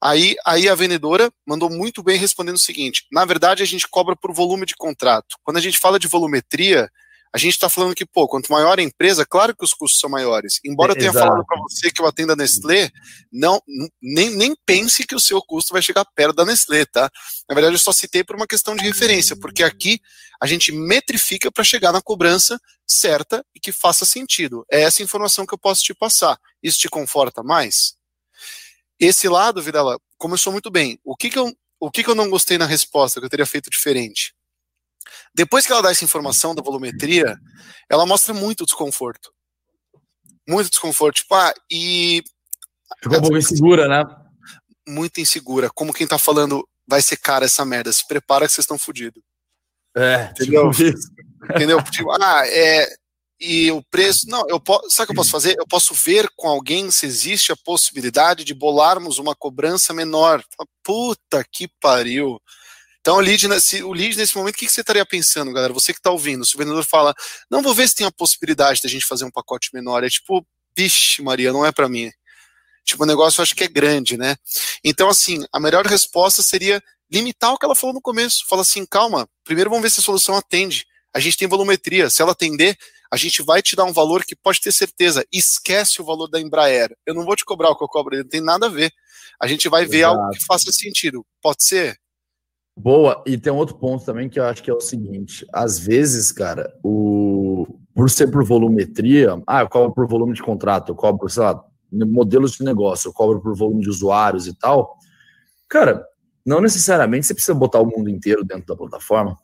Aí, 0.00 0.36
aí 0.44 0.68
a 0.68 0.74
vendedora 0.74 1.32
mandou 1.46 1.70
muito 1.70 2.02
bem 2.02 2.18
respondendo 2.18 2.56
o 2.56 2.60
seguinte: 2.60 3.06
na 3.10 3.24
verdade, 3.24 3.62
a 3.62 3.66
gente 3.66 3.88
cobra 3.88 4.14
por 4.14 4.34
volume 4.34 4.66
de 4.66 4.76
contrato. 4.76 5.36
Quando 5.42 5.56
a 5.56 5.60
gente 5.60 5.78
fala 5.78 5.98
de 5.98 6.06
volumetria, 6.06 6.90
a 7.34 7.38
gente 7.38 7.54
está 7.54 7.68
falando 7.68 7.96
que, 7.96 8.06
pô, 8.06 8.28
quanto 8.28 8.52
maior 8.52 8.78
a 8.78 8.82
empresa, 8.82 9.26
claro 9.26 9.56
que 9.56 9.64
os 9.64 9.74
custos 9.74 9.98
são 9.98 10.08
maiores. 10.08 10.60
Embora 10.64 10.92
eu 10.92 10.96
tenha 10.96 11.10
Exato. 11.10 11.26
falado 11.26 11.44
para 11.44 11.60
você 11.62 11.90
que 11.90 12.00
eu 12.00 12.06
atendo 12.06 12.32
a 12.32 12.36
Nestlé, 12.36 12.92
não, 13.32 13.60
nem, 14.00 14.30
nem 14.30 14.54
pense 14.64 15.04
que 15.04 15.16
o 15.16 15.20
seu 15.20 15.42
custo 15.42 15.72
vai 15.72 15.82
chegar 15.82 16.04
perto 16.14 16.36
da 16.36 16.44
Nestlé, 16.44 16.86
tá? 16.86 17.10
Na 17.48 17.54
verdade, 17.56 17.74
eu 17.74 17.80
só 17.80 17.92
citei 17.92 18.22
por 18.22 18.36
uma 18.36 18.46
questão 18.46 18.76
de 18.76 18.84
referência, 18.84 19.34
porque 19.34 19.64
aqui 19.64 19.98
a 20.40 20.46
gente 20.46 20.70
metrifica 20.70 21.50
para 21.50 21.64
chegar 21.64 21.90
na 21.90 22.00
cobrança 22.00 22.56
certa 22.86 23.44
e 23.52 23.58
que 23.58 23.72
faça 23.72 24.04
sentido. 24.04 24.64
É 24.70 24.82
essa 24.82 25.02
informação 25.02 25.44
que 25.44 25.54
eu 25.54 25.58
posso 25.58 25.82
te 25.82 25.92
passar. 25.92 26.38
Isso 26.62 26.78
te 26.78 26.88
conforta 26.88 27.42
mais? 27.42 27.94
Esse 29.00 29.28
lado, 29.28 29.60
Vidala, 29.60 29.98
começou 30.16 30.52
muito 30.52 30.70
bem. 30.70 31.00
O 31.02 31.16
que, 31.16 31.30
que, 31.30 31.38
eu, 31.40 31.52
o 31.80 31.90
que, 31.90 32.04
que 32.04 32.10
eu 32.10 32.14
não 32.14 32.30
gostei 32.30 32.58
na 32.58 32.66
resposta, 32.66 33.18
que 33.18 33.26
eu 33.26 33.30
teria 33.30 33.44
feito 33.44 33.68
diferente? 33.68 34.33
Depois 35.34 35.66
que 35.66 35.72
ela 35.72 35.82
dá 35.82 35.90
essa 35.90 36.04
informação 36.04 36.54
da 36.54 36.62
volumetria, 36.62 37.36
ela 37.90 38.06
mostra 38.06 38.32
muito 38.34 38.64
desconforto. 38.64 39.32
Muito 40.48 40.70
desconforto. 40.70 41.16
Tipo, 41.16 41.34
ah, 41.34 41.52
e. 41.70 42.22
Ficou 43.02 43.18
um 43.18 43.22
pouco 43.22 43.36
insegura, 43.36 43.88
né? 43.88 44.04
Muito 44.86 45.20
insegura. 45.20 45.70
Como 45.70 45.92
quem 45.92 46.06
tá 46.06 46.18
falando, 46.18 46.66
vai 46.86 47.00
ser 47.02 47.16
cara 47.16 47.46
essa 47.46 47.64
merda. 47.64 47.92
Se 47.92 48.06
prepara 48.06 48.46
que 48.46 48.52
vocês 48.52 48.64
estão 48.64 48.78
fodidos. 48.78 49.22
É, 49.96 50.30
entendeu? 50.30 50.70
Tipo 50.70 50.98
entendeu? 51.54 51.82
Tipo, 51.84 52.10
ah, 52.12 52.42
é. 52.46 52.88
E 53.40 53.70
o 53.72 53.82
preço. 53.90 54.28
Não, 54.28 54.48
eu 54.48 54.60
posso. 54.60 54.90
Sabe 54.90 55.04
o 55.04 55.06
que 55.06 55.12
eu 55.12 55.16
posso 55.16 55.30
fazer? 55.30 55.56
Eu 55.58 55.66
posso 55.66 55.94
ver 55.94 56.28
com 56.36 56.48
alguém 56.48 56.90
se 56.90 57.04
existe 57.06 57.52
a 57.52 57.56
possibilidade 57.56 58.44
de 58.44 58.54
bolarmos 58.54 59.18
uma 59.18 59.34
cobrança 59.34 59.92
menor. 59.92 60.42
Puta 60.82 61.44
que 61.50 61.68
pariu. 61.80 62.40
Então, 63.04 63.16
o 63.16 63.20
lead, 63.20 63.60
se, 63.60 63.82
o 63.82 63.92
lead 63.92 64.16
nesse 64.16 64.34
momento, 64.34 64.54
o 64.54 64.58
que, 64.58 64.64
que 64.64 64.72
você 64.72 64.80
estaria 64.80 65.04
pensando, 65.04 65.52
galera? 65.52 65.74
Você 65.74 65.92
que 65.92 65.98
está 65.98 66.10
ouvindo, 66.10 66.42
se 66.42 66.54
o 66.54 66.58
vendedor 66.58 66.82
fala, 66.86 67.14
não 67.50 67.60
vou 67.60 67.74
ver 67.74 67.86
se 67.86 67.96
tem 67.96 68.06
a 68.06 68.10
possibilidade 68.10 68.80
da 68.80 68.88
gente 68.88 69.04
fazer 69.04 69.26
um 69.26 69.30
pacote 69.30 69.68
menor, 69.74 70.02
é 70.02 70.08
tipo, 70.08 70.42
vixe, 70.74 71.20
Maria, 71.20 71.52
não 71.52 71.66
é 71.66 71.70
para 71.70 71.86
mim. 71.86 72.10
Tipo, 72.82 73.02
o 73.02 73.06
negócio 73.06 73.40
eu 73.40 73.42
acho 73.42 73.54
que 73.54 73.62
é 73.62 73.68
grande, 73.68 74.16
né? 74.16 74.36
Então, 74.82 75.06
assim, 75.10 75.44
a 75.52 75.60
melhor 75.60 75.84
resposta 75.84 76.42
seria 76.42 76.82
limitar 77.12 77.52
o 77.52 77.58
que 77.58 77.66
ela 77.66 77.74
falou 77.74 77.92
no 77.92 78.00
começo. 78.00 78.46
Fala 78.48 78.62
assim, 78.62 78.86
calma, 78.86 79.28
primeiro 79.44 79.68
vamos 79.68 79.82
ver 79.82 79.90
se 79.90 80.00
a 80.00 80.02
solução 80.02 80.34
atende. 80.34 80.86
A 81.14 81.20
gente 81.20 81.36
tem 81.36 81.46
volumetria, 81.46 82.08
se 82.08 82.22
ela 82.22 82.32
atender, 82.32 82.74
a 83.12 83.18
gente 83.18 83.42
vai 83.42 83.60
te 83.60 83.76
dar 83.76 83.84
um 83.84 83.92
valor 83.92 84.24
que 84.24 84.34
pode 84.34 84.62
ter 84.62 84.72
certeza. 84.72 85.26
Esquece 85.30 86.00
o 86.00 86.06
valor 86.06 86.26
da 86.26 86.40
Embraer. 86.40 86.96
Eu 87.04 87.12
não 87.12 87.26
vou 87.26 87.36
te 87.36 87.44
cobrar 87.44 87.68
o 87.68 87.76
que 87.76 87.84
eu 87.84 87.88
cobro, 87.88 88.16
não 88.16 88.26
tem 88.26 88.40
nada 88.40 88.64
a 88.64 88.70
ver. 88.70 88.90
A 89.38 89.46
gente 89.46 89.68
vai 89.68 89.84
ver 89.84 89.98
Exato. 89.98 90.18
algo 90.18 90.30
que 90.30 90.42
faça 90.46 90.72
sentido. 90.72 91.22
Pode 91.42 91.62
ser? 91.62 91.98
Boa, 92.76 93.22
e 93.24 93.38
tem 93.38 93.52
um 93.52 93.56
outro 93.56 93.76
ponto 93.76 94.04
também 94.04 94.28
que 94.28 94.38
eu 94.38 94.44
acho 94.44 94.62
que 94.62 94.70
é 94.70 94.74
o 94.74 94.80
seguinte: 94.80 95.46
às 95.52 95.78
vezes, 95.78 96.32
cara, 96.32 96.74
o 96.82 97.66
por 97.94 98.10
ser 98.10 98.26
por 98.28 98.44
volumetria, 98.44 99.40
ah, 99.46 99.60
eu 99.60 99.68
cobro 99.68 99.94
por 99.94 100.08
volume 100.08 100.34
de 100.34 100.42
contrato, 100.42 100.90
eu 100.90 100.96
cobro, 100.96 101.28
sei 101.28 101.44
lá, 101.44 101.64
modelos 101.92 102.52
de 102.52 102.64
negócio, 102.64 103.08
eu 103.08 103.12
cobro 103.12 103.40
por 103.40 103.56
volume 103.56 103.82
de 103.82 103.88
usuários 103.88 104.48
e 104.48 104.58
tal. 104.58 104.96
Cara, 105.68 106.04
não 106.44 106.60
necessariamente 106.60 107.26
você 107.26 107.34
precisa 107.34 107.54
botar 107.54 107.80
o 107.80 107.86
mundo 107.86 108.10
inteiro 108.10 108.44
dentro 108.44 108.66
da 108.66 108.76
plataforma. 108.76 109.38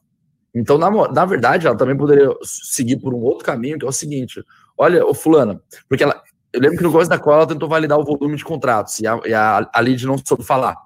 Então, 0.52 0.76
na, 0.76 0.90
na 0.90 1.24
verdade, 1.24 1.68
ela 1.68 1.76
também 1.76 1.96
poderia 1.96 2.28
seguir 2.42 2.96
por 2.96 3.14
um 3.14 3.20
outro 3.20 3.44
caminho, 3.44 3.78
que 3.78 3.84
é 3.84 3.88
o 3.88 3.92
seguinte: 3.92 4.42
olha, 4.76 5.06
o 5.06 5.14
fulana, 5.14 5.62
porque 5.88 6.02
ela, 6.02 6.20
eu 6.52 6.60
lembro 6.60 6.76
que 6.78 6.82
no 6.82 6.90
começo 6.90 7.08
da 7.08 7.20
qual 7.20 7.36
ela 7.36 7.46
tentou 7.46 7.68
validar 7.68 8.00
o 8.00 8.04
volume 8.04 8.36
de 8.36 8.44
contratos 8.44 8.98
e 8.98 9.06
a, 9.06 9.14
a, 9.14 9.70
a 9.72 9.80
lead 9.80 10.04
não 10.04 10.18
soube 10.18 10.42
falar. 10.42 10.76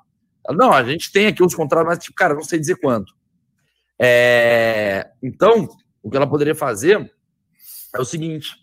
Não, 0.51 0.73
a 0.73 0.85
gente 0.85 1.11
tem 1.11 1.27
aqui 1.27 1.43
os 1.43 1.55
contratos, 1.55 1.87
mas, 1.87 2.05
tipo, 2.05 2.17
cara, 2.17 2.35
não 2.35 2.45
sei 2.45 2.59
dizer 2.59 2.77
quanto. 2.77 3.15
É, 3.99 5.11
então, 5.23 5.69
o 6.03 6.11
que 6.11 6.17
ela 6.17 6.27
poderia 6.27 6.55
fazer 6.55 7.11
é 7.95 8.01
o 8.01 8.05
seguinte: 8.05 8.55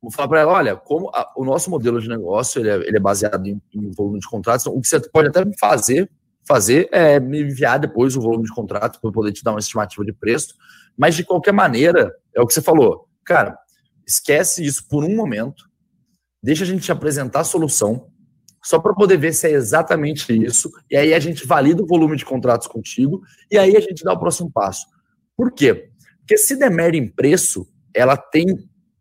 vou 0.00 0.12
falar 0.12 0.28
para 0.28 0.40
ela, 0.40 0.52
olha, 0.52 0.76
como 0.76 1.10
a, 1.14 1.32
o 1.36 1.44
nosso 1.44 1.70
modelo 1.70 2.00
de 2.00 2.08
negócio 2.08 2.60
ele 2.60 2.70
é, 2.70 2.74
ele 2.88 2.96
é 2.96 3.00
baseado 3.00 3.46
em, 3.46 3.60
em, 3.72 3.90
volume 3.90 4.20
de 4.20 4.28
contratos, 4.28 4.64
então, 4.64 4.76
o 4.76 4.80
que 4.80 4.88
você 4.88 5.00
pode 5.00 5.28
até 5.28 5.42
fazer, 5.58 6.10
fazer 6.46 6.88
é 6.92 7.18
me 7.18 7.40
enviar 7.40 7.78
depois 7.78 8.14
o 8.16 8.20
volume 8.20 8.44
de 8.44 8.54
contrato 8.54 9.00
para 9.00 9.10
poder 9.10 9.32
te 9.32 9.42
dar 9.42 9.52
uma 9.52 9.60
estimativa 9.60 10.04
de 10.04 10.12
preço, 10.12 10.54
mas 10.96 11.14
de 11.14 11.24
qualquer 11.24 11.52
maneira, 11.52 12.14
é 12.34 12.40
o 12.40 12.46
que 12.46 12.52
você 12.52 12.62
falou, 12.62 13.08
cara, 13.24 13.58
esquece 14.06 14.64
isso 14.64 14.86
por 14.86 15.02
um 15.02 15.16
momento, 15.16 15.64
deixa 16.42 16.64
a 16.64 16.66
gente 16.66 16.82
te 16.82 16.92
apresentar 16.92 17.40
a 17.40 17.44
solução, 17.44 18.08
só 18.64 18.78
para 18.78 18.94
poder 18.94 19.18
ver 19.18 19.32
se 19.32 19.46
é 19.46 19.52
exatamente 19.52 20.32
isso, 20.32 20.70
e 20.90 20.96
aí 20.96 21.14
a 21.14 21.20
gente 21.20 21.46
valida 21.46 21.82
o 21.82 21.86
volume 21.86 22.16
de 22.16 22.24
contratos 22.24 22.66
contigo, 22.66 23.22
e 23.50 23.58
aí 23.58 23.76
a 23.76 23.80
gente 23.80 24.02
dá 24.02 24.12
o 24.12 24.18
próximo 24.18 24.50
passo. 24.50 24.86
Por 25.36 25.52
quê? 25.52 25.90
Porque 26.20 26.38
se 26.38 26.56
der 26.56 26.70
merda 26.70 26.96
em 26.96 27.06
preço, 27.06 27.68
ela 27.94 28.16
tem 28.16 28.46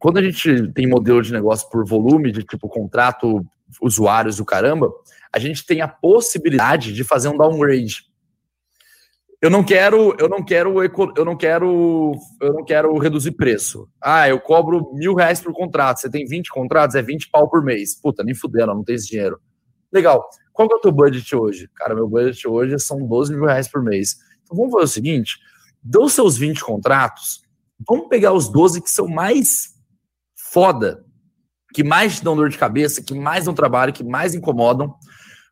quando 0.03 0.17
a 0.17 0.21
gente 0.21 0.67
tem 0.73 0.85
modelo 0.85 1.21
de 1.21 1.31
negócio 1.31 1.69
por 1.69 1.85
volume, 1.87 2.29
de 2.29 2.43
tipo 2.43 2.67
contrato, 2.67 3.41
usuários, 3.81 4.37
o 4.37 4.43
caramba, 4.43 4.91
a 5.31 5.39
gente 5.39 5.65
tem 5.65 5.79
a 5.79 5.87
possibilidade 5.87 6.91
de 6.91 7.05
fazer 7.05 7.29
um 7.29 7.37
downgrade. 7.37 8.03
Eu 9.41 9.49
não 9.49 9.63
quero, 9.63 10.13
eu 10.19 10.27
não 10.27 10.43
quero, 10.43 10.83
eu 10.83 11.23
não 11.23 11.37
quero, 11.37 12.11
eu 12.41 12.53
não 12.53 12.65
quero 12.65 12.97
reduzir 12.97 13.31
preço. 13.31 13.89
Ah, 14.01 14.27
eu 14.27 14.41
cobro 14.41 14.91
mil 14.93 15.15
reais 15.15 15.39
por 15.39 15.53
contrato. 15.53 16.01
Você 16.01 16.09
tem 16.09 16.25
20 16.25 16.49
contratos, 16.49 16.97
é 16.97 17.01
20 17.01 17.29
pau 17.29 17.49
por 17.49 17.63
mês. 17.63 17.97
Puta, 17.97 18.25
nem 18.25 18.35
fudendo, 18.35 18.73
não 18.73 18.83
tem 18.83 18.95
esse 18.95 19.07
dinheiro. 19.07 19.39
Legal. 19.93 20.27
Qual 20.51 20.67
é 20.71 20.75
o 20.75 20.79
teu 20.79 20.91
budget 20.91 21.35
hoje? 21.35 21.69
Cara, 21.75 21.93
meu 21.93 22.07
budget 22.07 22.47
hoje 22.47 22.79
são 22.79 23.05
12 23.07 23.33
mil 23.33 23.45
reais 23.45 23.67
por 23.67 23.83
mês. 23.83 24.17
Então 24.43 24.57
vamos 24.57 24.71
fazer 24.71 24.85
o 24.85 24.87
seguinte: 24.87 25.37
dos 25.81 26.13
seus 26.13 26.35
20 26.35 26.63
contratos, 26.63 27.43
vamos 27.87 28.07
pegar 28.07 28.33
os 28.33 28.49
12 28.49 28.81
que 28.81 28.89
são 28.89 29.07
mais 29.07 29.73
foda, 30.35 31.05
que 31.73 31.83
mais 31.83 32.17
te 32.17 32.23
dão 32.23 32.35
dor 32.35 32.49
de 32.49 32.57
cabeça, 32.57 33.03
que 33.03 33.13
mais 33.13 33.45
dão 33.45 33.53
trabalho, 33.53 33.93
que 33.93 34.03
mais 34.03 34.33
incomodam. 34.33 34.93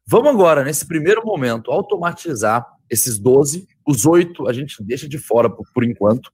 Vamos 0.07 0.29
agora, 0.29 0.63
nesse 0.63 0.87
primeiro 0.87 1.23
momento, 1.23 1.71
automatizar 1.71 2.65
esses 2.89 3.17
12, 3.17 3.67
os 3.87 4.05
8 4.05 4.47
a 4.49 4.53
gente 4.53 4.83
deixa 4.83 5.07
de 5.07 5.17
fora 5.17 5.49
por, 5.49 5.65
por 5.73 5.83
enquanto. 5.83 6.31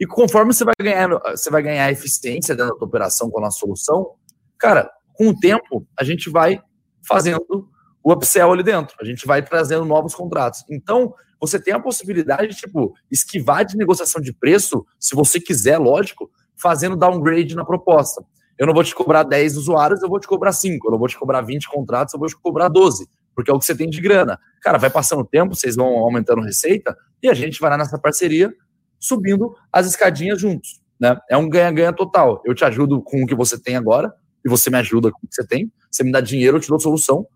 E 0.00 0.06
conforme 0.06 0.52
você 0.52 0.64
vai 0.64 0.74
ganhar, 0.78 1.08
você 1.30 1.50
vai 1.50 1.62
ganhar 1.62 1.90
eficiência 1.90 2.54
dentro 2.54 2.72
da 2.72 2.78
tua 2.78 2.88
operação 2.88 3.30
com 3.30 3.38
a 3.38 3.42
nossa 3.42 3.58
solução, 3.58 4.14
cara, 4.58 4.90
com 5.14 5.28
o 5.28 5.38
tempo 5.38 5.86
a 5.98 6.04
gente 6.04 6.28
vai 6.28 6.60
fazendo 7.06 7.68
o 8.02 8.12
upsell 8.12 8.52
ali 8.52 8.62
dentro, 8.62 8.96
a 9.00 9.04
gente 9.04 9.26
vai 9.26 9.42
trazendo 9.42 9.84
novos 9.84 10.14
contratos. 10.14 10.64
Então, 10.70 11.12
você 11.40 11.58
tem 11.58 11.74
a 11.74 11.80
possibilidade 11.80 12.48
de, 12.48 12.56
tipo, 12.56 12.94
esquivar 13.10 13.64
de 13.64 13.76
negociação 13.76 14.20
de 14.20 14.32
preço, 14.32 14.86
se 14.98 15.14
você 15.14 15.40
quiser, 15.40 15.78
lógico, 15.78 16.30
fazendo 16.56 16.96
downgrade 16.96 17.54
na 17.54 17.64
proposta. 17.64 18.24
Eu 18.58 18.66
não 18.66 18.72
vou 18.72 18.82
te 18.82 18.94
cobrar 18.94 19.22
10 19.22 19.56
usuários, 19.56 20.02
eu 20.02 20.08
vou 20.08 20.18
te 20.18 20.26
cobrar 20.26 20.52
5. 20.52 20.86
Eu 20.86 20.92
não 20.92 20.98
vou 20.98 21.08
te 21.08 21.18
cobrar 21.18 21.42
20 21.42 21.68
contratos, 21.68 22.14
eu 22.14 22.20
vou 22.20 22.28
te 22.28 22.36
cobrar 22.36 22.68
12. 22.68 23.06
Porque 23.34 23.50
é 23.50 23.54
o 23.54 23.58
que 23.58 23.66
você 23.66 23.74
tem 23.74 23.90
de 23.90 24.00
grana. 24.00 24.38
Cara, 24.62 24.78
vai 24.78 24.88
passando 24.88 25.20
o 25.20 25.26
tempo, 25.26 25.54
vocês 25.54 25.76
vão 25.76 25.86
aumentando 25.98 26.40
receita 26.40 26.96
e 27.22 27.28
a 27.28 27.34
gente 27.34 27.60
vai 27.60 27.70
lá 27.70 27.76
nessa 27.76 27.98
parceria 27.98 28.52
subindo 28.98 29.54
as 29.70 29.86
escadinhas 29.86 30.40
juntos. 30.40 30.80
Né? 30.98 31.18
É 31.28 31.36
um 31.36 31.48
ganha-ganha 31.48 31.92
total. 31.92 32.40
Eu 32.46 32.54
te 32.54 32.64
ajudo 32.64 33.02
com 33.02 33.22
o 33.22 33.26
que 33.26 33.34
você 33.34 33.60
tem 33.60 33.76
agora 33.76 34.14
e 34.46 34.48
você 34.48 34.70
me 34.70 34.78
ajuda 34.78 35.10
com 35.10 35.18
o 35.18 35.28
que 35.28 35.34
você 35.34 35.44
tem. 35.44 35.70
Você 35.90 36.04
me 36.04 36.12
dá 36.12 36.20
dinheiro, 36.20 36.56
eu 36.56 36.60
te 36.60 36.68
dou 36.68 36.78
solução. 36.78 37.26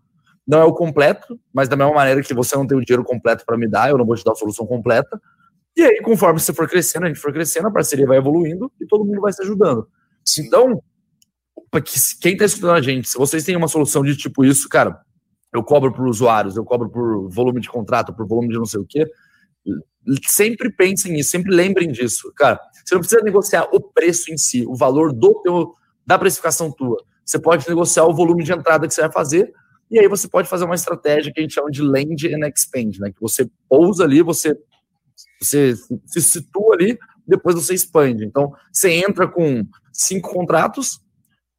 Não 0.47 0.59
é 0.59 0.63
o 0.63 0.73
completo, 0.73 1.37
mas 1.53 1.67
da 1.67 1.75
mesma 1.75 1.93
maneira 1.93 2.21
que 2.23 2.33
você 2.33 2.55
não 2.55 2.65
tem 2.65 2.77
o 2.77 2.81
dinheiro 2.83 3.03
completo 3.03 3.43
para 3.45 3.57
me 3.57 3.67
dar, 3.67 3.89
eu 3.89 3.97
não 3.97 4.05
vou 4.05 4.15
te 4.15 4.23
dar 4.23 4.31
a 4.31 4.35
solução 4.35 4.65
completa. 4.65 5.21
E 5.75 5.81
aí, 5.81 6.01
conforme 6.01 6.39
você 6.39 6.53
for 6.53 6.69
crescendo, 6.69 7.05
a 7.05 7.09
gente 7.09 7.19
for 7.19 7.33
crescendo, 7.33 7.67
a 7.67 7.71
parceria 7.71 8.07
vai 8.07 8.17
evoluindo 8.17 8.71
e 8.79 8.85
todo 8.85 9.03
mundo 9.03 9.19
vai 9.19 9.33
se 9.33 9.41
ajudando. 9.43 9.87
Então, 10.39 10.81
quem 12.21 12.33
está 12.33 12.45
escutando 12.45 12.75
a 12.75 12.81
gente, 12.81 13.09
se 13.09 13.17
vocês 13.17 13.43
têm 13.43 13.57
uma 13.57 13.67
solução 13.67 14.03
de 14.03 14.15
tipo 14.15 14.45
isso, 14.45 14.69
cara, 14.69 15.01
eu 15.53 15.61
cobro 15.63 15.91
por 15.93 16.07
usuários, 16.07 16.55
eu 16.55 16.63
cobro 16.63 16.89
por 16.89 17.29
volume 17.29 17.59
de 17.59 17.69
contrato, 17.69 18.13
por 18.13 18.25
volume 18.25 18.47
de 18.49 18.57
não 18.57 18.65
sei 18.65 18.79
o 18.79 18.85
quê, 18.85 19.05
sempre 20.25 20.71
pensem 20.71 21.11
nisso, 21.11 21.31
sempre 21.31 21.53
lembrem 21.53 21.91
disso. 21.91 22.31
Cara, 22.35 22.57
você 22.85 22.95
não 22.95 23.01
precisa 23.01 23.21
negociar 23.21 23.67
o 23.73 23.81
preço 23.81 24.31
em 24.31 24.37
si, 24.37 24.65
o 24.65 24.75
valor 24.75 25.13
do 25.13 25.41
teu, 25.41 25.75
da 26.05 26.17
precificação 26.17 26.71
tua. 26.71 27.03
Você 27.23 27.39
pode 27.39 27.67
negociar 27.67 28.05
o 28.05 28.13
volume 28.13 28.43
de 28.43 28.51
entrada 28.51 28.87
que 28.87 28.93
você 28.93 29.01
vai 29.01 29.11
fazer, 29.11 29.53
e 29.89 29.99
aí 29.99 30.07
você 30.07 30.27
pode 30.27 30.47
fazer 30.47 30.65
uma 30.65 30.75
estratégia 30.75 31.31
que 31.33 31.39
a 31.39 31.43
gente 31.43 31.53
chama 31.53 31.69
de 31.69 31.81
land 31.81 32.33
and 32.33 32.47
expand, 32.47 32.99
né? 32.99 33.11
Que 33.11 33.21
você 33.21 33.49
pousa 33.67 34.03
ali, 34.03 34.21
você 34.21 34.57
você 35.41 35.75
se 36.05 36.21
situa 36.21 36.75
ali, 36.75 36.97
depois 37.27 37.55
você 37.55 37.73
expande. 37.73 38.25
Então, 38.25 38.53
você 38.71 38.91
entra 38.91 39.27
com 39.27 39.65
cinco 39.91 40.31
contratos, 40.31 40.99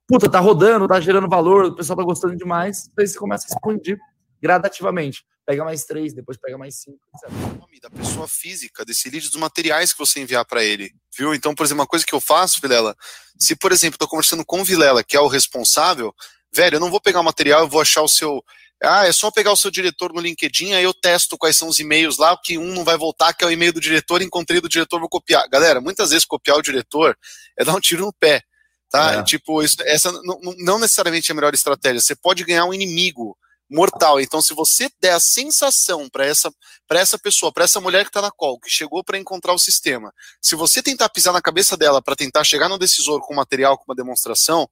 puta, 0.07 0.29
tá 0.29 0.41
rodando, 0.41 0.87
tá 0.89 1.01
gerando 1.01 1.29
valor, 1.29 1.67
o 1.67 1.77
pessoal 1.77 1.97
tá 1.97 2.05
gostando 2.05 2.37
demais, 2.37 2.91
aí 2.99 3.07
você 3.07 3.19
começa 3.19 3.47
a 3.47 3.55
expandir 3.55 3.99
gradativamente. 4.43 5.25
Pega 5.47 5.65
mais 5.65 5.85
três, 5.85 6.13
depois 6.13 6.37
pega 6.37 6.57
mais 6.57 6.81
cinco, 6.81 7.01
etc. 7.15 7.31
O 7.31 7.61
nome 7.61 7.81
da 7.81 7.91
pessoa 7.91 8.29
física, 8.29 8.85
desse 8.85 9.11
lead, 9.11 9.29
dos 9.29 9.41
materiais 9.41 9.93
que 9.93 9.99
você 9.99 10.21
enviar 10.21 10.45
para 10.45 10.63
ele, 10.63 10.93
viu? 11.17 11.35
Então, 11.35 11.55
por 11.55 11.65
exemplo, 11.65 11.81
uma 11.81 11.87
coisa 11.87 12.05
que 12.05 12.15
eu 12.15 12.21
faço, 12.21 12.61
Vilela, 12.61 12.97
se, 13.39 13.57
por 13.57 13.73
exemplo, 13.73 13.97
estou 13.97 14.09
conversando 14.09 14.45
com 14.45 14.61
o 14.61 14.65
Vilela, 14.65 15.03
que 15.03 15.17
é 15.17 15.21
o 15.21 15.27
responsável, 15.27 16.15
velho, 16.55 16.77
eu 16.77 16.81
não 16.81 16.91
vou 16.91 17.01
pegar 17.01 17.21
o 17.21 17.25
material, 17.25 17.63
eu 17.63 17.69
vou 17.69 17.81
achar 17.81 18.03
o 18.03 18.09
seu 18.09 18.43
ah, 18.85 19.07
é 19.07 19.13
só 19.13 19.31
pegar 19.31 19.53
o 19.53 19.57
seu 19.57 19.71
diretor 19.71 20.13
no 20.13 20.21
LinkedIn, 20.21 20.73
aí 20.73 20.83
eu 20.83 20.93
testo 20.93 21.39
quais 21.39 21.57
são 21.57 21.69
os 21.69 21.79
e-mails 21.79 22.19
lá, 22.19 22.37
que 22.37 22.59
um 22.59 22.75
não 22.75 22.83
vai 22.83 22.97
voltar, 22.97 23.33
que 23.33 23.45
é 23.45 23.47
o 23.47 23.51
e-mail 23.51 23.73
do 23.73 23.81
diretor, 23.81 24.21
encontrei 24.21 24.61
do 24.61 24.69
diretor, 24.69 24.99
vou 24.99 25.09
copiar. 25.09 25.49
Galera, 25.49 25.81
muitas 25.81 26.11
vezes 26.11 26.25
copiar 26.25 26.57
o 26.57 26.63
diretor 26.63 27.17
é 27.57 27.65
dar 27.65 27.77
um 27.77 27.81
tiro 27.81 28.05
no 28.05 28.13
pé, 28.13 28.43
tá? 28.91 29.15
É. 29.15 29.23
Tipo, 29.23 29.63
isso, 29.63 29.77
essa 29.83 30.11
não, 30.11 30.41
não 30.59 30.79
necessariamente 30.81 31.31
é 31.31 31.33
a 31.33 31.35
melhor 31.37 31.55
estratégia. 31.55 32.01
Você 32.01 32.17
pode 32.17 32.43
ganhar 32.43 32.65
um 32.65 32.75
inimigo 32.75 33.39
mortal. 33.73 34.21
Então, 34.21 34.43
se 34.43 34.55
você 34.55 34.91
der 35.01 35.13
a 35.13 35.21
sensação 35.21 36.09
para 36.09 36.27
essa, 36.27 36.53
essa 36.91 37.19
pessoa, 37.19 37.51
para 37.51 37.65
essa 37.65 37.81
mulher 37.81 38.05
que 38.05 38.11
está 38.11 38.21
na 38.21 38.31
call, 38.31 38.61
que 38.61 38.71
chegou 38.71 39.03
para 39.03 39.19
encontrar 39.19 39.55
o 39.55 39.59
sistema, 39.59 40.13
se 40.41 40.55
você 40.55 40.83
tentar 40.83 41.09
pisar 41.09 41.33
na 41.33 41.41
cabeça 41.41 41.77
dela 41.77 42.03
para 42.03 42.15
tentar 42.15 42.45
chegar 42.45 42.69
no 42.69 42.79
decisor 42.79 43.21
com 43.21 43.35
material, 43.35 43.79
com 43.79 43.85
uma 43.89 43.97
demonstração, 43.97 44.69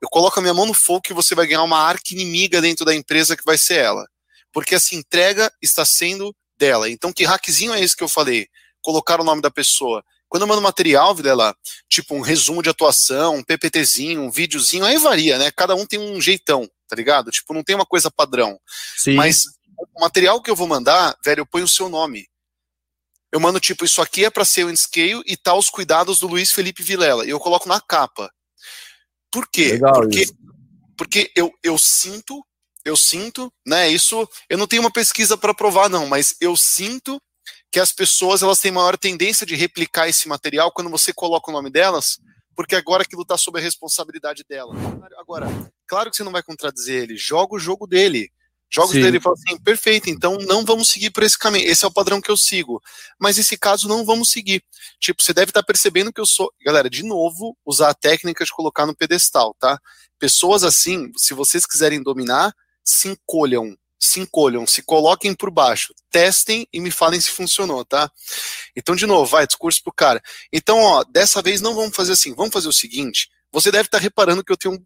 eu 0.00 0.08
coloco 0.08 0.38
a 0.38 0.42
minha 0.42 0.54
mão 0.54 0.66
no 0.66 0.74
fogo 0.74 1.02
que 1.02 1.12
você 1.12 1.34
vai 1.34 1.46
ganhar 1.46 1.64
uma 1.64 1.78
arca 1.78 2.12
inimiga 2.12 2.60
dentro 2.60 2.84
da 2.84 2.94
empresa 2.94 3.36
que 3.36 3.44
vai 3.44 3.58
ser 3.58 3.78
ela. 3.78 4.06
Porque 4.52 4.76
essa 4.76 4.94
entrega 4.94 5.52
está 5.60 5.84
sendo 5.84 6.34
dela. 6.56 6.88
Então, 6.88 7.12
que 7.12 7.24
hackzinho 7.24 7.74
é 7.74 7.80
esse 7.80 7.96
que 7.96 8.04
eu 8.04 8.08
falei? 8.08 8.46
Colocar 8.80 9.20
o 9.20 9.24
nome 9.24 9.42
da 9.42 9.50
pessoa. 9.50 10.02
Quando 10.28 10.42
eu 10.42 10.46
mando 10.46 10.62
material, 10.62 11.14
Vilela, 11.14 11.54
tipo 11.88 12.14
um 12.14 12.20
resumo 12.20 12.62
de 12.62 12.68
atuação, 12.68 13.36
um 13.36 13.42
PPTzinho, 13.42 14.22
um 14.22 14.30
videozinho, 14.30 14.84
aí 14.84 14.98
varia, 14.98 15.38
né? 15.38 15.50
Cada 15.50 15.74
um 15.74 15.86
tem 15.86 15.98
um 15.98 16.20
jeitão, 16.20 16.68
tá 16.88 16.96
ligado? 16.96 17.30
Tipo, 17.30 17.54
não 17.54 17.62
tem 17.62 17.76
uma 17.76 17.86
coisa 17.86 18.10
padrão. 18.10 18.58
Sim. 18.96 19.14
Mas 19.14 19.44
o 19.76 20.00
material 20.00 20.42
que 20.42 20.50
eu 20.50 20.56
vou 20.56 20.66
mandar, 20.66 21.16
velho, 21.24 21.40
eu 21.40 21.46
ponho 21.46 21.64
o 21.64 21.68
seu 21.68 21.88
nome. 21.88 22.26
Eu 23.30 23.38
mando, 23.38 23.60
tipo, 23.60 23.84
isso 23.84 24.00
aqui 24.00 24.24
é 24.24 24.30
para 24.30 24.44
ser 24.44 24.64
o 24.64 24.76
scale 24.76 25.22
e 25.26 25.36
tal 25.36 25.58
os 25.58 25.68
cuidados 25.68 26.18
do 26.18 26.26
Luiz 26.26 26.50
Felipe 26.50 26.82
Vilela. 26.82 27.26
E 27.26 27.30
eu 27.30 27.38
coloco 27.38 27.68
na 27.68 27.80
capa. 27.80 28.32
Por 29.30 29.46
quê? 29.48 29.72
Legal 29.72 29.92
porque 29.92 30.22
isso. 30.22 30.34
porque 30.96 31.30
eu, 31.36 31.52
eu 31.62 31.76
sinto, 31.76 32.42
eu 32.84 32.96
sinto, 32.96 33.52
né? 33.66 33.88
Isso 33.90 34.26
eu 34.48 34.56
não 34.56 34.66
tenho 34.66 34.82
uma 34.82 34.90
pesquisa 34.90 35.36
para 35.36 35.52
provar, 35.52 35.90
não, 35.90 36.06
mas 36.06 36.34
eu 36.40 36.56
sinto 36.56 37.20
que 37.70 37.78
as 37.78 37.92
pessoas 37.92 38.42
elas 38.42 38.60
têm 38.60 38.72
maior 38.72 38.96
tendência 38.96 39.46
de 39.46 39.54
replicar 39.54 40.08
esse 40.08 40.26
material 40.26 40.72
quando 40.72 40.90
você 40.90 41.12
coloca 41.12 41.50
o 41.50 41.54
nome 41.54 41.68
delas, 41.68 42.18
porque 42.58 42.74
agora 42.74 43.04
aquilo 43.04 43.22
está 43.22 43.38
sob 43.38 43.56
a 43.56 43.62
responsabilidade 43.62 44.42
dela. 44.42 44.74
Agora, 45.16 45.46
claro 45.86 46.10
que 46.10 46.16
você 46.16 46.24
não 46.24 46.32
vai 46.32 46.42
contradizer 46.42 47.04
ele, 47.04 47.16
joga 47.16 47.54
o 47.54 47.58
jogo 47.58 47.86
dele. 47.86 48.32
Jogos 48.68 48.96
Sim. 48.96 49.02
dele 49.02 49.20
falam 49.20 49.38
assim, 49.38 49.62
perfeito, 49.62 50.10
então 50.10 50.36
não 50.38 50.64
vamos 50.64 50.88
seguir 50.88 51.12
por 51.12 51.22
esse 51.22 51.38
caminho. 51.38 51.64
Esse 51.68 51.84
é 51.84 51.88
o 51.88 51.92
padrão 51.92 52.20
que 52.20 52.28
eu 52.28 52.36
sigo. 52.36 52.82
Mas 53.16 53.38
esse 53.38 53.56
caso 53.56 53.86
não 53.86 54.04
vamos 54.04 54.32
seguir. 54.32 54.60
Tipo, 54.98 55.22
você 55.22 55.32
deve 55.32 55.50
estar 55.50 55.62
tá 55.62 55.66
percebendo 55.66 56.12
que 56.12 56.20
eu 56.20 56.26
sou. 56.26 56.52
Galera, 56.60 56.90
de 56.90 57.04
novo, 57.04 57.56
usar 57.64 57.90
a 57.90 57.94
técnica 57.94 58.44
de 58.44 58.50
colocar 58.50 58.86
no 58.86 58.96
pedestal, 58.96 59.54
tá? 59.56 59.78
Pessoas 60.18 60.64
assim, 60.64 61.12
se 61.16 61.34
vocês 61.34 61.64
quiserem 61.64 62.02
dominar, 62.02 62.52
se 62.84 63.06
encolham. 63.06 63.76
Se 63.98 64.20
encolham, 64.20 64.66
se 64.66 64.82
coloquem 64.82 65.34
por 65.34 65.50
baixo, 65.50 65.92
testem 66.10 66.66
e 66.72 66.80
me 66.80 66.90
falem 66.90 67.20
se 67.20 67.30
funcionou, 67.30 67.84
tá? 67.84 68.10
Então, 68.76 68.94
de 68.94 69.06
novo, 69.06 69.26
vai, 69.26 69.46
discurso 69.46 69.82
pro 69.82 69.92
cara. 69.92 70.22
Então, 70.52 70.78
ó, 70.78 71.04
dessa 71.04 71.42
vez 71.42 71.60
não 71.60 71.74
vamos 71.74 71.96
fazer 71.96 72.12
assim, 72.12 72.34
vamos 72.34 72.52
fazer 72.52 72.68
o 72.68 72.72
seguinte. 72.72 73.28
Você 73.50 73.70
deve 73.72 73.86
estar 73.86 73.98
tá 73.98 74.02
reparando 74.02 74.44
que 74.44 74.52
eu 74.52 74.56
tenho 74.56 74.80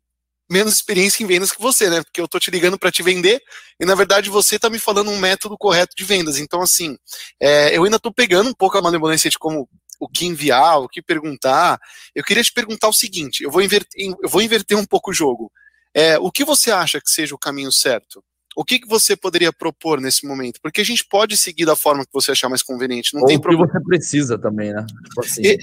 menos 0.51 0.75
experiência 0.75 1.23
em 1.23 1.27
vendas 1.27 1.51
que 1.51 1.61
você, 1.61 1.89
né? 1.89 2.03
Porque 2.03 2.21
eu 2.21 2.29
tô 2.29 2.39
te 2.39 2.51
ligando 2.51 2.79
para 2.79 2.93
te 2.93 3.03
vender 3.03 3.43
e 3.81 3.87
na 3.87 3.95
verdade 3.95 4.29
você 4.29 4.59
tá 4.59 4.69
me 4.69 4.79
falando 4.79 5.11
um 5.11 5.19
método 5.19 5.57
correto 5.57 5.95
de 5.97 6.05
vendas. 6.05 6.39
Então, 6.39 6.61
assim, 6.61 6.97
é, 7.41 7.77
eu 7.77 7.85
ainda 7.85 7.99
tô 7.99 8.13
pegando 8.13 8.51
um 8.51 8.55
pouco 8.55 8.77
a 8.77 8.83
malemolência 8.83 9.31
de 9.31 9.39
como 9.39 9.69
o 9.99 10.09
que 10.09 10.27
enviar, 10.27 10.81
o 10.81 10.89
que 10.89 11.01
perguntar. 11.01 11.81
Eu 12.15 12.25
queria 12.25 12.43
te 12.43 12.53
perguntar 12.53 12.89
o 12.89 12.93
seguinte: 12.93 13.43
eu 13.43 13.51
vou 13.51 13.63
inverter, 13.63 14.15
eu 14.23 14.29
vou 14.29 14.43
inverter 14.43 14.77
um 14.77 14.85
pouco 14.85 15.11
o 15.11 15.15
jogo. 15.15 15.51
É, 15.95 16.19
o 16.19 16.31
que 16.31 16.45
você 16.45 16.71
acha 16.71 17.01
que 17.01 17.11
seja 17.11 17.35
o 17.35 17.39
caminho 17.39 17.73
certo? 17.73 18.23
O 18.57 18.65
que, 18.65 18.79
que 18.79 18.89
você 18.89 19.17
poderia 19.17 19.53
propor 19.53 20.01
nesse 20.01 20.27
momento? 20.27 20.61
Porque 20.63 20.81
a 20.81 20.85
gente 20.85 21.05
pode 21.05 21.37
seguir 21.37 21.65
da 21.65 21.77
forma 21.77 22.05
que 22.05 22.13
você 22.13 22.33
achar 22.33 22.49
mais 22.49 22.63
conveniente. 22.63 23.15
Não 23.15 23.23
Ou 23.23 23.27
tem 23.27 23.37
o 23.37 23.41
que 23.41 23.47
problema. 23.49 23.71
você 23.73 23.81
precisa 23.85 24.39
também, 24.39 24.73
né? 24.73 24.85
Tipo 25.05 25.21
assim, 25.25 25.43
E- 25.45 25.59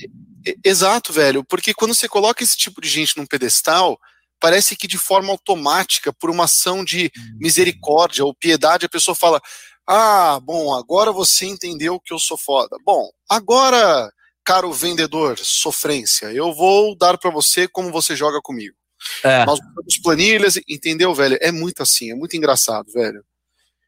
e- 0.48 0.56
Exato, 0.64 1.12
velho. 1.14 1.44
Porque 1.44 1.74
quando 1.74 1.94
você 1.94 2.08
coloca 2.08 2.44
esse 2.44 2.58
tipo 2.58 2.80
de 2.82 2.88
gente 2.88 3.18
num 3.18 3.26
pedestal, 3.26 4.00
parece 4.40 4.76
que 4.76 4.88
de 4.88 4.98
forma 4.98 5.32
automática, 5.32 6.14
por 6.14 6.30
uma 6.30 6.46
ação 6.46 6.84
de 6.84 7.12
misericórdia 7.40 8.24
ou 8.24 8.34
piedade, 8.34 8.86
a 8.86 8.90
pessoa 8.90 9.14
fala: 9.16 9.42
Ah, 9.86 10.40
bom, 10.42 10.74
agora 10.74 11.12
você 11.12 11.46
entendeu 11.46 12.00
que 12.00 12.14
eu 12.14 12.20
sou 12.20 12.38
foda. 12.38 12.78
Bom, 12.86 13.10
agora, 13.30 14.12
caro 14.46 14.72
vendedor, 14.72 15.38
sofrência, 15.38 16.28
eu 16.32 16.54
vou 16.54 16.96
dar 16.98 17.18
pra 17.18 17.30
você 17.30 17.68
como 17.68 17.92
você 17.92 18.16
joga 18.16 18.40
comigo. 18.42 18.76
É, 19.24 19.46
Nós 19.46 19.60
usamos 19.60 19.98
planilhas, 20.02 20.60
entendeu, 20.68 21.14
velho? 21.14 21.38
É 21.42 21.52
muito 21.52 21.82
assim, 21.84 22.12
é 22.12 22.16
muito 22.16 22.36
engraçado, 22.36 22.92
velho. 22.92 23.24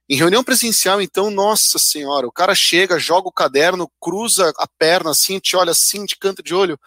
Em 0.09 0.16
reunião 0.16 0.43
presencial, 0.43 1.01
então, 1.01 1.32
nossa 1.32 1.80
senhora, 1.80 2.28
o 2.28 2.32
cara 2.32 2.53
chega, 2.53 2.99
joga 2.99 3.30
o 3.30 3.32
caderno, 3.32 3.89
cruza 3.99 4.51
a 4.57 4.68
perna 4.68 5.12
assim, 5.12 5.39
te 5.39 5.55
olha 5.55 5.72
assim, 5.72 6.05
de 6.05 6.18
canto 6.18 6.43
de 6.43 6.53
olho. 6.53 6.78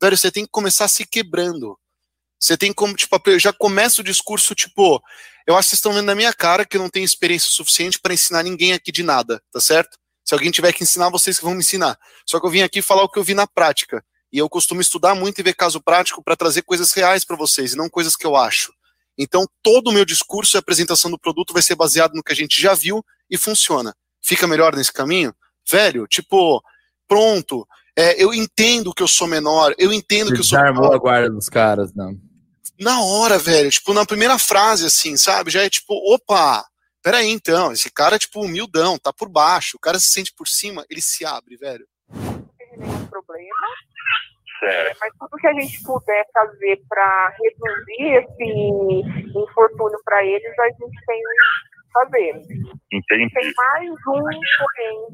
Velho, 0.00 0.16
você 0.16 0.30
tem 0.30 0.44
que 0.44 0.50
começar 0.50 0.86
se 0.88 1.06
quebrando. 1.06 1.78
Você 2.38 2.58
tem 2.58 2.74
como, 2.74 2.94
tipo, 2.94 3.18
já 3.38 3.54
começa 3.54 4.02
o 4.02 4.04
discurso, 4.04 4.54
tipo, 4.54 5.02
eu 5.46 5.56
acho 5.56 5.68
que 5.68 5.70
vocês 5.70 5.78
estão 5.78 5.94
vendo 5.94 6.04
na 6.04 6.14
minha 6.14 6.32
cara 6.32 6.66
que 6.66 6.76
eu 6.76 6.80
não 6.82 6.90
tenho 6.90 7.04
experiência 7.04 7.48
suficiente 7.50 7.98
para 7.98 8.12
ensinar 8.12 8.42
ninguém 8.42 8.74
aqui 8.74 8.92
de 8.92 9.02
nada, 9.02 9.42
tá 9.50 9.60
certo? 9.60 9.96
Se 10.22 10.34
alguém 10.34 10.50
tiver 10.50 10.72
que 10.72 10.82
ensinar, 10.82 11.08
vocês 11.10 11.38
que 11.38 11.44
vão 11.44 11.54
me 11.54 11.60
ensinar. 11.60 11.98
Só 12.26 12.38
que 12.38 12.46
eu 12.46 12.50
vim 12.50 12.60
aqui 12.62 12.82
falar 12.82 13.02
o 13.02 13.08
que 13.08 13.18
eu 13.18 13.24
vi 13.24 13.32
na 13.32 13.46
prática. 13.46 14.04
E 14.34 14.38
eu 14.38 14.48
costumo 14.48 14.80
estudar 14.80 15.14
muito 15.14 15.38
e 15.38 15.44
ver 15.44 15.54
caso 15.54 15.80
prático 15.80 16.20
para 16.20 16.34
trazer 16.34 16.62
coisas 16.62 16.90
reais 16.90 17.24
para 17.24 17.36
vocês 17.36 17.72
e 17.72 17.76
não 17.76 17.88
coisas 17.88 18.16
que 18.16 18.26
eu 18.26 18.34
acho. 18.34 18.72
Então, 19.16 19.46
todo 19.62 19.90
o 19.90 19.92
meu 19.92 20.04
discurso 20.04 20.56
e 20.56 20.58
apresentação 20.58 21.08
do 21.08 21.16
produto 21.16 21.52
vai 21.52 21.62
ser 21.62 21.76
baseado 21.76 22.14
no 22.14 22.22
que 22.22 22.32
a 22.32 22.34
gente 22.34 22.60
já 22.60 22.74
viu 22.74 23.00
e 23.30 23.38
funciona. 23.38 23.94
Fica 24.20 24.48
melhor 24.48 24.74
nesse 24.74 24.92
caminho? 24.92 25.32
Velho, 25.70 26.04
tipo, 26.08 26.60
pronto. 27.06 27.64
é, 27.96 28.20
eu 28.20 28.34
entendo 28.34 28.92
que 28.92 29.04
eu 29.04 29.06
sou 29.06 29.28
menor, 29.28 29.72
eu 29.78 29.92
entendo 29.92 30.32
que 30.32 30.40
eu 30.40 30.44
sou. 30.44 30.58
desarmou 30.58 30.92
a 30.92 30.98
guarda 30.98 31.30
dos 31.30 31.48
caras, 31.48 31.94
não. 31.94 32.18
Na 32.80 33.04
hora, 33.04 33.38
velho, 33.38 33.70
tipo, 33.70 33.94
na 33.94 34.04
primeira 34.04 34.36
frase, 34.36 34.84
assim, 34.84 35.16
sabe? 35.16 35.52
Já 35.52 35.62
é 35.62 35.70
tipo, 35.70 35.94
opa, 36.12 36.66
peraí, 37.00 37.30
então, 37.30 37.70
esse 37.70 37.88
cara 37.88 38.16
é, 38.16 38.18
tipo, 38.18 38.40
humildão, 38.40 38.98
tá 38.98 39.12
por 39.12 39.28
baixo, 39.28 39.76
o 39.76 39.80
cara 39.80 40.00
se 40.00 40.08
sente 40.08 40.34
por 40.36 40.48
cima, 40.48 40.84
ele 40.90 41.00
se 41.00 41.24
abre, 41.24 41.56
velho. 41.56 41.86
não 42.12 42.50
teve 42.58 42.78
nenhum 42.78 43.06
problema, 43.06 43.54
Certo. 44.60 44.98
mas 45.00 45.12
tudo 45.18 45.36
que 45.36 45.46
a 45.46 45.52
gente 45.52 45.82
puder 45.82 46.24
fazer 46.32 46.80
para 46.88 47.28
reduzir 47.28 48.14
esse 48.14 49.38
infortúnio 49.38 49.98
para 50.04 50.24
eles, 50.24 50.58
a 50.58 50.66
gente 50.68 50.78
tem 50.78 51.20
que 51.20 51.92
fazer. 51.92 52.30
Entendi. 52.92 53.34
Tem 53.34 53.52
mais 53.56 53.90
um, 53.90 54.22
porém, 54.22 55.06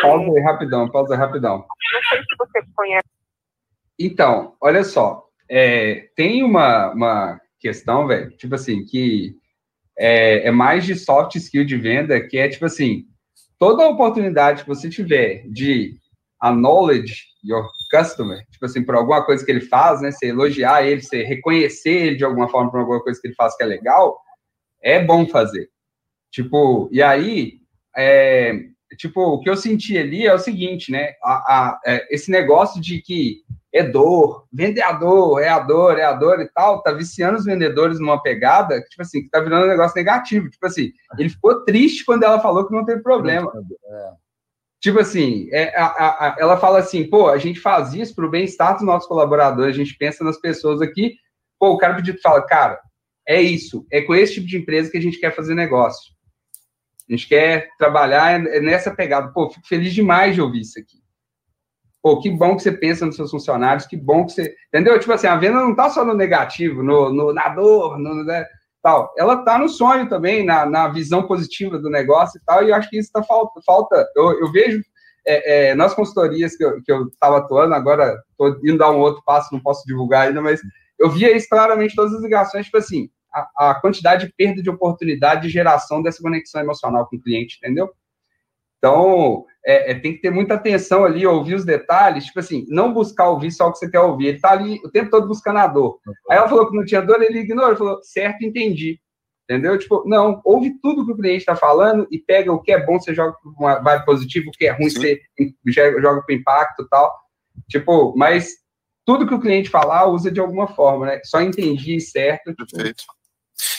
Pausa 0.00 0.32
aí 0.32 0.42
rapidão, 0.42 0.90
pausa 0.90 1.14
aí 1.14 1.20
rapidão. 1.20 1.58
não 1.58 2.02
sei 2.08 2.18
se 2.20 2.36
você 2.38 2.62
conhece. 2.74 3.08
Então, 3.98 4.56
olha 4.60 4.82
só, 4.82 5.26
é, 5.48 6.08
tem 6.16 6.42
uma, 6.42 6.92
uma 6.92 7.40
questão, 7.60 8.06
velho, 8.06 8.30
tipo 8.36 8.54
assim, 8.54 8.84
que 8.84 9.34
é, 9.98 10.48
é 10.48 10.50
mais 10.50 10.84
de 10.84 10.94
soft 10.94 11.36
skill 11.36 11.64
de 11.64 11.76
venda, 11.76 12.20
que 12.26 12.38
é 12.38 12.48
tipo 12.48 12.64
assim, 12.64 13.04
toda 13.58 13.86
oportunidade 13.86 14.62
que 14.62 14.68
você 14.68 14.88
tiver 14.88 15.44
de 15.48 15.94
acknowledge 16.42 17.26
your 17.44 17.70
customer, 17.90 18.44
tipo 18.50 18.64
assim, 18.66 18.82
por 18.84 18.94
alguma 18.94 19.24
coisa 19.24 19.44
que 19.44 19.50
ele 19.50 19.60
faz, 19.60 20.00
né, 20.00 20.10
você 20.10 20.26
elogiar 20.28 20.82
ele, 20.84 21.02
você 21.02 21.22
reconhecer 21.22 21.90
ele 21.90 22.16
de 22.16 22.24
alguma 22.24 22.48
forma 22.48 22.70
por 22.70 22.80
alguma 22.80 23.02
coisa 23.02 23.20
que 23.20 23.28
ele 23.28 23.34
faz 23.34 23.56
que 23.56 23.62
é 23.62 23.66
legal, 23.66 24.18
é 24.82 25.02
bom 25.04 25.26
fazer. 25.26 25.68
Tipo, 26.30 26.88
e 26.90 27.02
aí, 27.02 27.60
é, 27.96 28.58
tipo, 28.96 29.20
o 29.20 29.40
que 29.40 29.50
eu 29.50 29.56
senti 29.56 29.96
ali 29.98 30.26
é 30.26 30.34
o 30.34 30.38
seguinte, 30.38 30.90
né, 30.90 31.12
a, 31.22 31.32
a- 31.32 31.80
é, 31.86 32.14
esse 32.14 32.30
negócio 32.30 32.80
de 32.80 33.00
que 33.02 33.42
é 33.74 33.82
dor, 33.82 34.46
vender 34.52 34.82
a 34.82 34.92
dor, 34.92 35.40
é 35.40 35.48
a 35.48 35.58
dor, 35.58 35.98
é 35.98 36.04
a 36.04 36.12
dor 36.12 36.40
e 36.40 36.48
tal, 36.48 36.82
tá 36.82 36.92
viciando 36.92 37.38
os 37.38 37.44
vendedores 37.46 37.98
numa 37.98 38.22
pegada 38.22 38.82
que, 38.82 38.88
tipo 38.90 39.00
assim, 39.02 39.22
que 39.22 39.30
tá 39.30 39.40
virando 39.40 39.64
um 39.64 39.68
negócio 39.70 39.96
negativo. 39.96 40.50
Tipo 40.50 40.66
assim, 40.66 40.92
ele 41.18 41.30
ficou 41.30 41.64
triste 41.64 42.04
quando 42.04 42.22
ela 42.24 42.38
falou 42.40 42.66
que 42.68 42.74
não 42.74 42.84
teve 42.84 43.02
problema. 43.02 43.50
Tipo 44.82 44.98
assim, 44.98 45.48
é, 45.52 45.78
a- 45.78 45.86
a- 45.86 46.36
ela 46.40 46.56
fala 46.56 46.80
assim, 46.80 47.08
pô, 47.08 47.28
a 47.28 47.38
gente 47.38 47.60
faz 47.60 47.94
isso 47.94 48.14
pro 48.16 48.28
bem-estar 48.28 48.74
dos 48.74 48.82
nossos 48.82 49.08
colaboradores, 49.08 49.76
a 49.76 49.78
gente 49.78 49.96
pensa 49.96 50.24
nas 50.24 50.40
pessoas 50.40 50.82
aqui. 50.82 51.14
Pô, 51.56 51.70
o 51.70 51.78
cara 51.78 51.94
pedido 51.94 52.20
fala, 52.20 52.44
cara, 52.44 52.80
é 53.26 53.40
isso, 53.40 53.86
é 53.92 54.02
com 54.02 54.12
esse 54.12 54.34
tipo 54.34 54.46
de 54.48 54.58
empresa 54.58 54.90
que 54.90 54.98
a 54.98 55.00
gente 55.00 55.20
quer 55.20 55.32
fazer 55.36 55.54
negócio. 55.54 56.12
A 57.08 57.12
gente 57.12 57.28
quer 57.28 57.68
trabalhar 57.78 58.32
é 58.32 58.60
nessa 58.60 58.90
pegada. 58.92 59.28
Pô, 59.32 59.48
fico 59.50 59.66
feliz 59.68 59.94
demais 59.94 60.34
de 60.34 60.40
ouvir 60.40 60.62
isso 60.62 60.78
aqui. 60.80 60.98
Pô, 62.02 62.20
que 62.20 62.28
bom 62.30 62.56
que 62.56 62.62
você 62.62 62.72
pensa 62.72 63.06
nos 63.06 63.14
seus 63.14 63.30
funcionários, 63.30 63.86
que 63.86 63.96
bom 63.96 64.26
que 64.26 64.32
você. 64.32 64.52
Entendeu? 64.68 64.98
Tipo 64.98 65.12
assim, 65.12 65.28
a 65.28 65.36
venda 65.36 65.60
não 65.60 65.76
tá 65.76 65.90
só 65.90 66.04
no 66.04 66.14
negativo, 66.14 66.82
no, 66.82 67.12
no 67.12 67.32
na 67.32 67.48
dor, 67.50 67.98
no, 67.98 68.24
né, 68.24 68.44
tal. 68.82 69.12
Ela 69.16 69.44
tá 69.44 69.58
no 69.58 69.68
sonho 69.68 70.08
também, 70.08 70.44
na, 70.44 70.66
na 70.66 70.88
visão 70.88 71.22
positiva 71.22 71.78
do 71.78 71.88
negócio 71.88 72.38
e 72.38 72.44
tal, 72.44 72.62
e 72.62 72.70
eu 72.70 72.74
acho 72.74 72.90
que 72.90 72.98
isso 72.98 73.12
tá 73.12 73.22
falta. 73.22 73.60
falta 73.64 74.06
eu, 74.16 74.40
eu 74.40 74.52
vejo 74.52 74.82
é, 75.26 75.70
é, 75.70 75.74
nas 75.74 75.94
consultorias 75.94 76.56
que 76.56 76.64
eu, 76.64 76.82
que 76.82 76.90
eu 76.90 77.08
atuando, 77.20 77.74
agora 77.74 78.20
tô 78.36 78.48
indo 78.64 78.78
dar 78.78 78.90
um 78.90 78.98
outro 78.98 79.22
passo, 79.24 79.52
não 79.52 79.60
posso 79.60 79.84
divulgar 79.86 80.26
ainda, 80.26 80.40
mas 80.40 80.60
eu 80.98 81.10
via 81.10 81.34
isso 81.34 81.48
claramente 81.48 81.94
todas 81.94 82.14
as 82.14 82.22
ligações, 82.22 82.66
tipo 82.66 82.78
assim, 82.78 83.08
a, 83.32 83.70
a 83.70 83.74
quantidade 83.80 84.26
de 84.26 84.32
perda 84.32 84.62
de 84.62 84.70
oportunidade 84.70 85.42
de 85.42 85.48
geração 85.48 86.02
dessa 86.02 86.22
conexão 86.22 86.60
emocional 86.60 87.06
com 87.06 87.16
o 87.16 87.20
cliente, 87.20 87.58
entendeu? 87.58 87.90
Então, 88.82 89.46
é, 89.64 89.92
é, 89.92 89.94
tem 89.94 90.12
que 90.12 90.20
ter 90.20 90.32
muita 90.32 90.54
atenção 90.54 91.04
ali, 91.04 91.24
ouvir 91.24 91.54
os 91.54 91.64
detalhes, 91.64 92.24
tipo 92.24 92.40
assim, 92.40 92.66
não 92.68 92.92
buscar 92.92 93.30
ouvir 93.30 93.52
só 93.52 93.68
o 93.68 93.72
que 93.72 93.78
você 93.78 93.88
quer 93.88 94.00
ouvir. 94.00 94.26
Ele 94.26 94.40
tá 94.40 94.50
ali 94.50 94.80
o 94.84 94.90
tempo 94.90 95.08
todo 95.08 95.28
buscando 95.28 95.60
a 95.60 95.68
dor. 95.68 96.00
Aí 96.28 96.36
ela 96.36 96.48
falou 96.48 96.68
que 96.68 96.76
não 96.76 96.84
tinha 96.84 97.00
dor, 97.00 97.22
ele 97.22 97.38
ignorou, 97.38 97.76
falou, 97.76 98.02
certo, 98.02 98.44
entendi. 98.44 98.98
Entendeu? 99.48 99.78
Tipo, 99.78 100.02
não, 100.04 100.40
ouve 100.44 100.80
tudo 100.80 101.06
que 101.06 101.12
o 101.12 101.16
cliente 101.16 101.38
está 101.38 101.54
falando 101.54 102.08
e 102.10 102.18
pega 102.18 102.52
o 102.52 102.60
que 102.60 102.72
é 102.72 102.84
bom, 102.84 102.98
você 102.98 103.14
joga 103.14 103.36
para 103.40 103.50
uma 103.52 103.78
vibe 103.78 104.04
positiva, 104.04 104.48
o 104.48 104.52
que 104.52 104.66
é 104.66 104.72
ruim, 104.72 104.90
Sim. 104.90 105.16
você 105.64 106.00
joga 106.00 106.22
para 106.22 106.34
impacto 106.34 106.82
e 106.82 106.88
tal. 106.88 107.12
Tipo, 107.68 108.14
mas 108.16 108.48
tudo 109.04 109.28
que 109.28 109.34
o 109.34 109.40
cliente 109.40 109.70
falar, 109.70 110.06
usa 110.06 110.28
de 110.28 110.40
alguma 110.40 110.66
forma, 110.66 111.06
né? 111.06 111.20
Só 111.24 111.40
entendi 111.40 112.00
certo. 112.00 112.52
Tipo, 112.52 112.66
Perfeito. 112.72 113.04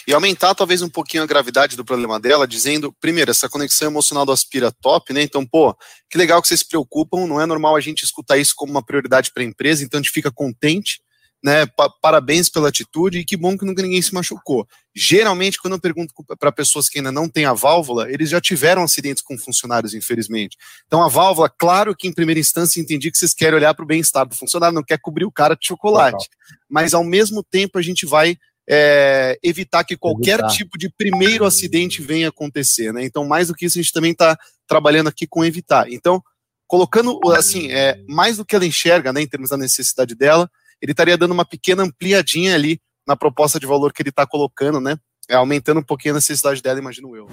E 0.07 0.13
aumentar 0.13 0.53
talvez 0.55 0.81
um 0.81 0.89
pouquinho 0.89 1.23
a 1.23 1.27
gravidade 1.27 1.75
do 1.75 1.85
problema 1.85 2.19
dela, 2.19 2.47
dizendo, 2.47 2.93
primeiro, 2.99 3.31
essa 3.31 3.49
conexão 3.49 3.89
emocional 3.89 4.25
do 4.25 4.31
aspira 4.31 4.71
top, 4.71 5.13
né? 5.13 5.21
Então, 5.21 5.45
pô, 5.45 5.75
que 6.09 6.17
legal 6.17 6.41
que 6.41 6.47
vocês 6.47 6.59
se 6.59 6.67
preocupam, 6.67 7.25
não 7.25 7.39
é 7.39 7.45
normal 7.45 7.75
a 7.75 7.81
gente 7.81 8.03
escutar 8.03 8.37
isso 8.37 8.53
como 8.55 8.71
uma 8.71 8.83
prioridade 8.83 9.31
para 9.31 9.43
a 9.43 9.45
empresa, 9.45 9.83
então 9.83 9.99
a 9.99 10.03
gente 10.03 10.11
fica 10.11 10.31
contente, 10.31 11.01
né? 11.43 11.65
Pa 11.65 11.89
parabéns 11.89 12.49
pela 12.49 12.69
atitude 12.69 13.19
e 13.19 13.25
que 13.25 13.35
bom 13.35 13.57
que 13.57 13.65
nunca 13.65 13.81
ninguém 13.81 14.01
se 14.01 14.13
machucou. 14.13 14.65
Geralmente, 14.95 15.59
quando 15.59 15.73
eu 15.73 15.79
pergunto 15.79 16.13
para 16.39 16.51
pessoas 16.51 16.87
que 16.87 16.99
ainda 16.99 17.11
não 17.11 17.27
têm 17.27 17.45
a 17.45 17.53
válvula, 17.53 18.09
eles 18.09 18.29
já 18.29 18.39
tiveram 18.39 18.83
acidentes 18.83 19.21
com 19.21 19.37
funcionários, 19.37 19.93
infelizmente. 19.93 20.57
Então, 20.87 21.03
a 21.03 21.09
válvula, 21.09 21.49
claro 21.49 21.95
que 21.95 22.07
em 22.07 22.13
primeira 22.13 22.39
instância 22.39 22.79
entendi 22.79 23.11
que 23.11 23.17
vocês 23.17 23.33
querem 23.33 23.55
olhar 23.55 23.73
para 23.73 23.83
o 23.83 23.87
bem-estar 23.87 24.25
do 24.25 24.35
funcionário, 24.35 24.75
não 24.75 24.83
quer 24.83 24.99
cobrir 24.99 25.25
o 25.25 25.31
cara 25.31 25.55
de 25.55 25.67
chocolate. 25.67 26.29
Mas 26.69 26.93
ao 26.93 27.03
mesmo 27.03 27.43
tempo 27.43 27.77
a 27.77 27.81
gente 27.81 28.05
vai 28.05 28.37
é, 28.69 29.37
evitar 29.43 29.83
que 29.83 29.97
qualquer 29.97 30.39
Evitar. 30.39 30.47
tipo 30.51 30.77
de 30.77 30.89
primeiro 30.89 31.45
acidente 31.45 32.01
venha 32.01 32.29
acontecer, 32.29 32.93
né? 32.93 33.03
Então, 33.03 33.25
mais 33.25 33.47
do 33.49 33.53
que 33.53 33.65
isso, 33.65 33.77
a 33.77 33.81
gente 33.81 33.93
também 33.93 34.11
está 34.11 34.37
trabalhando 34.67 35.07
aqui 35.09 35.27
com 35.27 35.43
evitar. 35.43 35.91
Então, 35.91 36.23
colocando, 36.67 37.19
assim, 37.35 37.71
é, 37.71 38.01
mais 38.07 38.37
do 38.37 38.45
que 38.45 38.55
ela 38.55 38.65
enxerga, 38.65 39.11
né, 39.11 39.21
em 39.21 39.27
termos 39.27 39.49
da 39.49 39.57
necessidade 39.57 40.15
dela, 40.15 40.49
ele 40.81 40.91
estaria 40.91 41.17
dando 41.17 41.31
uma 41.31 41.45
pequena 41.45 41.83
ampliadinha 41.83 42.55
ali 42.55 42.81
na 43.05 43.15
proposta 43.15 43.59
de 43.59 43.65
valor 43.65 43.91
que 43.93 44.01
ele 44.01 44.09
está 44.09 44.25
colocando, 44.25 44.79
né? 44.79 44.97
É, 45.29 45.35
aumentando 45.35 45.79
um 45.79 45.83
pouquinho 45.83 46.13
a 46.13 46.17
necessidade 46.17 46.61
dela, 46.61 46.79
imagino 46.79 47.15
eu. 47.15 47.27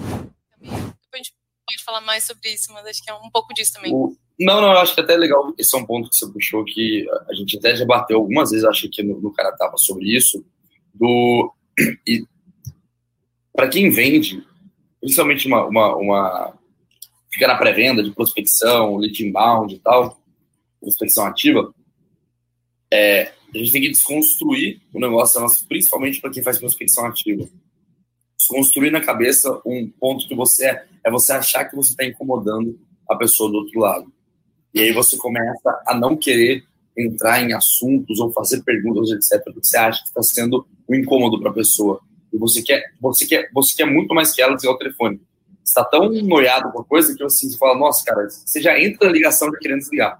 Depois 0.59 0.83
a 1.13 1.17
gente 1.17 1.33
pode 1.65 1.83
falar 1.85 2.01
mais 2.01 2.25
sobre 2.25 2.49
isso, 2.53 2.71
mas 2.73 2.85
acho 2.85 3.01
que 3.03 3.09
é 3.09 3.13
um 3.13 3.29
pouco 3.31 3.53
disso 3.53 3.73
também. 3.73 3.93
O- 3.93 4.15
Não, 4.39 4.59
não, 4.61 4.71
eu 4.71 4.79
acho 4.79 4.93
que 4.95 5.01
até 5.01 5.13
é 5.13 5.17
legal. 5.17 5.53
Esse 5.57 5.75
é 5.75 5.79
um 5.79 5.85
ponto 5.85 6.09
que 6.09 6.15
você 6.15 6.27
puxou 6.31 6.63
que 6.65 7.05
a 7.29 7.33
gente 7.33 7.57
até 7.57 7.75
já 7.75 7.85
bateu 7.85 8.17
algumas 8.17 8.51
vezes, 8.51 8.65
acho 8.65 8.89
que 8.89 9.01
no, 9.03 9.19
no 9.21 9.31
cara 9.33 9.51
tava 9.55 9.77
sobre 9.77 10.15
isso. 10.15 10.43
Do 10.93 11.53
e 12.07 12.25
para 13.53 13.67
quem 13.67 13.89
vende, 13.89 14.43
principalmente 14.99 15.47
uma, 15.47 15.65
uma, 15.65 15.95
uma 15.95 16.53
fica 17.31 17.47
na 17.47 17.57
pré-venda 17.57 18.03
de 18.03 18.11
prospecção, 18.11 18.97
lead 18.97 19.25
inbound 19.25 19.75
e 19.75 19.79
tal, 19.79 20.21
prospecção 20.79 21.25
ativa, 21.25 21.73
é, 22.91 23.31
a 23.53 23.57
gente 23.57 23.71
tem 23.71 23.81
que 23.81 23.89
desconstruir 23.89 24.81
o 24.93 24.99
negócio, 24.99 25.41
principalmente 25.67 26.19
para 26.19 26.31
quem 26.31 26.43
faz 26.43 26.57
prospecção 26.57 27.05
ativa. 27.05 27.47
Desconstruir 28.37 28.91
na 28.91 29.01
cabeça 29.01 29.61
um 29.65 29.89
ponto 29.99 30.27
que 30.27 30.35
você 30.35 30.65
é, 30.67 30.85
é 31.05 31.11
você 31.11 31.33
achar 31.33 31.65
que 31.65 31.75
você 31.75 31.91
está 31.91 32.05
incomodando 32.05 32.79
a 33.09 33.15
pessoa 33.15 33.49
do 33.49 33.57
outro 33.57 33.79
lado. 33.79 34.11
E 34.73 34.79
aí 34.79 34.91
você 34.93 35.17
começa 35.17 35.81
a 35.85 35.95
não 35.95 36.15
querer 36.15 36.63
entrar 36.97 37.41
em 37.41 37.53
assuntos 37.53 38.19
ou 38.19 38.31
fazer 38.31 38.63
perguntas, 38.63 39.09
etc., 39.11 39.43
porque 39.45 39.67
você 39.67 39.77
acha 39.77 40.01
que 40.01 40.07
está 40.07 40.23
sendo 40.23 40.65
um 40.91 40.95
incômodo 40.95 41.39
para 41.39 41.49
a 41.49 41.53
pessoa. 41.53 42.01
e 42.33 42.37
você 42.37 42.61
quer, 42.61 42.83
você 42.99 43.25
quer, 43.25 43.49
você 43.53 43.75
quer 43.75 43.85
muito 43.85 44.13
mais 44.13 44.33
que 44.33 44.41
ela 44.41 44.55
desligar 44.55 44.75
o 44.75 44.79
telefone. 44.79 45.21
Você 45.63 45.73
tá 45.73 45.85
tão 45.85 46.09
noiado 46.09 46.71
com 46.71 46.81
a 46.81 46.85
coisa 46.85 47.15
que 47.15 47.23
assim, 47.23 47.49
você 47.49 47.57
fala, 47.57 47.77
nossa, 47.77 48.03
cara, 48.03 48.27
você 48.29 48.61
já 48.61 48.79
entra 48.79 49.07
na 49.07 49.13
ligação 49.13 49.51
já 49.51 49.57
querendo 49.57 49.79
desligar. 49.79 50.19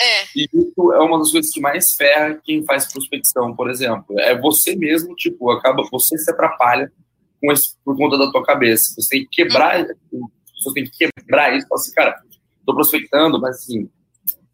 É. 0.00 0.24
E 0.36 0.48
isso 0.52 0.92
é 0.92 0.98
uma 1.00 1.18
das 1.18 1.30
coisas 1.30 1.50
que 1.50 1.60
mais 1.60 1.94
ferra 1.94 2.38
quem 2.44 2.62
faz 2.64 2.90
prospecção, 2.90 3.54
por 3.54 3.70
exemplo. 3.70 4.18
É 4.20 4.38
você 4.38 4.76
mesmo, 4.76 5.14
tipo, 5.14 5.50
acaba, 5.50 5.82
você 5.90 6.16
se 6.18 6.30
atrapalha 6.30 6.92
com 7.40 7.50
esse, 7.52 7.74
por 7.84 7.96
conta 7.96 8.18
da 8.18 8.30
tua 8.30 8.44
cabeça. 8.44 8.94
Você 8.94 9.08
tem 9.08 9.20
que 9.22 9.42
quebrar, 9.42 9.86
você 9.86 10.72
tem 10.74 10.84
que 10.84 11.10
quebrar 11.10 11.56
isso, 11.56 11.66
falar 11.66 11.80
assim, 11.80 11.94
cara, 11.94 12.22
tô 12.66 12.74
prospectando, 12.74 13.40
mas 13.40 13.56
assim, 13.56 13.88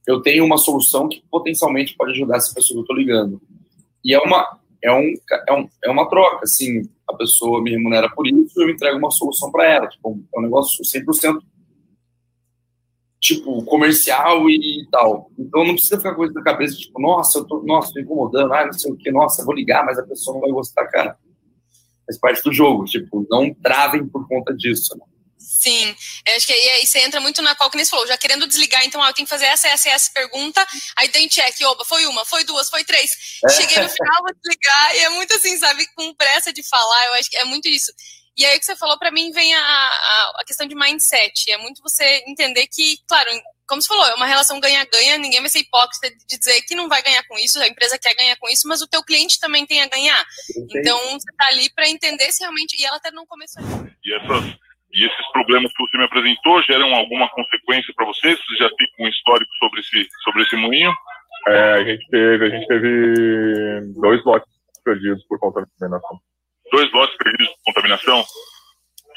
eu 0.07 0.21
tenho 0.21 0.45
uma 0.45 0.59
solução 0.59 1.09
que 1.09 1.23
potencialmente 1.31 1.97
pode 1.97 2.13
ajudar 2.13 2.37
essa 2.37 2.55
pessoa 2.55 2.77
que 2.77 2.83
eu 2.83 2.87
tô 2.87 2.95
ligando. 2.95 3.41
E 4.05 4.15
é 4.15 4.19
uma, 4.19 4.59
é 4.83 4.93
um, 4.93 5.15
é, 5.49 5.53
um, 5.53 5.69
é 5.85 5.91
uma 5.91 6.09
troca, 6.09 6.41
assim, 6.43 6.83
a 7.09 7.15
pessoa 7.15 7.63
me 7.63 7.71
remunera 7.71 8.11
por 8.15 8.27
isso 8.27 8.61
e 8.61 8.65
eu 8.65 8.71
entrego 8.71 8.99
uma 8.99 9.11
solução 9.11 9.51
para 9.51 9.67
ela. 9.67 9.89
Tipo, 9.89 10.21
é 10.35 10.39
um 10.39 10.43
negócio 10.43 10.85
100% 10.85 11.39
tipo, 13.23 13.65
comercial 13.65 14.51
e, 14.51 14.87
tal. 14.91 15.31
Então 15.39 15.65
não 15.65 15.75
precisa 15.75 15.97
ficar 15.97 16.15
com 16.17 16.25
isso 16.25 16.35
na 16.35 16.43
cabeça, 16.43 16.77
tipo, 16.77 17.01
nossa, 17.01 17.39
eu 17.39 17.45
tô, 17.45 17.63
nossa, 17.63 17.93
tô 17.93 18.01
incomodando, 18.01 18.53
ah, 18.53 18.67
não 18.67 18.73
sei 18.73 18.91
o 18.91 18.97
que, 18.97 19.13
nossa, 19.13 19.45
vou 19.45 19.55
ligar, 19.55 19.87
mas 19.87 19.97
a 19.97 20.03
pessoa 20.03 20.35
não 20.35 20.41
vai 20.41 20.51
gostar, 20.51 20.87
cara. 20.89 21.17
Faz 22.05 22.19
parte 22.19 22.43
do 22.43 22.53
jogo, 22.53 22.85
tipo, 22.85 23.25
não 23.31 23.55
travem 23.55 24.07
por 24.09 24.27
conta 24.27 24.53
disso. 24.53 24.99
Né? 24.99 25.05
Sim, 25.43 25.97
eu 26.27 26.37
acho 26.37 26.47
que 26.47 26.53
aí, 26.53 26.87
você 26.87 27.01
entra 27.01 27.21
muito 27.21 27.43
na 27.43 27.55
qual 27.55 27.71
que 27.71 27.77
nem 27.77 27.85
você 27.85 27.91
falou, 27.91 28.07
já 28.07 28.17
querendo 28.17 28.47
desligar, 28.47 28.85
então 28.85 29.03
ah, 29.03 29.09
eu 29.09 29.15
tenho 29.15 29.27
que 29.27 29.31
fazer 29.31 29.47
essa, 29.47 29.69
essa 29.69 29.89
essa 29.91 30.11
pergunta, 30.13 30.65
aí 30.97 31.09
tem 31.09 31.29
check, 31.29 31.55
oba, 31.63 31.85
foi 31.85 32.07
uma, 32.07 32.25
foi 32.25 32.45
duas, 32.45 32.69
foi 32.69 32.85
três, 32.85 33.11
é. 33.45 33.49
cheguei 33.51 33.79
no 33.79 33.89
final, 33.89 34.23
vou 34.23 34.35
desligar, 34.35 34.97
e 34.97 34.99
é 35.01 35.09
muito 35.11 35.35
assim, 35.35 35.57
sabe, 35.59 35.87
com 35.95 36.15
pressa 36.15 36.53
de 36.53 36.63
falar, 36.69 37.07
eu 37.07 37.15
acho 37.15 37.31
que 37.31 37.37
é 37.37 37.45
muito 37.45 37.69
isso. 37.69 37.93
E 38.37 38.47
aí 38.47 38.57
o 38.57 38.59
que 38.59 38.65
você 38.65 38.77
falou, 38.77 38.99
para 38.99 39.11
mim, 39.11 39.31
vem 39.31 39.55
a, 39.55 39.61
a, 39.61 40.33
a, 40.41 40.45
questão 40.47 40.67
de 40.67 40.75
mindset. 40.75 41.51
É 41.51 41.59
muito 41.59 41.83
você 41.83 42.25
entender 42.27 42.67
que, 42.67 42.97
claro, 43.07 43.31
como 43.69 43.83
você 43.83 43.89
falou, 43.89 44.07
é 44.07 44.15
uma 44.15 44.27
relação 44.27 44.59
ganha-ganha, 44.59 45.19
ninguém 45.19 45.41
vai 45.41 45.51
ser 45.51 45.59
hipócrita 45.59 46.11
de 46.27 46.39
dizer 46.39 46.63
que 46.63 46.75
não 46.75 46.89
vai 46.89 47.03
ganhar 47.03 47.23
com 47.25 47.39
isso, 47.39 47.61
a 47.61 47.69
empresa 47.69 47.99
quer 47.99 48.15
ganhar 48.15 48.37
com 48.37 48.49
isso, 48.49 48.67
mas 48.67 48.81
o 48.81 48.89
teu 48.89 49.03
cliente 49.05 49.39
também 49.39 49.67
tem 49.67 49.83
a 49.83 49.87
ganhar. 49.87 50.25
Entendi. 50.57 50.79
Então, 50.79 50.99
você 50.99 51.31
está 51.31 51.47
ali 51.49 51.71
para 51.75 51.89
entender 51.89 52.33
se 52.33 52.41
realmente... 52.41 52.81
E 52.81 52.87
ela 52.87 52.97
até 52.97 53.11
não 53.11 53.27
começou. 53.27 53.63
E, 54.03 54.17
essas, 54.17 54.57
e 54.93 55.07
esses 55.07 55.33
problemas 55.33 55.73
que 55.73 55.83
você 55.83 55.99
me 55.99 56.05
apresentou 56.05 56.63
geram 56.63 56.95
alguma 56.95 57.29
consequência 57.31 57.93
para 57.97 58.07
vocês? 58.07 58.39
Você 58.39 58.57
já 58.57 58.71
tem 58.77 58.89
um 59.01 59.09
histórico 59.09 59.51
sobre 59.59 59.81
esse, 59.81 60.09
sobre 60.25 60.43
esse 60.43 60.57
moinho? 60.57 60.93
É, 61.49 61.73
a 61.73 61.85
gente 61.85 62.07
teve, 62.09 62.47
a 62.47 62.51
gente 62.51 62.67
teve 62.67 63.81
dois 64.01 64.25
lotes 64.25 64.49
perdidos 64.85 65.25
por 65.27 65.39
conta 65.39 65.61
da 65.61 65.67
contaminação 65.67 66.21
dois 66.73 66.91
lotes 66.93 67.17
perdidos 67.19 67.47
de 67.47 67.55
contaminação? 67.67 68.25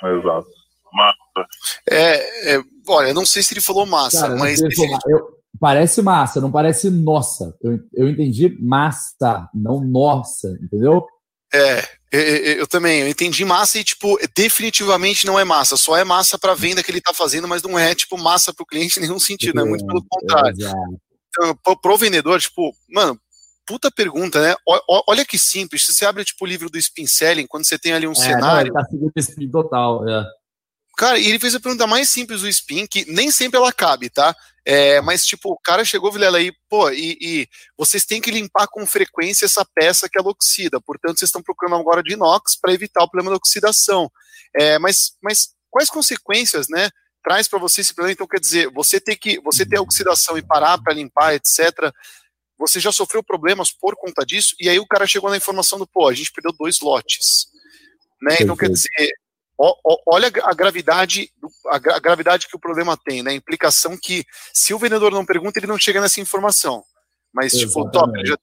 Exato. 0.03 0.47
Massa. 0.93 1.49
É, 1.89 2.55
é, 2.55 2.61
olha, 2.88 3.13
não 3.13 3.26
sei 3.26 3.41
se 3.41 3.53
ele 3.53 3.61
falou 3.61 3.86
massa, 3.86 4.28
Cara, 4.28 4.36
mas. 4.36 4.61
Eu, 4.61 5.36
parece 5.59 6.01
massa, 6.01 6.39
não 6.39 6.51
parece 6.51 6.89
nossa. 6.89 7.55
Eu, 7.61 7.80
eu 7.93 8.09
entendi 8.09 8.55
massa, 8.61 9.49
não 9.53 9.82
nossa, 9.82 10.49
entendeu? 10.61 11.05
É, 11.53 11.82
eu, 12.20 12.53
eu, 12.59 12.68
também, 12.68 13.01
eu 13.01 13.07
entendi 13.07 13.43
massa 13.43 13.80
e, 13.80 13.84
tipo, 13.84 14.18
definitivamente 14.36 15.26
não 15.26 15.39
é 15.39 15.43
massa, 15.43 15.78
só 15.78 15.97
é 15.97 16.03
massa 16.03 16.38
para 16.38 16.53
venda 16.53 16.84
que 16.84 16.91
ele 16.91 17.01
tá 17.01 17.13
fazendo, 17.13 17.47
mas 17.47 17.63
não 17.63 17.78
é, 17.78 17.95
tipo, 17.95 18.18
massa 18.18 18.53
para 18.53 18.63
o 18.63 18.66
cliente 18.66 18.99
em 18.99 19.03
nenhum 19.03 19.20
sentido, 19.20 19.59
é, 19.59 19.63
né? 19.63 19.70
Muito 19.70 19.86
pelo 19.86 20.05
contrário. 20.07 20.66
É, 20.66 20.74
então, 21.30 21.55
pro, 21.63 21.80
pro 21.80 21.97
vendedor, 21.97 22.39
tipo, 22.39 22.74
mano, 22.89 23.20
puta 23.66 23.91
pergunta, 23.91 24.41
né? 24.41 24.55
O, 24.68 25.03
olha 25.07 25.26
que 25.26 25.38
simples. 25.38 25.86
Você 25.86 26.05
abre 26.05 26.24
tipo 26.24 26.45
o 26.45 26.47
livro 26.47 26.70
do 26.70 26.78
Spin 26.78 27.07
Selling, 27.07 27.47
quando 27.47 27.66
você 27.66 27.78
tem 27.78 27.93
ali 27.93 28.07
um 28.07 28.11
é, 28.11 28.16
cenário. 28.16 28.74
Não, 28.74 28.82
tá 28.82 28.88
seguindo 28.89 29.11
spin 29.18 29.49
total, 29.49 30.07
é. 30.07 30.26
Cara, 30.98 31.20
e 31.20 31.28
ele 31.28 31.39
fez 31.39 31.54
a 31.56 31.60
pergunta 31.60 31.86
mais 31.86 32.10
simples 32.10 32.41
do 32.41 32.48
spin, 32.48 32.88
que 32.88 33.06
nem 33.12 33.30
sempre 33.30 33.58
ela 33.58 33.72
cabe, 33.72 34.10
tá? 34.10 34.36
É, 34.66 35.00
mas, 35.02 35.26
tipo, 35.26 35.52
o 35.52 35.60
cara 35.60 35.86
chegou, 35.86 36.12
Vilela, 36.12 36.38
aí, 36.38 36.52
pô, 36.70 36.89
e, 36.89 37.18
e, 37.22 37.48
vocês 37.78 38.06
têm 38.06 38.22
que 38.22 38.32
limpar 38.32 38.68
com 38.68 38.86
frequência 38.86 39.46
essa 39.46 39.64
peça 39.64 40.10
que 40.10 40.18
ela 40.18 40.30
oxida. 40.30 40.82
Portanto, 40.82 41.20
vocês 41.20 41.30
estão 41.30 41.43
procurando 41.43 41.76
agora 41.76 42.02
de 42.02 42.14
inox 42.14 42.56
para 42.60 42.74
evitar 42.74 43.04
o 43.04 43.10
problema 43.10 43.30
da 43.30 43.38
oxidação. 43.38 44.10
É, 44.56 44.80
mas, 44.80 45.14
mas 45.22 45.50
quais 45.70 45.89
consequências, 45.89 46.68
né? 46.70 46.89
Traz 47.24 47.48
para 47.48 47.60
você 47.60 47.82
esse 47.82 47.93
problema? 47.93 48.14
Então, 48.14 48.28
quer 48.28 48.39
dizer, 48.39 48.72
você 48.72 49.00
ter 49.00 49.18
que 49.18 49.39
você 49.41 49.66
ter 49.66 49.78
a 49.78 49.82
oxidação 49.82 50.38
e 50.38 50.41
parar 50.41 50.78
para 50.82 50.93
limpar, 50.93 51.36
etc 51.36 51.93
você 52.58 52.80
já 52.80 52.91
sofreu 52.91 53.22
problemas 53.24 53.72
por 53.72 53.96
conta 53.96 54.26
disso, 54.26 54.56
e 54.60 54.70
aí 54.70 54.80
o 54.80 54.88
cara 54.88 55.06
chegou 55.06 55.30
na 55.30 55.38
informação 55.38 55.78
do, 55.78 55.86
pô, 55.86 56.08
a 56.08 56.14
gente 56.14 56.32
perdeu 56.32 56.54
dois 56.58 56.80
lotes. 56.80 57.48
Né? 58.22 58.38
Então, 58.39 58.56
quer 58.56 58.70
dizer, 58.70 58.89
olha 59.58 60.32
a 60.43 60.53
gravidade, 60.53 61.30
a, 61.68 61.99
gravidade 61.99 62.47
que 62.47 62.56
o 62.56 62.60
problema 62.60 62.97
tem, 62.97 63.24
né? 63.24 63.32
A 63.32 63.36
implicação 63.36 63.97
que, 64.01 64.26
se 64.53 64.74
o 64.74 64.80
vendedor 64.80 65.12
não 65.12 65.26
pergunta, 65.26 65.60
ele 65.60 65.68
não 65.68 65.78
chega 65.78 66.01
nessa 66.01 66.20
informação. 66.20 66.84
Mas, 67.34 67.53
tipo, 67.53 67.89
top, 67.89 68.12
já, 68.26 68.38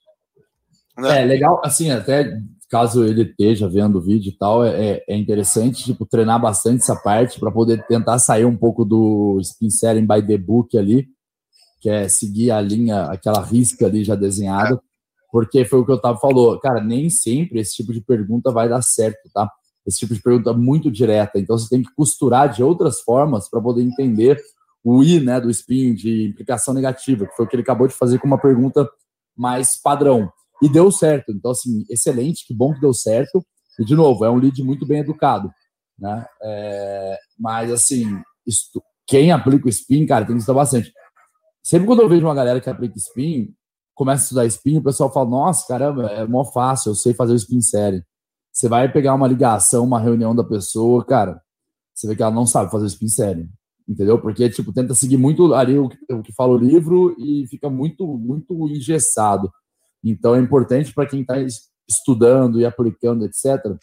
né? 0.97 1.23
É, 1.23 1.25
legal, 1.25 1.61
assim, 1.65 1.91
até 1.91 2.37
caso 2.69 3.05
ele 3.05 3.23
esteja 3.23 3.69
vendo 3.69 3.99
o 3.99 4.01
vídeo 4.01 4.31
e 4.31 4.37
tal, 4.37 4.65
é, 4.65 4.93
é, 4.93 5.05
é 5.07 5.17
interessante, 5.17 5.85
tipo, 5.85 6.07
treinar 6.07 6.41
bastante 6.41 6.83
essa 6.83 6.97
parte 6.97 7.39
para 7.39 7.51
poder 7.51 7.87
tentar 7.87 8.19
sair 8.19 8.47
um 8.47 8.57
pouco 8.57 8.83
do 8.83 9.39
spin 9.43 9.69
selling 9.69 10.07
by 10.07 10.27
the 10.27 10.39
book 10.39 10.77
ali, 10.79 11.07
que 11.81 11.91
é 11.91 12.09
seguir 12.09 12.51
a 12.51 12.63
linha, 12.63 13.05
aquela 13.05 13.43
risca 13.43 13.85
ali 13.85 14.03
já 14.03 14.15
desenhada, 14.15 14.81
porque 15.31 15.67
foi 15.67 15.81
o 15.81 15.85
que 15.85 15.93
o 15.93 15.97
Otávio 15.97 16.21
falou, 16.21 16.59
cara, 16.61 16.83
nem 16.83 17.11
sempre 17.11 17.61
esse 17.61 17.75
tipo 17.75 17.93
de 17.93 18.01
pergunta 18.01 18.51
vai 18.51 18.69
dar 18.69 18.81
certo, 18.81 19.29
tá? 19.35 19.51
Esse 19.87 19.99
tipo 19.99 20.14
de 20.14 20.22
pergunta 20.22 20.53
muito 20.53 20.91
direta, 20.91 21.39
então 21.39 21.59
você 21.59 21.68
tem 21.68 21.83
que 21.83 21.93
costurar 21.95 22.49
de 22.49 22.62
outras 22.62 23.01
formas 23.01 23.49
para 23.51 23.61
poder 23.61 23.83
entender 23.83 24.41
o 24.85 25.03
I, 25.03 25.20
né, 25.20 25.41
do 25.41 25.51
spin 25.51 25.95
de 25.95 26.28
implicação 26.28 26.74
negativa, 26.74 27.26
que 27.26 27.35
foi 27.35 27.45
o 27.45 27.49
que 27.49 27.57
ele 27.57 27.62
acabou 27.62 27.87
de 27.87 27.95
fazer 27.95 28.18
com 28.18 28.26
uma 28.26 28.41
pergunta 28.41 28.89
mais 29.37 29.80
padrão. 29.80 30.30
E 30.62 30.68
deu 30.68 30.91
certo, 30.93 31.33
então 31.33 31.51
assim, 31.51 31.85
excelente, 31.91 32.47
que 32.47 32.55
bom 32.55 32.72
que 32.72 32.80
deu 32.80 32.95
certo. 32.95 33.45
E 33.78 33.85
de 33.85 33.97
novo, 33.97 34.24
é 34.24 34.30
um 34.30 34.37
lead 34.37 34.62
muito 34.62 34.87
bem 34.87 35.01
educado, 35.01 35.51
né? 35.99 36.24
É, 36.43 37.18
mas 37.39 37.72
assim, 37.72 38.05
isto, 38.47 38.83
quem 39.07 39.33
aplica 39.33 39.66
o 39.66 39.68
spin, 39.68 40.07
cara, 40.07 40.24
tem 40.24 40.37
que 40.37 40.41
estudar 40.41 40.61
bastante. 40.61 40.93
Sempre 41.62 41.87
quando 41.87 42.03
eu 42.03 42.09
vejo 42.09 42.26
uma 42.26 42.35
galera 42.35 42.61
que 42.61 42.70
aplica 42.70 42.97
spin, 42.99 43.53
começa 43.95 44.22
a 44.22 44.24
estudar 44.24 44.47
spin, 44.47 44.78
o 44.78 44.83
pessoal 44.83 45.12
fala, 45.12 45.28
nossa, 45.28 45.66
caramba, 45.66 46.07
é 46.09 46.26
mó 46.26 46.45
fácil, 46.45 46.91
eu 46.91 46.95
sei 46.95 47.14
fazer 47.14 47.33
o 47.33 47.37
spin 47.37 47.61
série. 47.61 48.05
Você 48.53 48.69
vai 48.69 48.91
pegar 48.91 49.15
uma 49.15 49.27
ligação, 49.27 49.85
uma 49.85 49.99
reunião 49.99 50.35
da 50.35 50.45
pessoa, 50.45 51.05
cara, 51.05 51.41
você 51.95 52.07
vê 52.07 52.17
que 52.17 52.23
ela 52.23 52.35
não 52.35 52.47
sabe 52.47 52.71
fazer 52.71 52.85
o 52.85 52.87
spin. 52.87 53.49
Entendeu? 53.89 54.21
Porque, 54.21 54.49
tipo, 54.51 54.73
tenta 54.73 54.95
seguir 54.95 55.17
muito 55.17 55.53
ali 55.55 55.79
o 55.79 55.89
que, 55.89 55.99
o 56.13 56.23
que 56.23 56.33
fala 56.33 56.53
o 56.53 56.59
livro 56.59 57.15
e 57.19 57.47
fica 57.49 57.69
muito, 57.69 58.07
muito 58.07 58.69
engessado. 58.69 59.51
Então, 60.05 60.35
é 60.35 60.39
importante 60.39 60.95
para 60.95 61.07
quem 61.07 61.23
está 61.23 61.35
estudando 61.89 62.61
e 62.61 62.65
aplicando, 62.65 63.25
etc., 63.25 63.77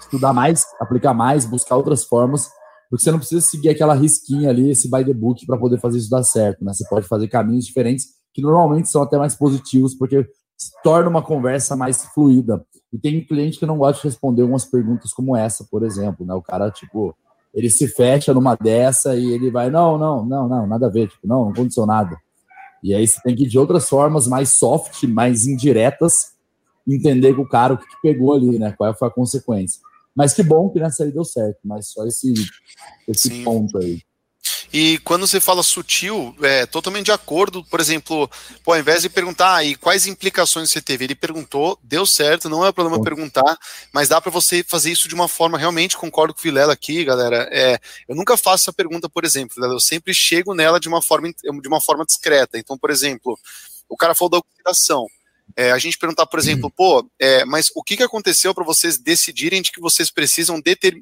estudar 0.00 0.32
mais, 0.32 0.64
aplicar 0.80 1.12
mais, 1.12 1.44
buscar 1.44 1.76
outras 1.76 2.04
formas 2.04 2.48
porque 2.88 3.04
você 3.04 3.10
não 3.10 3.18
precisa 3.18 3.40
seguir 3.40 3.68
aquela 3.68 3.94
risquinha 3.94 4.48
ali, 4.48 4.70
esse 4.70 4.90
by 4.90 5.04
the 5.04 5.12
book, 5.12 5.44
para 5.44 5.58
poder 5.58 5.78
fazer 5.78 5.98
isso 5.98 6.08
dar 6.08 6.22
certo. 6.22 6.64
Né? 6.64 6.72
Você 6.72 6.88
pode 6.88 7.06
fazer 7.06 7.28
caminhos 7.28 7.66
diferentes 7.66 8.06
que 8.32 8.40
normalmente 8.40 8.88
são 8.88 9.02
até 9.02 9.18
mais 9.18 9.34
positivos, 9.34 9.94
porque 9.94 10.26
torna 10.82 11.08
uma 11.08 11.22
conversa 11.22 11.76
mais 11.76 12.04
fluida. 12.06 12.64
E 12.92 12.98
tem 12.98 13.24
cliente 13.24 13.58
que 13.58 13.66
não 13.66 13.78
gosta 13.78 14.00
de 14.00 14.08
responder 14.08 14.42
umas 14.42 14.64
perguntas 14.64 15.12
como 15.12 15.36
essa, 15.36 15.66
por 15.70 15.84
exemplo. 15.84 16.24
Né? 16.24 16.34
O 16.34 16.42
cara, 16.42 16.70
tipo, 16.70 17.14
ele 17.54 17.68
se 17.68 17.88
fecha 17.88 18.32
numa 18.32 18.56
dessa 18.56 19.16
e 19.16 19.32
ele 19.32 19.50
vai, 19.50 19.70
não, 19.70 19.98
não, 19.98 20.24
não, 20.24 20.48
não, 20.48 20.66
nada 20.66 20.86
a 20.86 20.90
ver, 20.90 21.08
tipo, 21.08 21.26
não, 21.26 21.44
não 21.44 21.50
aconteceu 21.50 21.84
nada. 21.84 22.16
E 22.82 22.94
aí 22.94 23.06
você 23.06 23.20
tem 23.22 23.34
que 23.34 23.44
ir 23.44 23.48
de 23.48 23.58
outras 23.58 23.88
formas 23.88 24.26
mais 24.26 24.50
soft, 24.50 25.02
mais 25.04 25.46
indiretas, 25.46 26.32
entender 26.86 27.34
com 27.34 27.42
o 27.42 27.48
cara 27.48 27.74
o 27.74 27.78
que, 27.78 27.86
que 27.86 28.00
pegou 28.00 28.34
ali, 28.34 28.58
né? 28.58 28.72
Qual 28.72 28.94
foi 28.94 29.08
a 29.08 29.10
consequência. 29.10 29.80
Mas 30.14 30.32
que 30.32 30.42
bom 30.42 30.70
que 30.70 30.80
nessa 30.80 31.04
aí 31.04 31.12
deu 31.12 31.24
certo, 31.24 31.58
mas 31.64 31.88
só 31.88 32.06
esse, 32.06 32.32
esse 33.06 33.42
ponto 33.44 33.78
aí. 33.78 34.00
E 34.72 34.98
quando 34.98 35.26
você 35.26 35.40
fala 35.40 35.62
sutil, 35.62 36.36
é 36.42 36.66
totalmente 36.66 37.06
de 37.06 37.12
acordo. 37.12 37.64
Por 37.64 37.80
exemplo, 37.80 38.30
pô, 38.62 38.72
ao 38.72 38.78
invés 38.78 39.02
de 39.02 39.08
perguntar 39.08 39.56
ah, 39.56 39.64
e 39.64 39.74
quais 39.74 40.06
implicações 40.06 40.70
você 40.70 40.80
teve, 40.80 41.04
ele 41.04 41.14
perguntou, 41.14 41.78
deu 41.82 42.06
certo, 42.06 42.48
não 42.48 42.64
é 42.64 42.72
problema 42.72 42.98
Bom. 42.98 43.04
perguntar, 43.04 43.58
mas 43.92 44.08
dá 44.08 44.20
para 44.20 44.30
você 44.30 44.62
fazer 44.62 44.90
isso 44.90 45.08
de 45.08 45.14
uma 45.14 45.28
forma 45.28 45.56
realmente. 45.58 45.96
Concordo 45.96 46.34
com 46.34 46.40
o 46.40 46.42
Vilela 46.42 46.72
aqui, 46.72 47.04
galera. 47.04 47.48
É, 47.50 47.78
eu 48.08 48.14
nunca 48.14 48.36
faço 48.36 48.64
essa 48.64 48.72
pergunta, 48.72 49.08
por 49.08 49.24
exemplo, 49.24 49.64
eu 49.64 49.80
sempre 49.80 50.12
chego 50.12 50.54
nela 50.54 50.78
de 50.78 50.88
uma 50.88 51.00
forma 51.00 51.28
de 51.32 51.68
uma 51.68 51.80
forma 51.80 52.04
discreta. 52.04 52.58
Então, 52.58 52.76
por 52.76 52.90
exemplo, 52.90 53.38
o 53.88 53.96
cara 53.96 54.14
falou 54.14 54.30
da 54.30 54.38
oxidação. 54.38 55.06
É, 55.56 55.72
a 55.72 55.78
gente 55.78 55.98
perguntar, 55.98 56.26
por 56.26 56.38
exemplo, 56.38 56.70
pô, 56.70 57.08
é, 57.18 57.44
mas 57.44 57.70
o 57.74 57.82
que, 57.82 57.96
que 57.96 58.02
aconteceu 58.02 58.54
para 58.54 58.64
vocês 58.64 58.98
decidirem 58.98 59.62
de 59.62 59.72
que 59.72 59.80
vocês 59.80 60.10
precisam 60.10 60.60
deter, 60.60 60.94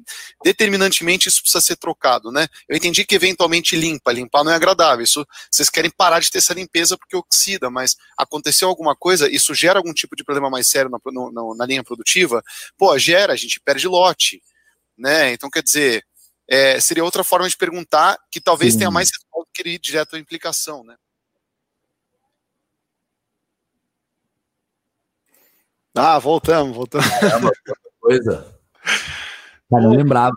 determinantemente 0.43 1.29
isso 1.29 1.41
precisa 1.41 1.61
ser 1.61 1.75
trocado, 1.75 2.31
né? 2.31 2.47
Eu 2.67 2.75
entendi 2.75 3.05
que 3.05 3.15
eventualmente 3.15 3.75
limpa, 3.75 4.11
limpar 4.11 4.43
não 4.43 4.51
é 4.51 4.55
agradável. 4.55 5.03
Isso 5.03 5.25
vocês 5.51 5.69
querem 5.69 5.91
parar 5.91 6.19
de 6.19 6.31
ter 6.31 6.39
essa 6.39 6.53
limpeza 6.53 6.97
porque 6.97 7.15
oxida, 7.15 7.69
mas 7.69 7.95
aconteceu 8.17 8.67
alguma 8.67 8.95
coisa, 8.95 9.29
isso 9.29 9.53
gera 9.53 9.79
algum 9.79 9.93
tipo 9.93 10.15
de 10.15 10.23
problema 10.23 10.49
mais 10.49 10.69
sério 10.69 10.89
na, 10.89 10.99
no, 11.05 11.55
na 11.55 11.65
linha 11.65 11.83
produtiva? 11.83 12.43
Pô, 12.77 12.97
gera, 12.97 13.33
a 13.33 13.37
gente 13.37 13.59
perde 13.59 13.87
lote, 13.87 14.41
né? 14.97 15.33
Então 15.33 15.49
quer 15.49 15.61
dizer, 15.61 16.03
é, 16.49 16.79
seria 16.79 17.03
outra 17.03 17.23
forma 17.23 17.49
de 17.49 17.57
perguntar 17.57 18.17
que 18.31 18.39
talvez 18.39 18.73
Sim. 18.73 18.79
tenha 18.79 18.91
mais 18.91 19.09
que 19.53 19.69
ir 19.69 19.79
direto 19.79 20.15
à 20.15 20.19
implicação, 20.19 20.83
né? 20.83 20.95
Ah, 25.97 26.19
voltamos, 26.19 26.75
voltamos. 26.75 27.07
Caramba, 27.07 27.51
coisa. 27.99 28.55
Mas 29.69 29.83
não 29.83 29.91
lembrava. 29.91 30.35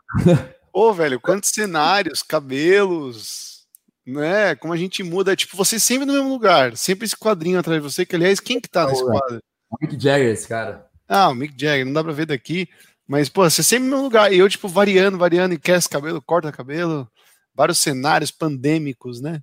Ô, 0.72 0.92
velho, 0.92 1.20
quantos 1.20 1.50
cenários, 1.50 2.22
cabelos, 2.22 3.66
né? 4.06 4.54
Como 4.54 4.72
a 4.72 4.76
gente 4.76 5.02
muda, 5.02 5.36
tipo, 5.36 5.56
você 5.56 5.78
sempre 5.78 6.06
no 6.06 6.12
mesmo 6.12 6.28
lugar, 6.28 6.76
sempre 6.76 7.04
esse 7.04 7.16
quadrinho 7.16 7.58
atrás 7.58 7.80
de 7.80 7.88
você, 7.88 8.06
que 8.06 8.16
aliás, 8.16 8.40
quem 8.40 8.60
que 8.60 8.68
tá 8.68 8.86
nesse 8.86 9.04
quadro? 9.04 9.42
O 9.70 9.76
Mick 9.80 10.00
Jagger, 10.00 10.32
esse 10.32 10.48
cara. 10.48 10.86
Ah, 11.08 11.28
o 11.28 11.34
Mick 11.34 11.54
Jagger, 11.56 11.84
não 11.84 11.92
dá 11.92 12.02
pra 12.02 12.12
ver 12.12 12.26
daqui, 12.26 12.68
mas, 13.06 13.28
pô, 13.28 13.48
você 13.48 13.62
sempre 13.62 13.88
no 13.88 13.96
mesmo 13.96 14.04
lugar, 14.04 14.32
e 14.32 14.38
eu, 14.38 14.48
tipo, 14.48 14.68
variando, 14.68 15.18
variando, 15.18 15.54
e 15.54 15.58
quer 15.58 15.82
cabelo, 15.88 16.22
corta 16.22 16.52
cabelo, 16.52 17.08
vários 17.54 17.78
cenários 17.78 18.30
pandêmicos, 18.30 19.20
né? 19.20 19.42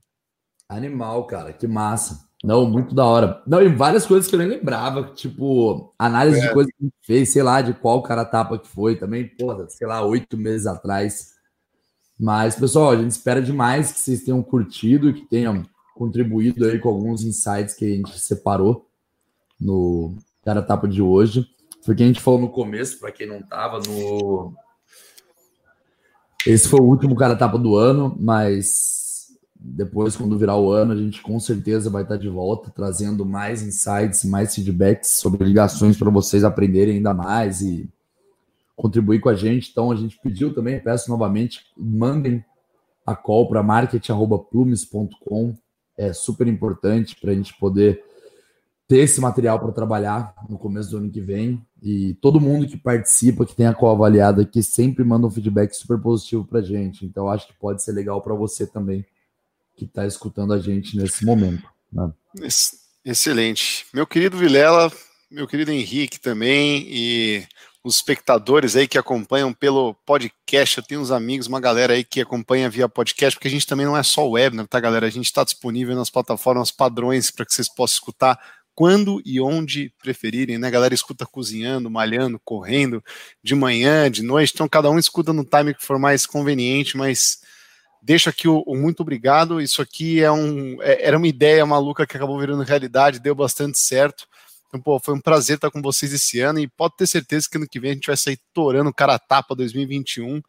Animal, 0.70 1.26
cara, 1.28 1.53
que 1.53 1.68
massa. 1.68 2.26
Não, 2.43 2.69
muito 2.69 2.93
da 2.93 3.03
hora. 3.03 3.41
Não, 3.47 3.61
e 3.61 3.67
várias 3.67 4.05
coisas 4.05 4.29
que 4.29 4.35
eu 4.35 4.39
nem 4.39 4.47
lembrava, 4.47 5.11
tipo, 5.15 5.93
análise 5.97 6.39
é. 6.39 6.47
de 6.47 6.53
coisas 6.53 6.71
que 6.71 6.83
a 6.83 6.85
gente 6.85 6.95
fez, 7.01 7.33
sei 7.33 7.41
lá, 7.41 7.61
de 7.61 7.73
qual 7.73 8.03
cara 8.03 8.23
tapa 8.23 8.59
que 8.59 8.67
foi 8.67 8.95
também, 8.95 9.27
porra, 9.27 9.67
sei 9.69 9.88
lá, 9.88 10.03
oito 10.05 10.38
meses 10.38 10.67
atrás. 10.67 11.33
Mas, 12.19 12.55
pessoal, 12.55 12.91
a 12.91 12.95
gente 12.95 13.11
espera 13.11 13.41
demais 13.41 13.91
que 13.91 13.99
vocês 13.99 14.23
tenham 14.23 14.41
curtido 14.43 15.09
e 15.09 15.13
que 15.13 15.25
tenham 15.25 15.63
contribuído 15.95 16.65
aí 16.65 16.79
com 16.79 16.89
alguns 16.89 17.23
insights 17.23 17.73
que 17.73 17.85
a 17.85 17.95
gente 17.95 18.19
separou 18.19 18.88
no 19.59 20.15
cara 20.45 20.61
tapa 20.61 20.88
de 20.88 21.01
hoje. 21.01 21.45
Foi 21.83 21.93
o 21.93 21.97
que 21.97 22.03
a 22.03 22.07
gente 22.07 22.21
falou 22.21 22.39
no 22.39 22.49
começo, 22.49 22.99
para 22.99 23.11
quem 23.11 23.27
não 23.27 23.41
tava, 23.41 23.79
no. 23.79 24.53
Esse 26.45 26.67
foi 26.67 26.79
o 26.79 26.85
último 26.85 27.15
cara 27.15 27.35
tapa 27.35 27.57
do 27.57 27.75
ano, 27.75 28.15
mas 28.19 29.07
depois, 29.60 30.16
quando 30.16 30.38
virar 30.38 30.58
o 30.58 30.72
ano, 30.72 30.93
a 30.93 30.95
gente 30.95 31.22
com 31.22 31.39
certeza 31.39 31.89
vai 31.89 32.03
estar 32.03 32.18
de 32.18 32.30
volta, 32.30 32.70
trazendo 32.70 33.26
mais 33.26 33.64
insights, 33.64 34.24
mais 34.24 34.53
feedbacks 34.53 35.10
sobre 35.10 35.43
ligações 35.43 35.97
para 35.97 36.12
vocês 36.12 36.43
aprenderem 36.43 36.97
ainda 36.97 37.14
mais 37.14 37.62
e 37.62 37.89
contribuir 38.76 39.20
com 39.20 39.30
a 39.30 39.36
gente. 39.36 39.72
Então, 39.72 39.91
a 39.91 39.95
gente 39.95 40.20
pediu 40.22 40.53
também, 40.53 40.80
peço 40.80 41.10
novamente, 41.10 41.66
mandem 41.76 42.45
a 43.05 43.16
call 43.16 43.47
para 43.47 43.64
market.plumes.com. 43.64 45.55
É 45.97 46.14
super 46.14 46.47
importante 46.47 47.20
para 47.20 47.32
a 47.32 47.34
gente 47.34 47.58
poder 47.58 48.03
ter 48.88 48.99
esse 48.99 49.20
material 49.20 49.60
para 49.60 49.72
trabalhar 49.72 50.36
no 50.47 50.60
começo 50.60 50.91
do 50.91 50.97
ano 50.97 51.10
que 51.10 51.20
vem. 51.20 51.60
E 51.82 52.14
todo 52.22 52.39
mundo 52.39 52.68
que 52.68 52.78
participa, 52.78 53.45
que 53.45 53.55
tem 53.55 53.66
a 53.66 53.74
call 53.74 53.91
avaliada 53.91 54.43
aqui, 54.43 54.62
sempre 54.62 55.03
manda 55.03 55.26
um 55.26 55.32
feedback 55.32 55.74
super 55.74 55.99
positivo 55.99 56.45
para 56.45 56.60
a 56.60 56.64
gente. 56.64 57.05
Então, 57.05 57.28
acho 57.28 57.47
que 57.47 57.53
pode 57.60 57.82
ser 57.82 57.93
legal 57.93 58.22
para 58.22 58.36
você 58.36 58.68
também 58.68 59.03
que 59.78 59.86
está 59.86 60.05
escutando 60.05 60.53
a 60.53 60.59
gente 60.59 60.97
nesse 60.97 61.23
momento. 61.23 61.69
Né? 61.93 62.11
Excelente. 63.05 63.86
Meu 63.93 64.07
querido 64.07 64.36
Vilela, 64.36 64.91
meu 65.30 65.47
querido 65.47 65.71
Henrique 65.71 66.19
também, 66.19 66.86
e 66.89 67.47
os 67.84 67.95
espectadores 67.95 68.75
aí 68.75 68.88
que 68.88 68.97
acompanham 68.97 69.53
pelo 69.53 69.93
podcast. 70.05 70.78
Eu 70.78 70.84
tenho 70.84 70.99
uns 70.99 71.11
amigos, 71.11 71.47
uma 71.47 71.61
galera 71.61 71.93
aí 71.93 72.03
que 72.03 72.19
acompanha 72.19 72.69
via 72.69 72.89
podcast, 72.89 73.38
porque 73.38 73.47
a 73.47 73.51
gente 73.51 73.67
também 73.67 73.86
não 73.86 73.95
é 73.95 74.03
só 74.03 74.28
web, 74.28 74.57
né, 74.57 74.65
tá, 74.67 74.80
galera? 74.80 75.05
A 75.05 75.11
gente 75.11 75.28
está 75.28 75.43
disponível 75.43 75.95
nas 75.95 76.09
plataformas 76.09 76.71
padrões 76.71 77.30
para 77.30 77.45
que 77.45 77.53
vocês 77.53 77.73
possam 77.73 77.95
escutar 77.95 78.38
quando 78.73 79.21
e 79.25 79.39
onde 79.39 79.93
preferirem, 80.01 80.57
né? 80.57 80.67
A 80.67 80.71
galera 80.71 80.93
escuta 80.93 81.25
cozinhando, 81.25 81.89
malhando, 81.89 82.39
correndo, 82.43 83.03
de 83.43 83.55
manhã, 83.55 84.09
de 84.09 84.21
noite, 84.21 84.53
então 84.53 84.67
cada 84.67 84.89
um 84.89 84.99
escuta 84.99 85.32
no 85.32 85.45
time 85.45 85.73
que 85.73 85.86
for 85.86 85.97
mais 85.97 86.25
conveniente, 86.25 86.97
mas 86.97 87.39
Deixo 88.01 88.29
aqui 88.29 88.47
o, 88.47 88.63
o, 88.65 88.75
muito 88.75 89.01
obrigado. 89.01 89.61
Isso 89.61 89.81
aqui 89.81 90.21
é 90.21 90.31
um, 90.31 90.81
é, 90.81 91.07
era 91.07 91.17
uma 91.17 91.27
ideia 91.27 91.65
maluca 91.65 92.05
que 92.05 92.15
acabou 92.15 92.39
virando 92.39 92.63
realidade, 92.63 93.19
deu 93.19 93.35
bastante 93.35 93.79
certo. 93.79 94.27
Então, 94.67 94.81
pô, 94.81 94.99
foi 94.99 95.13
um 95.13 95.21
prazer 95.21 95.55
estar 95.55 95.71
com 95.71 95.81
vocês 95.81 96.11
esse 96.13 96.39
ano 96.39 96.59
e 96.59 96.67
pode 96.67 96.95
ter 96.97 97.07
certeza 97.07 97.47
que 97.49 97.57
ano 97.57 97.67
que 97.67 97.79
vem 97.79 97.91
a 97.91 97.93
gente 97.93 98.07
vai 98.07 98.17
sair 98.17 98.39
torando 98.53 98.93
cara 98.93 99.17
tapa 99.17 99.55
2021 99.55 100.41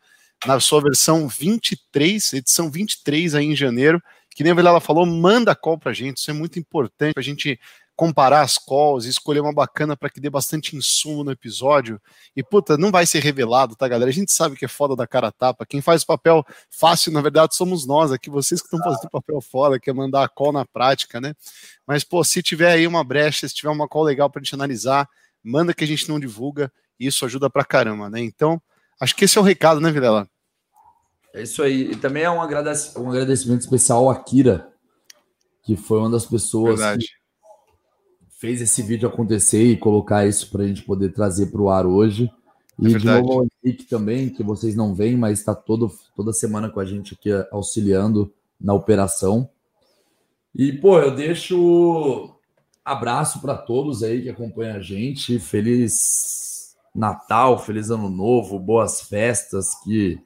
na 0.46 0.60
sua 0.60 0.80
versão 0.80 1.28
23, 1.28 2.32
edição 2.34 2.70
23 2.70 3.34
aí 3.34 3.46
em 3.46 3.56
janeiro. 3.56 4.02
Que 4.30 4.42
nem 4.44 4.52
a 4.52 4.54
Vilela 4.54 4.80
falou, 4.80 5.04
manda 5.04 5.54
call 5.54 5.78
pra 5.78 5.92
gente, 5.92 6.18
isso 6.18 6.30
é 6.30 6.34
muito 6.34 6.58
importante 6.58 7.14
pra 7.14 7.22
gente 7.22 7.58
comparar 7.98 8.42
as 8.42 8.56
calls 8.58 9.06
e 9.06 9.08
escolher 9.10 9.40
uma 9.40 9.52
bacana 9.52 9.96
para 9.96 10.08
que 10.08 10.20
dê 10.20 10.30
bastante 10.30 10.76
insumo 10.76 11.24
no 11.24 11.32
episódio. 11.32 12.00
E 12.36 12.44
puta, 12.44 12.78
não 12.78 12.92
vai 12.92 13.04
ser 13.04 13.18
revelado, 13.18 13.74
tá, 13.74 13.88
galera? 13.88 14.08
A 14.08 14.14
gente 14.14 14.30
sabe 14.30 14.54
que 14.54 14.64
é 14.64 14.68
foda 14.68 14.94
da 14.94 15.04
cara 15.04 15.32
tapa. 15.32 15.66
Quem 15.66 15.80
faz 15.80 16.04
o 16.04 16.06
papel 16.06 16.46
fácil, 16.70 17.10
na 17.10 17.20
verdade, 17.20 17.56
somos 17.56 17.88
nós 17.88 18.12
aqui, 18.12 18.30
vocês 18.30 18.60
que 18.60 18.68
estão 18.68 18.78
fazendo 18.78 19.06
o 19.06 19.10
papel 19.10 19.40
foda, 19.40 19.80
que 19.80 19.90
é 19.90 19.92
mandar 19.92 20.22
a 20.22 20.28
call 20.28 20.52
na 20.52 20.64
prática, 20.64 21.20
né? 21.20 21.34
Mas, 21.84 22.04
pô, 22.04 22.22
se 22.22 22.40
tiver 22.40 22.70
aí 22.70 22.86
uma 22.86 23.02
brecha, 23.02 23.48
se 23.48 23.54
tiver 23.56 23.70
uma 23.70 23.88
call 23.88 24.04
legal 24.04 24.30
para 24.30 24.40
a 24.40 24.44
gente 24.44 24.54
analisar, 24.54 25.08
manda 25.42 25.74
que 25.74 25.82
a 25.82 25.86
gente 25.86 26.08
não 26.08 26.20
divulga, 26.20 26.72
e 27.00 27.08
isso 27.08 27.24
ajuda 27.24 27.50
pra 27.50 27.64
caramba, 27.64 28.08
né? 28.08 28.20
Então, 28.20 28.62
acho 29.00 29.16
que 29.16 29.24
esse 29.24 29.36
é 29.36 29.40
o 29.40 29.44
recado, 29.44 29.80
né, 29.80 29.90
Vilela? 29.90 30.30
É 31.34 31.42
isso 31.42 31.64
aí. 31.64 31.90
E 31.90 31.96
também 31.96 32.22
é 32.22 32.30
um, 32.30 32.36
um 32.36 32.42
agradecimento 33.10 33.62
especial 33.62 34.04
ao 34.04 34.10
Akira, 34.10 34.72
que 35.64 35.76
foi 35.76 35.98
uma 35.98 36.10
das 36.10 36.26
pessoas 36.26 36.78
Verdade. 36.78 37.04
que 37.04 37.17
fez 38.38 38.62
esse 38.62 38.82
vídeo 38.82 39.08
acontecer 39.08 39.64
e 39.64 39.76
colocar 39.76 40.26
isso 40.26 40.48
para 40.50 40.62
a 40.62 40.66
gente 40.66 40.82
poder 40.82 41.12
trazer 41.12 41.46
para 41.46 41.60
o 41.60 41.68
ar 41.68 41.84
hoje. 41.84 42.30
E 42.78 42.94
é 42.94 42.96
de 42.96 43.04
novo 43.04 43.32
ao 43.32 43.46
Henrique 43.64 43.84
também, 43.84 44.30
que 44.30 44.44
vocês 44.44 44.76
não 44.76 44.94
veem, 44.94 45.16
mas 45.16 45.40
está 45.40 45.54
toda 45.54 46.32
semana 46.32 46.70
com 46.70 46.78
a 46.78 46.84
gente 46.84 47.14
aqui 47.14 47.30
auxiliando 47.50 48.32
na 48.60 48.72
operação. 48.72 49.50
E, 50.54 50.72
pô, 50.72 51.00
eu 51.00 51.14
deixo 51.14 52.32
abraço 52.84 53.40
para 53.40 53.56
todos 53.56 54.04
aí 54.04 54.22
que 54.22 54.30
acompanham 54.30 54.76
a 54.76 54.80
gente. 54.80 55.40
Feliz 55.40 56.76
Natal, 56.94 57.58
feliz 57.58 57.90
Ano 57.90 58.08
Novo, 58.08 58.56
boas 58.60 59.00
festas, 59.00 59.74
que 59.82 60.16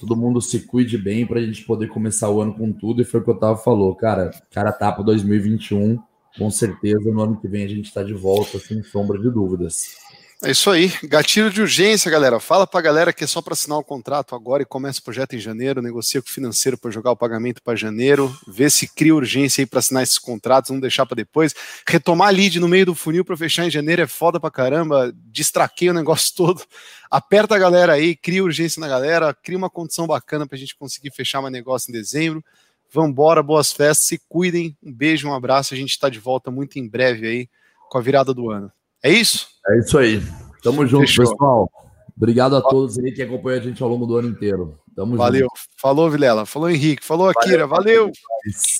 todo 0.00 0.16
mundo 0.16 0.40
se 0.42 0.66
cuide 0.66 0.98
bem 0.98 1.24
para 1.24 1.38
a 1.38 1.42
gente 1.44 1.64
poder 1.64 1.86
começar 1.86 2.28
o 2.30 2.40
ano 2.40 2.54
com 2.54 2.72
tudo. 2.72 3.00
E 3.00 3.04
foi 3.04 3.20
o 3.20 3.22
que 3.22 3.30
o 3.30 3.34
Otávio 3.34 3.62
falou, 3.62 3.94
cara, 3.94 4.32
cara 4.50 4.72
tapa 4.72 5.04
2021 5.04 6.02
com 6.38 6.50
certeza 6.50 7.10
no 7.10 7.22
ano 7.22 7.40
que 7.40 7.48
vem 7.48 7.64
a 7.64 7.68
gente 7.68 7.86
está 7.86 8.02
de 8.02 8.14
volta, 8.14 8.58
sem 8.58 8.82
sombra 8.82 9.18
de 9.18 9.30
dúvidas. 9.30 10.04
É 10.42 10.50
isso 10.50 10.68
aí, 10.68 10.92
gatilho 11.04 11.50
de 11.50 11.62
urgência, 11.62 12.10
galera. 12.10 12.38
Fala 12.38 12.66
para 12.66 12.78
a 12.78 12.82
galera 12.82 13.12
que 13.14 13.24
é 13.24 13.26
só 13.26 13.40
para 13.40 13.54
assinar 13.54 13.78
o 13.78 13.84
contrato 13.84 14.34
agora 14.34 14.62
e 14.62 14.66
começa 14.66 15.00
o 15.00 15.02
projeto 15.02 15.34
em 15.34 15.38
janeiro, 15.38 15.80
negocia 15.80 16.20
com 16.20 16.28
o 16.28 16.30
financeiro 16.30 16.76
para 16.76 16.90
jogar 16.90 17.12
o 17.12 17.16
pagamento 17.16 17.62
para 17.62 17.74
janeiro, 17.74 18.30
vê 18.46 18.68
se 18.68 18.86
cria 18.86 19.14
urgência 19.14 19.62
aí 19.62 19.66
para 19.66 19.78
assinar 19.78 20.02
esses 20.02 20.18
contratos, 20.18 20.70
não 20.70 20.80
deixar 20.80 21.06
para 21.06 21.14
depois. 21.14 21.54
Retomar 21.88 22.30
lead 22.30 22.60
no 22.60 22.68
meio 22.68 22.84
do 22.84 22.94
funil 22.94 23.24
para 23.24 23.36
fechar 23.38 23.64
em 23.64 23.70
janeiro 23.70 24.02
é 24.02 24.06
foda 24.06 24.38
para 24.38 24.50
caramba, 24.50 25.14
distraquei 25.30 25.88
o 25.88 25.94
negócio 25.94 26.34
todo. 26.36 26.62
Aperta 27.10 27.54
a 27.54 27.58
galera 27.58 27.94
aí, 27.94 28.14
cria 28.14 28.44
urgência 28.44 28.80
na 28.80 28.88
galera, 28.88 29.32
cria 29.32 29.56
uma 29.56 29.70
condição 29.70 30.06
bacana 30.06 30.46
para 30.46 30.56
a 30.56 30.58
gente 30.58 30.76
conseguir 30.76 31.10
fechar 31.12 31.40
mais 31.40 31.52
negócio 31.52 31.90
em 31.90 31.92
dezembro. 31.94 32.44
Vambora, 32.92 33.42
boas 33.42 33.72
festas, 33.72 34.06
se 34.06 34.20
cuidem. 34.28 34.76
Um 34.82 34.92
beijo, 34.92 35.28
um 35.28 35.34
abraço. 35.34 35.74
A 35.74 35.76
gente 35.76 35.90
está 35.90 36.08
de 36.08 36.18
volta 36.18 36.50
muito 36.50 36.78
em 36.78 36.88
breve 36.88 37.26
aí 37.26 37.48
com 37.90 37.98
a 37.98 38.00
virada 38.00 38.32
do 38.32 38.50
ano. 38.50 38.70
É 39.02 39.10
isso? 39.10 39.48
É 39.68 39.78
isso 39.78 39.98
aí. 39.98 40.22
Tamo 40.62 40.86
junto, 40.86 41.06
Fechou. 41.06 41.30
pessoal. 41.30 41.70
Obrigado 42.16 42.56
a 42.56 42.62
todos 42.62 42.98
aí 42.98 43.12
que 43.12 43.22
acompanham 43.22 43.60
a 43.60 43.62
gente 43.62 43.82
ao 43.82 43.88
longo 43.88 44.06
do 44.06 44.16
ano 44.16 44.28
inteiro. 44.28 44.78
Tamo 44.94 45.16
Valeu. 45.16 45.42
Junto. 45.42 45.60
Falou, 45.76 46.10
Vilela. 46.10 46.46
Falou, 46.46 46.70
Henrique. 46.70 47.04
Falou, 47.04 47.28
Akira. 47.28 47.66
Valeu. 47.66 48.04
Valeu. 48.04 48.12